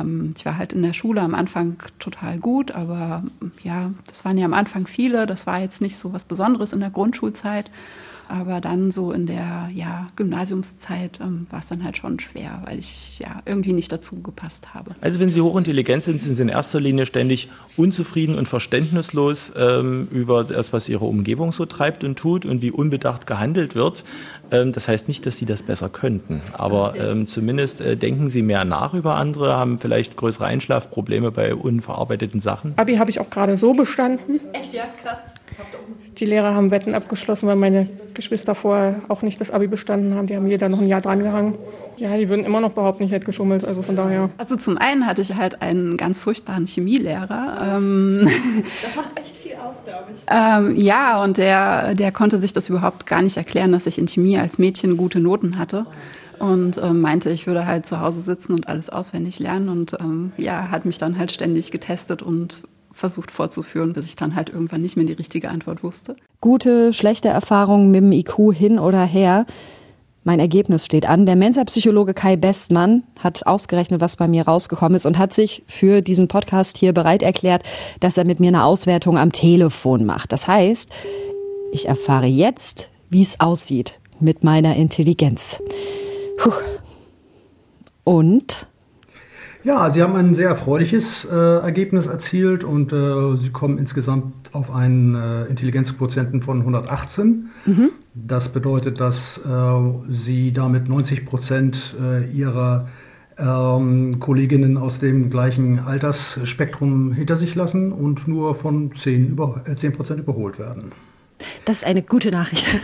Ähm, 0.00 0.34
ich 0.36 0.44
war 0.46 0.56
halt 0.56 0.72
in 0.72 0.82
der 0.82 0.92
Schule 0.92 1.20
am 1.20 1.34
Anfang 1.34 1.82
total 1.98 2.38
gut, 2.38 2.72
aber 2.72 3.22
ja, 3.62 3.92
das 4.06 4.24
waren 4.24 4.38
ja 4.38 4.46
am 4.46 4.54
Anfang 4.54 4.86
viele. 4.86 5.26
Das 5.26 5.46
war 5.46 5.60
jetzt 5.60 5.80
nicht 5.80 5.98
so 5.98 6.12
was 6.12 6.24
Besonderes 6.24 6.72
in 6.72 6.80
der 6.80 6.90
Grundschulzeit. 6.90 7.70
Aber 8.30 8.60
dann 8.60 8.92
so 8.92 9.10
in 9.10 9.26
der 9.26 9.68
ja, 9.74 10.06
Gymnasiumszeit 10.14 11.18
ähm, 11.20 11.48
war 11.50 11.58
es 11.58 11.66
dann 11.66 11.82
halt 11.82 11.96
schon 11.96 12.20
schwer, 12.20 12.62
weil 12.64 12.78
ich 12.78 13.18
ja 13.18 13.42
irgendwie 13.44 13.72
nicht 13.72 13.90
dazu 13.90 14.22
gepasst 14.22 14.72
habe. 14.72 14.92
Also 15.00 15.18
wenn 15.18 15.30
Sie 15.30 15.40
hochintelligent 15.40 16.04
sind, 16.04 16.20
sind 16.20 16.36
Sie 16.36 16.42
in 16.42 16.48
erster 16.48 16.78
Linie 16.78 17.06
ständig 17.06 17.48
unzufrieden 17.76 18.38
und 18.38 18.46
verständnislos 18.46 19.52
ähm, 19.56 20.06
über 20.12 20.44
das, 20.44 20.72
was 20.72 20.88
Ihre 20.88 21.06
Umgebung 21.06 21.52
so 21.52 21.66
treibt 21.66 22.04
und 22.04 22.18
tut 22.18 22.46
und 22.46 22.62
wie 22.62 22.70
unbedacht 22.70 23.26
gehandelt 23.26 23.74
wird. 23.74 24.04
Ähm, 24.52 24.70
das 24.72 24.86
heißt 24.86 25.08
nicht, 25.08 25.26
dass 25.26 25.36
Sie 25.36 25.46
das 25.46 25.64
besser 25.64 25.88
könnten, 25.88 26.40
aber 26.52 26.94
ähm, 26.96 27.26
zumindest 27.26 27.80
äh, 27.80 27.96
denken 27.96 28.30
Sie 28.30 28.42
mehr 28.42 28.64
nach 28.64 28.94
über 28.94 29.16
andere, 29.16 29.56
haben 29.56 29.80
vielleicht 29.80 30.16
größere 30.16 30.44
Einschlafprobleme 30.44 31.32
bei 31.32 31.54
unverarbeiteten 31.54 32.38
Sachen. 32.38 32.74
Abi 32.76 32.96
habe 32.96 33.10
ich 33.10 33.18
auch 33.18 33.30
gerade 33.30 33.56
so 33.56 33.74
bestanden. 33.74 34.40
Echt, 34.52 34.72
ja, 34.72 34.84
krass. 35.02 35.18
Die 36.18 36.24
Lehrer 36.24 36.54
haben 36.54 36.70
Wetten 36.70 36.94
abgeschlossen, 36.94 37.46
weil 37.46 37.56
meine 37.56 37.88
Geschwister 38.14 38.54
vorher 38.54 39.00
auch 39.08 39.22
nicht 39.22 39.40
das 39.40 39.50
Abi 39.50 39.66
bestanden 39.66 40.14
haben. 40.14 40.26
Die 40.26 40.36
haben 40.36 40.46
jeder 40.46 40.68
noch 40.68 40.80
ein 40.80 40.88
Jahr 40.88 41.00
drangehangen. 41.00 41.54
Ja, 41.96 42.16
die 42.16 42.28
würden 42.28 42.44
immer 42.44 42.60
noch 42.60 42.72
behaupten, 42.72 43.04
ich 43.04 43.10
hätte 43.10 43.26
geschummelt. 43.26 43.64
Also 43.64 43.82
von 43.82 43.96
daher. 43.96 44.30
Also 44.36 44.56
zum 44.56 44.76
einen 44.78 45.06
hatte 45.06 45.22
ich 45.22 45.34
halt 45.34 45.62
einen 45.62 45.96
ganz 45.96 46.20
furchtbaren 46.20 46.66
Chemielehrer. 46.66 47.76
Ähm, 47.76 48.28
das 48.82 48.96
macht 48.96 49.18
echt 49.18 49.36
viel 49.36 49.52
aus, 49.54 49.84
glaube 49.84 50.06
ich. 50.14 50.20
Ähm, 50.26 50.76
ja, 50.76 51.22
und 51.22 51.38
der, 51.38 51.94
der 51.94 52.12
konnte 52.12 52.38
sich 52.38 52.52
das 52.52 52.68
überhaupt 52.68 53.06
gar 53.06 53.22
nicht 53.22 53.36
erklären, 53.36 53.72
dass 53.72 53.86
ich 53.86 53.98
in 53.98 54.08
Chemie 54.08 54.38
als 54.38 54.58
Mädchen 54.58 54.96
gute 54.96 55.20
Noten 55.20 55.58
hatte 55.58 55.86
und 56.40 56.78
ähm, 56.78 57.00
meinte, 57.00 57.30
ich 57.30 57.46
würde 57.46 57.66
halt 57.66 57.86
zu 57.86 58.00
Hause 58.00 58.20
sitzen 58.20 58.54
und 58.54 58.68
alles 58.68 58.90
auswendig 58.90 59.38
lernen 59.38 59.68
und 59.68 59.96
ähm, 60.00 60.32
ja, 60.36 60.70
hat 60.70 60.86
mich 60.86 60.98
dann 60.98 61.18
halt 61.18 61.30
ständig 61.30 61.70
getestet 61.70 62.22
und 62.22 62.62
versucht 63.00 63.30
vorzuführen, 63.30 63.94
bis 63.94 64.06
ich 64.06 64.14
dann 64.14 64.36
halt 64.36 64.50
irgendwann 64.50 64.82
nicht 64.82 64.96
mehr 64.96 65.06
die 65.06 65.14
richtige 65.14 65.48
Antwort 65.48 65.82
wusste. 65.82 66.16
Gute, 66.40 66.92
schlechte 66.92 67.28
Erfahrungen 67.28 67.90
mit 67.90 68.02
dem 68.02 68.12
IQ 68.12 68.54
hin 68.54 68.78
oder 68.78 69.04
her. 69.04 69.46
Mein 70.22 70.38
Ergebnis 70.38 70.84
steht 70.84 71.06
an. 71.06 71.24
Der 71.24 71.34
Mensa-Psychologe 71.34 72.12
Kai 72.12 72.36
Bestmann 72.36 73.04
hat 73.18 73.46
ausgerechnet, 73.46 74.02
was 74.02 74.16
bei 74.16 74.28
mir 74.28 74.46
rausgekommen 74.46 74.94
ist 74.96 75.06
und 75.06 75.16
hat 75.16 75.32
sich 75.32 75.62
für 75.66 76.02
diesen 76.02 76.28
Podcast 76.28 76.76
hier 76.76 76.92
bereit 76.92 77.22
erklärt, 77.22 77.62
dass 78.00 78.18
er 78.18 78.24
mit 78.24 78.38
mir 78.38 78.48
eine 78.48 78.64
Auswertung 78.64 79.16
am 79.16 79.32
Telefon 79.32 80.04
macht. 80.04 80.30
Das 80.30 80.46
heißt, 80.46 80.90
ich 81.72 81.88
erfahre 81.88 82.26
jetzt, 82.26 82.90
wie 83.08 83.22
es 83.22 83.40
aussieht 83.40 83.98
mit 84.20 84.44
meiner 84.44 84.76
Intelligenz. 84.76 85.62
Puh. 86.36 86.52
Und? 88.04 88.66
Ja, 89.62 89.90
Sie 89.90 90.02
haben 90.02 90.16
ein 90.16 90.34
sehr 90.34 90.48
erfreuliches 90.48 91.26
äh, 91.26 91.34
Ergebnis 91.36 92.06
erzielt 92.06 92.64
und 92.64 92.92
äh, 92.92 93.36
Sie 93.36 93.50
kommen 93.50 93.78
insgesamt 93.78 94.54
auf 94.54 94.74
einen 94.74 95.14
äh, 95.14 95.44
Intelligenzquotienten 95.44 96.40
von 96.40 96.60
118. 96.60 97.50
Mhm. 97.66 97.90
Das 98.14 98.52
bedeutet, 98.52 99.00
dass 99.00 99.38
äh, 99.38 100.10
Sie 100.10 100.52
damit 100.52 100.88
90 100.88 101.26
Prozent 101.26 101.94
äh, 102.00 102.30
Ihrer 102.30 102.88
ähm, 103.38 104.18
Kolleginnen 104.18 104.78
aus 104.78 104.98
dem 104.98 105.30
gleichen 105.30 105.78
Altersspektrum 105.78 107.12
hinter 107.12 107.36
sich 107.36 107.54
lassen 107.54 107.92
und 107.92 108.28
nur 108.28 108.54
von 108.54 108.94
10, 108.94 109.28
über, 109.28 109.62
10 109.74 109.92
Prozent 109.92 110.20
überholt 110.20 110.58
werden. 110.58 110.92
Das 111.64 111.78
ist 111.78 111.84
eine 111.84 112.02
gute 112.02 112.30
Nachricht. 112.30 112.66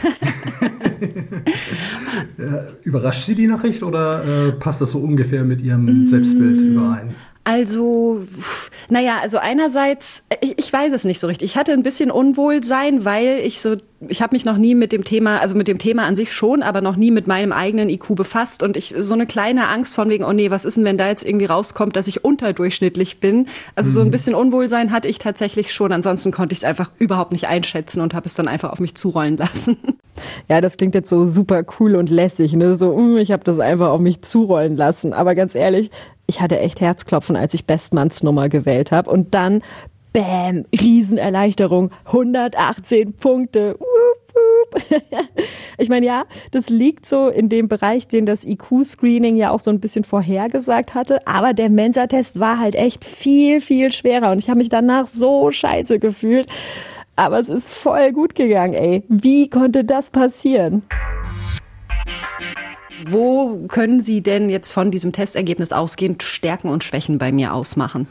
Überrascht 2.83 3.25
Sie 3.25 3.35
die 3.35 3.47
Nachricht 3.47 3.83
oder 3.83 4.25
äh, 4.25 4.53
passt 4.53 4.81
das 4.81 4.93
so 4.93 4.99
ungefähr 4.99 5.45
mit 5.45 5.61
Ihrem 5.62 6.05
mm. 6.05 6.09
Selbstbild 6.09 6.61
überein? 6.61 7.15
Also, 7.45 8.23
naja, 8.89 9.19
also 9.23 9.39
einerseits, 9.39 10.25
ich, 10.41 10.59
ich, 10.59 10.73
weiß 10.73 10.93
es 10.93 11.05
nicht 11.05 11.21
so 11.21 11.29
richtig. 11.29 11.51
Ich 11.51 11.57
hatte 11.57 11.73
ein 11.73 11.85
bisschen 11.85 12.11
Unwohlsein, 12.11 13.05
weil 13.05 13.41
ich 13.45 13.61
so, 13.61 13.77
ich 14.09 14.21
habe 14.21 14.35
mich 14.35 14.45
noch 14.45 14.59
nie 14.59 14.75
mit 14.75 14.93
dem 14.93 15.05
Thema, 15.05 15.41
also 15.41 15.55
mit 15.55 15.69
dem 15.69 15.79
Thema 15.79 16.05
an 16.05 16.17
sich 16.17 16.33
schon, 16.33 16.63
aber 16.63 16.81
noch 16.83 16.97
nie 16.97 17.11
mit 17.11 17.27
meinem 17.27 17.53
eigenen 17.53 17.89
IQ 17.89 18.15
befasst 18.15 18.63
und 18.63 18.77
ich 18.77 18.95
so 18.99 19.15
eine 19.15 19.27
kleine 19.27 19.69
Angst 19.69 19.95
von 19.95 20.11
wegen, 20.11 20.25
oh 20.25 20.33
nee, 20.33 20.51
was 20.51 20.65
ist 20.65 20.77
denn, 20.77 20.85
wenn 20.85 20.99
da 20.99 21.09
jetzt 21.09 21.25
irgendwie 21.25 21.47
rauskommt, 21.47 21.97
dass 21.97 22.07
ich 22.07 22.23
unterdurchschnittlich 22.23 23.21
bin? 23.21 23.47
Also 23.75 23.89
mhm. 23.89 23.95
so 23.95 24.01
ein 24.01 24.07
mhm. 24.09 24.11
bisschen 24.11 24.35
Unwohlsein 24.35 24.93
hatte 24.93 25.09
ich 25.09 25.19
tatsächlich 25.19 25.73
schon. 25.73 25.93
Ansonsten 25.93 26.31
konnte 26.31 26.53
ich 26.53 26.59
es 26.59 26.65
einfach 26.65 26.93
überhaupt 26.99 27.33
nicht 27.33 27.47
einschätzen 27.49 28.01
und 28.03 28.13
habe 28.13 28.27
es 28.27 28.35
dann 28.35 28.49
einfach 28.49 28.71
auf 28.71 28.81
mich 28.81 28.95
zurollen 28.95 29.37
lassen. 29.37 29.77
Ja, 30.49 30.63
das 30.63 30.79
klingt 30.79 30.95
jetzt 30.95 31.11
so 31.11 31.27
super 31.27 31.63
cool 31.79 31.95
und 31.95 32.09
lässig, 32.09 32.55
ne? 32.55 32.75
So, 32.75 32.97
mm, 32.97 33.19
ich 33.19 33.33
habe 33.33 33.45
das 33.45 33.59
einfach 33.59 33.91
auf 33.91 34.01
mich 34.01 34.23
zurollen 34.23 34.75
lassen. 34.75 35.13
Aber 35.13 35.35
ganz 35.35 35.55
ehrlich, 35.55 35.91
ich 36.27 36.41
hatte 36.41 36.59
echt 36.59 36.81
Herzklopfen, 36.81 37.37
als 37.37 37.53
ich 37.53 37.67
Bestmanns 37.67 38.23
Nummer 38.23 38.49
gewählt 38.49 38.93
habe. 38.93 39.11
Und 39.11 39.35
dann, 39.35 39.63
bam, 40.16 40.64
Riesenerleichterung, 40.72 41.90
118 42.07 43.12
Punkte. 43.14 43.79
Ich 45.79 45.88
meine, 45.88 46.05
ja, 46.05 46.24
das 46.50 46.68
liegt 46.68 47.07
so 47.07 47.29
in 47.29 47.48
dem 47.48 47.68
Bereich, 47.68 48.09
den 48.09 48.26
das 48.26 48.44
IQ-Screening 48.44 49.37
ja 49.37 49.50
auch 49.50 49.61
so 49.61 49.70
ein 49.70 49.81
bisschen 49.81 50.05
vorhergesagt 50.05 50.94
hatte. 50.94 51.26
Aber 51.26 51.55
der 51.55 51.70
Mensa-Test 51.70 52.40
war 52.40 52.59
halt 52.59 52.74
echt 52.74 53.05
viel, 53.05 53.61
viel 53.61 53.92
schwerer. 53.92 54.33
Und 54.33 54.38
ich 54.38 54.48
habe 54.48 54.59
mich 54.59 54.68
danach 54.68 55.09
so 55.09 55.50
scheiße 55.50 55.98
gefühlt. 55.98 56.48
Aber 57.14 57.40
es 57.40 57.48
ist 57.48 57.68
voll 57.68 58.12
gut 58.12 58.35
gegangen, 58.35 58.74
ey. 58.74 59.05
Wie 59.09 59.48
konnte 59.48 59.85
das 59.85 60.11
passieren? 60.11 60.83
Wo 63.09 63.67
können 63.69 64.01
Sie 64.01 64.23
denn 64.23 64.49
jetzt 64.49 64.73
von 64.73 64.91
diesem 64.91 65.13
Testergebnis 65.13 65.73
ausgehend 65.73 66.23
Stärken 66.23 66.69
und 66.69 66.85
Schwächen 66.85 67.19
bei 67.19 67.33
mir 67.33 67.53
ausmachen? 67.53 68.07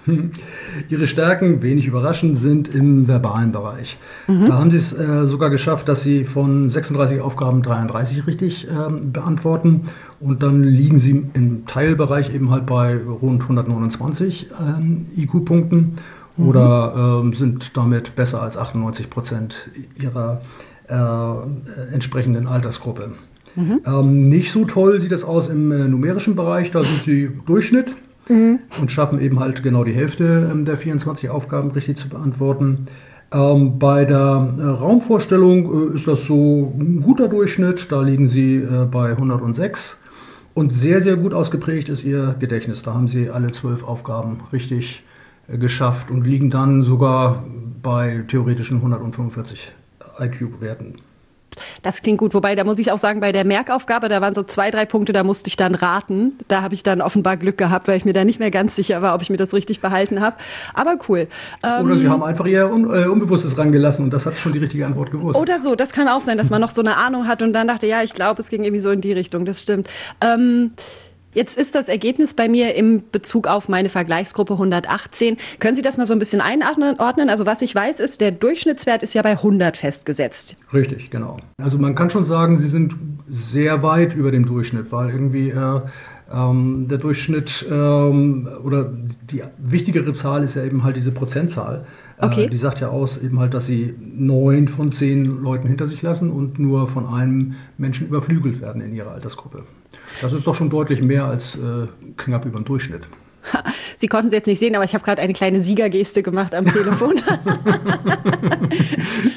Ihre 0.89 1.07
Stärken, 1.07 1.61
wenig 1.61 1.87
überraschend, 1.87 2.37
sind 2.37 2.67
im 2.67 3.07
verbalen 3.07 3.51
Bereich. 3.51 3.97
Mhm. 4.27 4.45
Da 4.47 4.59
haben 4.59 4.71
Sie 4.71 4.77
es 4.77 4.93
äh, 4.93 5.27
sogar 5.27 5.49
geschafft, 5.49 5.87
dass 5.87 6.03
Sie 6.03 6.23
von 6.23 6.69
36 6.69 7.21
Aufgaben 7.21 7.61
33 7.61 8.27
richtig 8.27 8.67
ähm, 8.67 9.11
beantworten. 9.11 9.87
Und 10.19 10.43
dann 10.43 10.63
liegen 10.63 10.99
Sie 10.99 11.25
im 11.33 11.65
Teilbereich 11.65 12.33
eben 12.33 12.51
halt 12.51 12.65
bei 12.65 12.95
rund 12.97 13.41
129 13.43 14.47
ähm, 14.59 15.07
IQ-Punkten 15.17 15.95
mhm. 16.37 16.47
oder 16.47 17.21
ähm, 17.23 17.33
sind 17.33 17.75
damit 17.77 18.15
besser 18.15 18.41
als 18.41 18.57
98 18.57 19.09
Prozent 19.09 19.69
Ihrer 20.01 20.41
äh, 20.87 21.93
entsprechenden 21.93 22.47
Altersgruppe. 22.47 23.11
Mhm. 23.55 23.81
Ähm, 23.85 24.29
nicht 24.29 24.51
so 24.51 24.65
toll 24.65 24.99
sieht 24.99 25.11
es 25.11 25.23
aus 25.23 25.47
im 25.47 25.71
äh, 25.71 25.87
numerischen 25.87 26.35
Bereich. 26.35 26.71
Da 26.71 26.83
sind 26.83 27.03
sie 27.03 27.29
Durchschnitt 27.45 27.95
mhm. 28.29 28.59
und 28.79 28.91
schaffen 28.91 29.19
eben 29.19 29.39
halt 29.39 29.63
genau 29.63 29.83
die 29.83 29.93
Hälfte 29.93 30.49
ähm, 30.51 30.65
der 30.65 30.77
24 30.77 31.29
Aufgaben 31.29 31.71
richtig 31.71 31.97
zu 31.97 32.09
beantworten. 32.09 32.87
Ähm, 33.33 33.79
bei 33.79 34.05
der 34.05 34.53
äh, 34.57 34.61
Raumvorstellung 34.61 35.91
äh, 35.91 35.95
ist 35.95 36.07
das 36.07 36.25
so 36.25 36.73
ein 36.79 37.01
guter 37.01 37.27
Durchschnitt. 37.27 37.91
Da 37.91 38.01
liegen 38.01 38.27
sie 38.27 38.57
äh, 38.57 38.85
bei 38.89 39.11
106. 39.11 40.01
Und 40.53 40.71
sehr, 40.71 41.01
sehr 41.01 41.17
gut 41.17 41.33
ausgeprägt 41.33 41.89
ist 41.89 42.05
ihr 42.05 42.35
Gedächtnis. 42.39 42.81
Da 42.81 42.93
haben 42.93 43.07
sie 43.07 43.29
alle 43.29 43.51
zwölf 43.51 43.83
Aufgaben 43.83 44.37
richtig 44.53 45.03
äh, 45.47 45.57
geschafft 45.57 46.11
und 46.11 46.25
liegen 46.25 46.49
dann 46.49 46.83
sogar 46.83 47.43
bei 47.81 48.23
theoretischen 48.27 48.77
145 48.77 49.71
IQ-Werten. 50.19 50.95
Das 51.81 52.01
klingt 52.01 52.19
gut. 52.19 52.33
Wobei, 52.33 52.55
da 52.55 52.63
muss 52.63 52.79
ich 52.79 52.91
auch 52.91 52.97
sagen, 52.97 53.19
bei 53.19 53.31
der 53.31 53.45
Merkaufgabe, 53.45 54.09
da 54.09 54.21
waren 54.21 54.33
so 54.33 54.43
zwei, 54.43 54.71
drei 54.71 54.85
Punkte, 54.85 55.13
da 55.13 55.23
musste 55.23 55.47
ich 55.47 55.55
dann 55.55 55.75
raten. 55.75 56.37
Da 56.47 56.61
habe 56.61 56.73
ich 56.73 56.83
dann 56.83 57.01
offenbar 57.01 57.37
Glück 57.37 57.57
gehabt, 57.57 57.87
weil 57.87 57.97
ich 57.97 58.05
mir 58.05 58.13
da 58.13 58.23
nicht 58.23 58.39
mehr 58.39 58.51
ganz 58.51 58.75
sicher 58.75 59.01
war, 59.01 59.15
ob 59.15 59.21
ich 59.21 59.29
mir 59.29 59.37
das 59.37 59.53
richtig 59.53 59.81
behalten 59.81 60.21
habe. 60.21 60.37
Aber 60.73 60.97
cool. 61.09 61.27
Ähm, 61.63 61.85
oder 61.85 61.97
Sie 61.97 62.09
haben 62.09 62.23
einfach 62.23 62.45
Ihr 62.45 62.71
Un 62.71 62.85
äh, 62.85 63.07
Unbewusstes 63.07 63.57
rangelassen 63.57 64.05
und 64.05 64.11
das 64.11 64.25
hat 64.25 64.37
schon 64.37 64.53
die 64.53 64.59
richtige 64.59 64.85
Antwort 64.85 65.11
gewusst. 65.11 65.39
Oder 65.39 65.59
so, 65.59 65.75
das 65.75 65.93
kann 65.93 66.07
auch 66.07 66.21
sein, 66.21 66.37
dass 66.37 66.49
man 66.49 66.61
noch 66.61 66.69
so 66.69 66.81
eine 66.81 66.97
Ahnung 66.97 67.27
hat 67.27 67.41
und 67.41 67.53
dann 67.53 67.67
dachte, 67.67 67.87
ja, 67.87 68.03
ich 68.03 68.13
glaube, 68.13 68.41
es 68.41 68.49
ging 68.49 68.63
irgendwie 68.63 68.81
so 68.81 68.91
in 68.91 69.01
die 69.01 69.13
Richtung. 69.13 69.45
Das 69.45 69.61
stimmt. 69.61 69.89
Ähm, 70.21 70.71
Jetzt 71.35 71.57
ist 71.57 71.75
das 71.75 71.89
Ergebnis 71.89 72.33
bei 72.33 72.47
mir 72.47 72.75
im 72.75 73.03
Bezug 73.11 73.47
auf 73.47 73.67
meine 73.67 73.89
Vergleichsgruppe 73.89 74.53
118. 74.53 75.35
Können 75.59 75.75
Sie 75.75 75.81
das 75.81 75.97
mal 75.97 76.05
so 76.05 76.13
ein 76.13 76.19
bisschen 76.19 76.39
einordnen? 76.39 77.29
Also 77.29 77.45
was 77.45 77.61
ich 77.61 77.75
weiß, 77.75 77.99
ist, 77.99 78.21
der 78.21 78.31
Durchschnittswert 78.31 79.03
ist 79.03 79.13
ja 79.13 79.21
bei 79.21 79.31
100 79.31 79.75
festgesetzt. 79.75 80.55
Richtig, 80.73 81.11
genau. 81.11 81.35
Also 81.61 81.77
man 81.77 81.93
kann 81.93 82.09
schon 82.09 82.23
sagen, 82.23 82.57
Sie 82.57 82.67
sind 82.67 82.95
sehr 83.27 83.83
weit 83.83 84.15
über 84.15 84.31
dem 84.31 84.45
Durchschnitt, 84.45 84.93
weil 84.93 85.09
irgendwie 85.09 85.49
äh, 85.49 85.81
ähm, 86.31 86.87
der 86.89 86.99
Durchschnitt 86.99 87.65
ähm, 87.69 88.47
oder 88.63 88.89
die 89.29 89.43
wichtigere 89.57 90.13
Zahl 90.13 90.41
ist 90.43 90.55
ja 90.55 90.63
eben 90.63 90.85
halt 90.85 90.95
diese 90.95 91.11
Prozentzahl. 91.11 91.83
Äh, 92.17 92.25
okay. 92.25 92.45
Äh, 92.45 92.49
die 92.49 92.57
sagt 92.57 92.79
ja 92.79 92.89
aus, 92.89 93.17
eben 93.17 93.39
halt, 93.39 93.53
dass 93.53 93.65
sie 93.65 93.93
neun 93.99 94.67
von 94.67 94.91
zehn 94.91 95.25
Leuten 95.43 95.67
hinter 95.67 95.87
sich 95.87 96.01
lassen 96.01 96.31
und 96.31 96.59
nur 96.59 96.87
von 96.87 97.05
einem 97.07 97.55
Menschen 97.77 98.07
überflügelt 98.07 98.61
werden 98.61 98.81
in 98.81 98.93
ihrer 98.93 99.11
Altersgruppe. 99.11 99.63
Das 100.21 100.33
ist 100.33 100.45
doch 100.47 100.55
schon 100.55 100.69
deutlich 100.69 101.01
mehr 101.01 101.25
als 101.25 101.55
äh, 101.55 101.87
knapp 102.17 102.45
über 102.45 102.59
dem 102.59 102.65
Durchschnitt. 102.65 103.01
Sie 103.97 104.07
konnten 104.07 104.27
es 104.27 104.33
jetzt 104.33 104.47
nicht 104.47 104.59
sehen, 104.59 104.75
aber 104.75 104.83
ich 104.83 104.93
habe 104.93 105.03
gerade 105.03 105.21
eine 105.21 105.33
kleine 105.33 105.63
Siegergeste 105.63 106.23
gemacht 106.23 106.55
am 106.55 106.65
Telefon. 106.65 107.15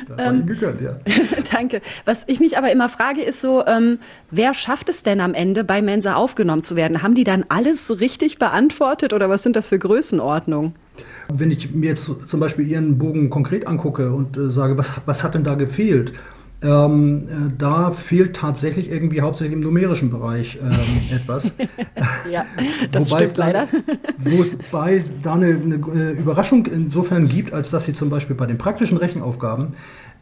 das 0.09 0.27
ähm, 0.27 0.47
gegönnt, 0.47 0.81
ja. 0.81 0.99
Danke. 1.53 1.81
Was 2.05 2.25
ich 2.27 2.41
mich 2.41 2.57
aber 2.59 2.73
immer 2.73 2.89
frage, 2.89 3.23
ist 3.23 3.41
so, 3.41 3.65
ähm, 3.67 3.99
wer 4.31 4.55
schafft 4.55 4.89
es 4.89 5.03
denn 5.03 5.21
am 5.21 5.35
Ende, 5.35 5.65
bei 5.65 5.83
Mensa 5.83 6.15
aufgenommen 6.15 6.63
zu 6.63 6.77
werden? 6.77 7.03
Haben 7.03 7.15
die 7.15 7.25
dann 7.25 7.45
alles 7.49 8.01
richtig 8.01 8.39
beantwortet 8.39 9.13
oder 9.13 9.29
was 9.29 9.43
sind 9.43 9.57
das 9.57 9.67
für 9.69 9.79
Größenordnungen? 9.79 10.75
Wenn 11.33 11.51
ich 11.51 11.75
mir 11.75 11.91
jetzt 11.91 12.11
zum 12.27 12.41
Beispiel 12.41 12.67
Ihren 12.67 12.99
Bogen 12.99 13.31
konkret 13.31 13.67
angucke 13.67 14.13
und 14.13 14.37
äh, 14.37 14.51
sage, 14.51 14.79
was, 14.79 14.93
was 15.07 15.23
hat 15.23 15.35
denn 15.35 15.45
da 15.45 15.55
gefehlt? 15.55 16.13
Ähm, 16.61 17.29
äh, 17.29 17.53
da 17.57 17.93
fehlt 17.93 18.35
tatsächlich 18.35 18.91
irgendwie 18.91 19.21
hauptsächlich 19.21 19.55
im 19.55 19.61
numerischen 19.61 20.11
Bereich 20.11 20.59
ähm, 20.61 20.71
etwas. 21.17 21.55
ja, 22.29 22.45
das 22.91 23.11
Wobei 23.11 23.27
stimmt 23.27 23.37
leider. 23.37 23.69
Wobei 24.19 24.95
es 24.95 25.21
da 25.23 25.35
eine, 25.35 25.47
eine, 25.47 25.75
äh, 25.77 26.19
Überraschung 26.19 26.67
insofern 26.67 27.29
gibt, 27.29 27.53
als 27.53 27.71
dass 27.71 27.85
sie 27.85 27.95
zum 27.95 28.11
Beispiel 28.11 28.35
bei 28.35 28.47
den 28.47 28.59
praktischen 28.59 28.97
Rechenaufgaben 28.97 29.75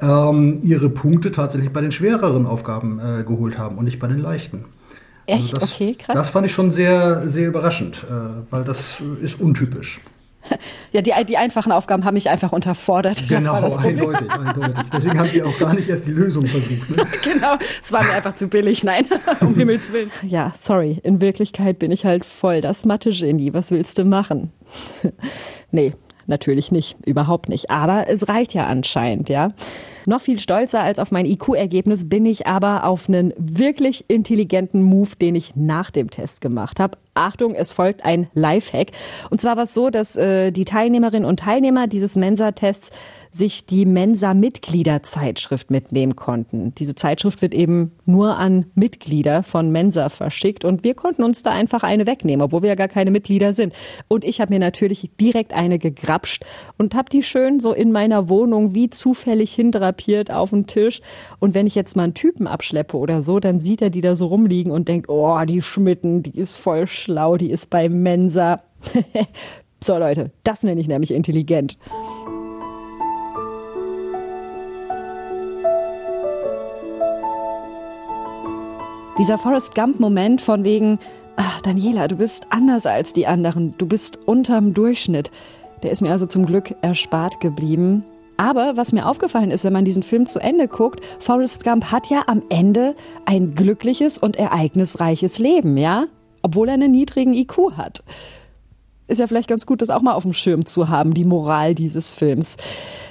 ähm, 0.03 0.61
ihre 0.63 0.91
Punkte 0.91 1.33
tatsächlich 1.33 1.73
bei 1.73 1.81
den 1.81 1.93
schwereren 1.93 2.45
Aufgaben 2.45 3.01
äh, 3.01 3.25
geholt 3.25 3.57
haben 3.57 3.79
und 3.79 3.87
nicht 3.87 3.99
bei 3.99 4.09
den 4.09 4.19
leichten. 4.19 4.67
Also 5.29 5.43
Echt? 5.43 5.55
Also 5.55 5.57
das, 5.57 5.73
okay, 5.73 5.95
krass. 5.95 6.15
Das 6.15 6.31
fand 6.31 6.47
ich 6.47 6.53
schon 6.53 6.71
sehr, 6.71 7.29
sehr 7.29 7.49
überraschend, 7.49 8.05
äh, 8.11 8.43
weil 8.51 8.65
das 8.65 9.03
ist 9.23 9.41
untypisch. 9.41 10.01
Ja, 10.93 11.03
die, 11.03 11.13
die 11.27 11.37
einfachen 11.37 11.73
Aufgaben 11.73 12.05
haben 12.07 12.15
mich 12.15 12.31
einfach 12.31 12.53
unterfordert. 12.53 13.29
Genau, 13.29 13.41
das 13.41 13.49
war 13.49 13.61
das 13.61 13.77
eindeutig, 13.77 14.31
eindeutig. 14.31 14.91
Deswegen 14.93 15.19
haben 15.19 15.29
Sie 15.29 15.43
auch 15.43 15.59
gar 15.59 15.75
nicht 15.75 15.89
erst 15.89 16.07
die 16.07 16.13
Lösung 16.13 16.47
versucht. 16.47 16.89
Ne? 16.89 16.97
genau, 17.23 17.57
es 17.83 17.93
war 17.93 18.03
mir 18.03 18.13
einfach 18.13 18.35
zu 18.35 18.49
billig, 18.49 18.83
nein, 18.83 19.05
um 19.41 19.55
Himmels 19.55 19.93
Willen. 19.93 20.11
Ja, 20.23 20.53
sorry, 20.55 20.99
in 21.03 21.21
Wirklichkeit 21.21 21.79
bin 21.79 21.91
ich 21.91 22.07
halt 22.07 22.25
voll 22.25 22.63
das 22.63 22.87
Mathe-Genie. 22.87 23.53
Was 23.53 23.71
willst 23.73 23.99
du 23.99 24.05
machen? 24.05 24.53
nee, 25.71 25.93
natürlich 26.29 26.73
nicht, 26.73 26.97
überhaupt 27.05 27.49
nicht. 27.49 27.71
Aber 27.71 28.09
es 28.09 28.29
reicht 28.29 28.55
ja 28.55 28.67
anscheinend, 28.67 29.29
ja. 29.29 29.53
Noch 30.07 30.21
viel 30.21 30.39
stolzer 30.39 30.81
als 30.83 30.99
auf 30.99 31.11
mein 31.11 31.27
IQ-Ergebnis 31.27 32.09
bin 32.09 32.27
ich 32.27 32.47
aber 32.47 32.85
auf 32.85 33.09
einen 33.09 33.33
wirklich 33.37 34.05
intelligenten 34.09 34.83
Move, 34.83 35.17
den 35.21 35.35
ich 35.35 35.57
nach 35.57 35.91
dem 35.91 36.11
Test 36.11 36.41
gemacht 36.41 36.79
habe. 36.79 36.99
Achtung, 37.15 37.55
es 37.55 37.73
folgt 37.73 38.05
ein 38.05 38.29
Lifehack. 38.35 38.93
Und 39.31 39.41
zwar 39.41 39.57
war 39.57 39.65
es 39.65 39.75
so, 39.75 39.91
dass 39.91 40.17
äh, 40.17 40.53
die 40.53 40.65
Teilnehmerinnen 40.65 41.29
und 41.29 41.41
Teilnehmer 41.41 41.87
dieses 41.87 42.15
Mensa-Tests 42.15 42.91
sich 43.37 43.67
die 43.67 43.85
Mensa-Mitgliederzeitschrift 43.87 45.71
mitnehmen 45.71 46.17
konnten. 46.17 46.75
Diese 46.77 46.95
Zeitschrift 46.95 47.43
wird 47.43 47.55
eben 47.55 47.93
nur 48.05 48.37
an 48.39 48.67
Mitglieder 48.75 49.43
von 49.43 49.71
Mensa 49.71 50.09
verschickt 50.09 50.65
und 50.65 50.85
wir 50.85 50.95
konnten 50.95 51.23
uns 51.23 51.43
da 51.43 51.51
einfach 51.51 51.83
eine 51.83 52.07
wegnehmen, 52.07 52.43
obwohl 52.43 52.63
wir 52.63 52.71
ja 52.71 52.75
gar 52.75 52.89
keine 52.89 53.11
Mitglieder 53.11 53.53
sind. 53.53 53.75
Und 54.09 54.25
ich 54.25 54.41
habe 54.41 54.55
mir 54.55 54.61
natürlich 54.61 55.11
direkt 55.21 55.53
eine 55.53 55.79
gegrapscht 55.79 56.45
und 56.79 56.95
habe 56.95 57.11
die 57.11 57.23
schön 57.23 57.61
so 57.61 57.73
in 57.73 57.93
meiner 57.93 58.29
Wohnung 58.29 58.75
wie 58.75 58.91
zufällig 58.91 59.55
hindrapiert 59.55 60.31
auf 60.31 60.51
dem 60.51 60.67
Tisch. 60.67 61.01
Und 61.39 61.55
wenn 61.55 61.67
ich 61.67 61.75
jetzt 61.75 61.97
mal 61.97 62.05
einen 62.05 62.15
Typen 62.15 62.47
abschleppe 62.47 62.97
oder 62.97 63.23
so, 63.23 63.41
dann 63.41 63.61
sieht 63.61 63.83
er 63.83 63.91
die 63.91 64.01
da 64.01 64.17
so 64.17 64.27
rumliegen 64.27 64.73
und 64.73 64.89
denkt, 64.89 65.09
oh, 65.09 65.39
die 65.45 65.63
Schmitten, 65.63 66.23
die 66.23 66.39
ist 66.39 66.57
voll 66.57 66.87
schlau, 66.87 67.37
die 67.37 67.51
ist 67.51 67.71
bei 67.71 67.89
Mensa. 67.89 68.63
so 69.85 69.99
Leute, 69.99 70.31
das 70.45 70.63
nenne 70.63 70.81
ich 70.81 70.89
nämlich 70.89 71.13
intelligent. 71.13 71.79
Dieser 79.19 79.39
Forrest 79.39 79.75
Gump-Moment 79.75 80.43
von 80.43 80.63
wegen, 80.63 80.99
ach, 81.37 81.63
Daniela, 81.63 82.07
du 82.07 82.17
bist 82.17 82.49
anders 82.51 82.85
als 82.85 83.15
die 83.15 83.27
anderen, 83.27 83.75
du 83.79 83.87
bist 83.87 84.19
unterm 84.27 84.75
Durchschnitt, 84.75 85.31
der 85.83 85.91
ist 85.91 86.03
mir 86.03 86.11
also 86.11 86.27
zum 86.27 86.45
Glück 86.45 86.75
erspart 86.83 87.41
geblieben. 87.41 88.05
Aber 88.37 88.77
was 88.77 88.93
mir 88.93 89.09
aufgefallen 89.09 89.51
ist, 89.51 89.65
wenn 89.65 89.73
man 89.73 89.87
diesen 89.87 90.03
Film 90.03 90.27
zu 90.27 90.39
Ende 90.39 90.69
guckt, 90.69 91.01
Forrest 91.19 91.65
Gump 91.65 91.91
hat 91.91 92.11
ja 92.11 92.25
am 92.27 92.43
Ende 92.51 92.95
ein 93.25 93.55
glückliches 93.55 94.19
und 94.19 94.37
ereignisreiches 94.37 95.39
Leben, 95.39 95.79
ja? 95.79 96.09
Obwohl 96.43 96.69
er 96.69 96.75
einen 96.75 96.91
niedrigen 96.91 97.33
IQ 97.33 97.73
hat. 97.79 98.05
Ist 99.09 99.21
ja 99.21 99.27
vielleicht 99.27 99.49
ganz 99.49 99.65
gut, 99.65 99.81
das 99.81 99.89
auch 99.89 100.03
mal 100.03 100.13
auf 100.13 100.25
dem 100.25 100.35
Schirm 100.35 100.67
zu 100.67 100.91
haben, 100.91 101.15
die 101.15 101.25
Moral 101.25 101.75
dieses 101.75 102.13
Films. 102.13 102.57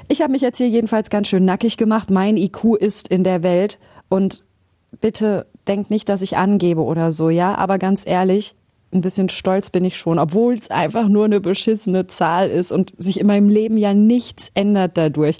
Ich 0.07 0.21
habe 0.21 0.33
mich 0.33 0.43
jetzt 0.43 0.59
hier 0.59 0.69
jedenfalls 0.69 1.09
ganz 1.09 1.29
schön 1.29 1.45
nackig 1.45 1.77
gemacht. 1.77 2.11
Mein 2.11 2.37
IQ 2.37 2.75
ist 2.75 3.07
in 3.07 3.23
der 3.23 3.41
Welt 3.41 3.79
und 4.07 4.43
bitte 5.01 5.47
denkt 5.67 5.89
nicht, 5.89 6.09
dass 6.09 6.21
ich 6.21 6.37
angebe 6.37 6.81
oder 6.81 7.11
so, 7.11 7.29
ja, 7.29 7.55
aber 7.55 7.77
ganz 7.77 8.03
ehrlich, 8.05 8.55
ein 8.93 9.01
bisschen 9.01 9.29
stolz 9.29 9.69
bin 9.69 9.83
ich 9.83 9.97
schon, 9.97 10.19
obwohl 10.19 10.53
es 10.53 10.71
einfach 10.71 11.07
nur 11.07 11.25
eine 11.25 11.41
beschissene 11.41 12.07
Zahl 12.07 12.49
ist 12.49 12.71
und 12.71 12.93
sich 12.97 13.19
in 13.19 13.27
meinem 13.27 13.49
Leben 13.49 13.77
ja 13.77 13.93
nichts 13.93 14.51
ändert 14.53 14.97
dadurch. 14.97 15.37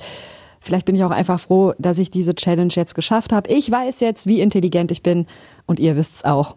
Vielleicht 0.59 0.86
bin 0.86 0.95
ich 0.95 1.03
auch 1.03 1.11
einfach 1.11 1.39
froh, 1.39 1.73
dass 1.78 1.99
ich 1.99 2.09
diese 2.09 2.34
Challenge 2.34 2.73
jetzt 2.73 2.95
geschafft 2.95 3.32
habe. 3.32 3.51
Ich 3.51 3.69
weiß 3.69 3.99
jetzt, 3.99 4.26
wie 4.26 4.41
intelligent 4.41 4.91
ich 4.91 5.03
bin 5.03 5.28
und 5.67 5.80
ihr 5.80 5.95
wisst's 5.95 6.26
auch. 6.26 6.55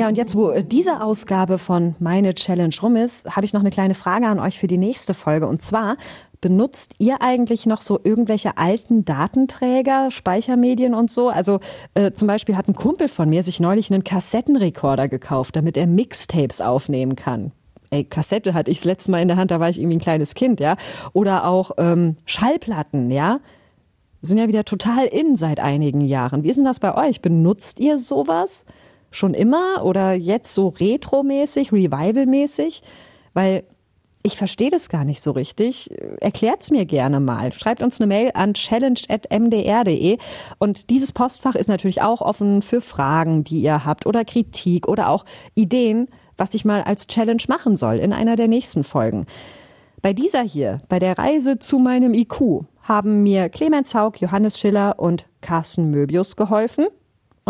Ja, 0.00 0.08
und 0.08 0.16
jetzt, 0.16 0.34
wo 0.34 0.52
diese 0.62 1.02
Ausgabe 1.02 1.58
von 1.58 1.94
Meine 1.98 2.32
Challenge 2.32 2.74
rum 2.82 2.96
ist, 2.96 3.36
habe 3.36 3.44
ich 3.44 3.52
noch 3.52 3.60
eine 3.60 3.68
kleine 3.68 3.92
Frage 3.92 4.28
an 4.28 4.38
euch 4.38 4.58
für 4.58 4.66
die 4.66 4.78
nächste 4.78 5.12
Folge. 5.12 5.46
Und 5.46 5.60
zwar, 5.60 5.98
benutzt 6.40 6.94
ihr 6.96 7.20
eigentlich 7.20 7.66
noch 7.66 7.82
so 7.82 8.00
irgendwelche 8.02 8.56
alten 8.56 9.04
Datenträger, 9.04 10.10
Speichermedien 10.10 10.94
und 10.94 11.10
so? 11.10 11.28
Also 11.28 11.60
äh, 11.92 12.12
zum 12.12 12.28
Beispiel 12.28 12.56
hat 12.56 12.66
ein 12.66 12.74
Kumpel 12.74 13.08
von 13.08 13.28
mir 13.28 13.42
sich 13.42 13.60
neulich 13.60 13.92
einen 13.92 14.02
Kassettenrekorder 14.02 15.06
gekauft, 15.06 15.54
damit 15.54 15.76
er 15.76 15.86
Mixtapes 15.86 16.62
aufnehmen 16.62 17.14
kann. 17.14 17.52
Ey, 17.90 18.04
Kassette 18.04 18.54
hatte 18.54 18.70
ich 18.70 18.78
das 18.78 18.86
letzte 18.86 19.10
Mal 19.10 19.20
in 19.20 19.28
der 19.28 19.36
Hand, 19.36 19.50
da 19.50 19.60
war 19.60 19.68
ich 19.68 19.78
irgendwie 19.78 19.98
ein 19.98 20.00
kleines 20.00 20.32
Kind, 20.32 20.60
ja. 20.60 20.78
Oder 21.12 21.46
auch 21.46 21.72
ähm, 21.76 22.16
Schallplatten, 22.24 23.10
ja. 23.10 23.40
Sind 24.22 24.38
ja 24.38 24.48
wieder 24.48 24.64
total 24.64 25.04
in 25.04 25.36
seit 25.36 25.60
einigen 25.60 26.00
Jahren. 26.00 26.42
Wie 26.42 26.48
ist 26.48 26.56
denn 26.56 26.64
das 26.64 26.80
bei 26.80 26.94
euch? 26.94 27.20
Benutzt 27.20 27.80
ihr 27.80 27.98
sowas? 27.98 28.64
Schon 29.10 29.34
immer 29.34 29.84
oder 29.84 30.14
jetzt 30.14 30.54
so 30.54 30.68
retromäßig, 30.68 31.72
revivalmäßig? 31.72 32.82
Weil 33.34 33.64
ich 34.22 34.36
verstehe 34.36 34.70
das 34.70 34.88
gar 34.88 35.04
nicht 35.04 35.20
so 35.22 35.30
richtig. 35.30 35.90
Erklärt's 36.20 36.70
mir 36.70 36.84
gerne 36.84 37.20
mal. 37.20 37.52
Schreibt 37.52 37.80
uns 37.80 38.00
eine 38.00 38.06
Mail 38.06 38.30
an 38.34 38.54
challenge.mdr.de. 38.54 40.18
Und 40.58 40.90
dieses 40.90 41.12
Postfach 41.12 41.54
ist 41.54 41.68
natürlich 41.68 42.02
auch 42.02 42.20
offen 42.20 42.60
für 42.60 42.80
Fragen, 42.80 43.44
die 43.44 43.60
ihr 43.60 43.84
habt 43.84 44.06
oder 44.06 44.24
Kritik 44.24 44.88
oder 44.88 45.08
auch 45.08 45.24
Ideen, 45.54 46.08
was 46.36 46.54
ich 46.54 46.64
mal 46.64 46.82
als 46.82 47.06
Challenge 47.06 47.42
machen 47.48 47.76
soll 47.76 47.96
in 47.96 48.12
einer 48.12 48.36
der 48.36 48.48
nächsten 48.48 48.84
Folgen. 48.84 49.26
Bei 50.02 50.12
dieser 50.12 50.42
hier, 50.42 50.80
bei 50.88 50.98
der 50.98 51.18
Reise 51.18 51.58
zu 51.58 51.78
meinem 51.78 52.14
IQ, 52.14 52.64
haben 52.82 53.22
mir 53.22 53.48
Clemens 53.48 53.94
Haug, 53.94 54.12
Johannes 54.18 54.58
Schiller 54.58 54.98
und 54.98 55.26
Carsten 55.40 55.90
Möbius 55.90 56.36
geholfen 56.36 56.86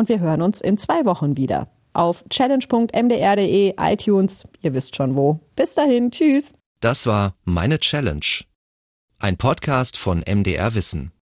und 0.01 0.09
wir 0.09 0.19
hören 0.19 0.43
uns 0.43 0.61
in 0.61 0.79
zwei 0.79 1.05
Wochen 1.05 1.37
wieder. 1.37 1.69
Auf 1.93 2.25
challenge.mdr.de, 2.31 3.75
iTunes, 3.79 4.45
ihr 4.63 4.75
wisst 4.75 4.97
schon 4.97 5.15
wo. 5.15 5.39
Bis 5.55 5.75
dahin, 5.75 6.11
tschüss. 6.11 6.55
Das 6.81 7.07
war 7.07 7.35
Meine 7.45 7.79
Challenge. 7.79 8.45
Ein 9.19 9.37
Podcast 9.37 9.99
von 9.99 10.25
MDR 10.27 10.75
Wissen. 10.75 11.13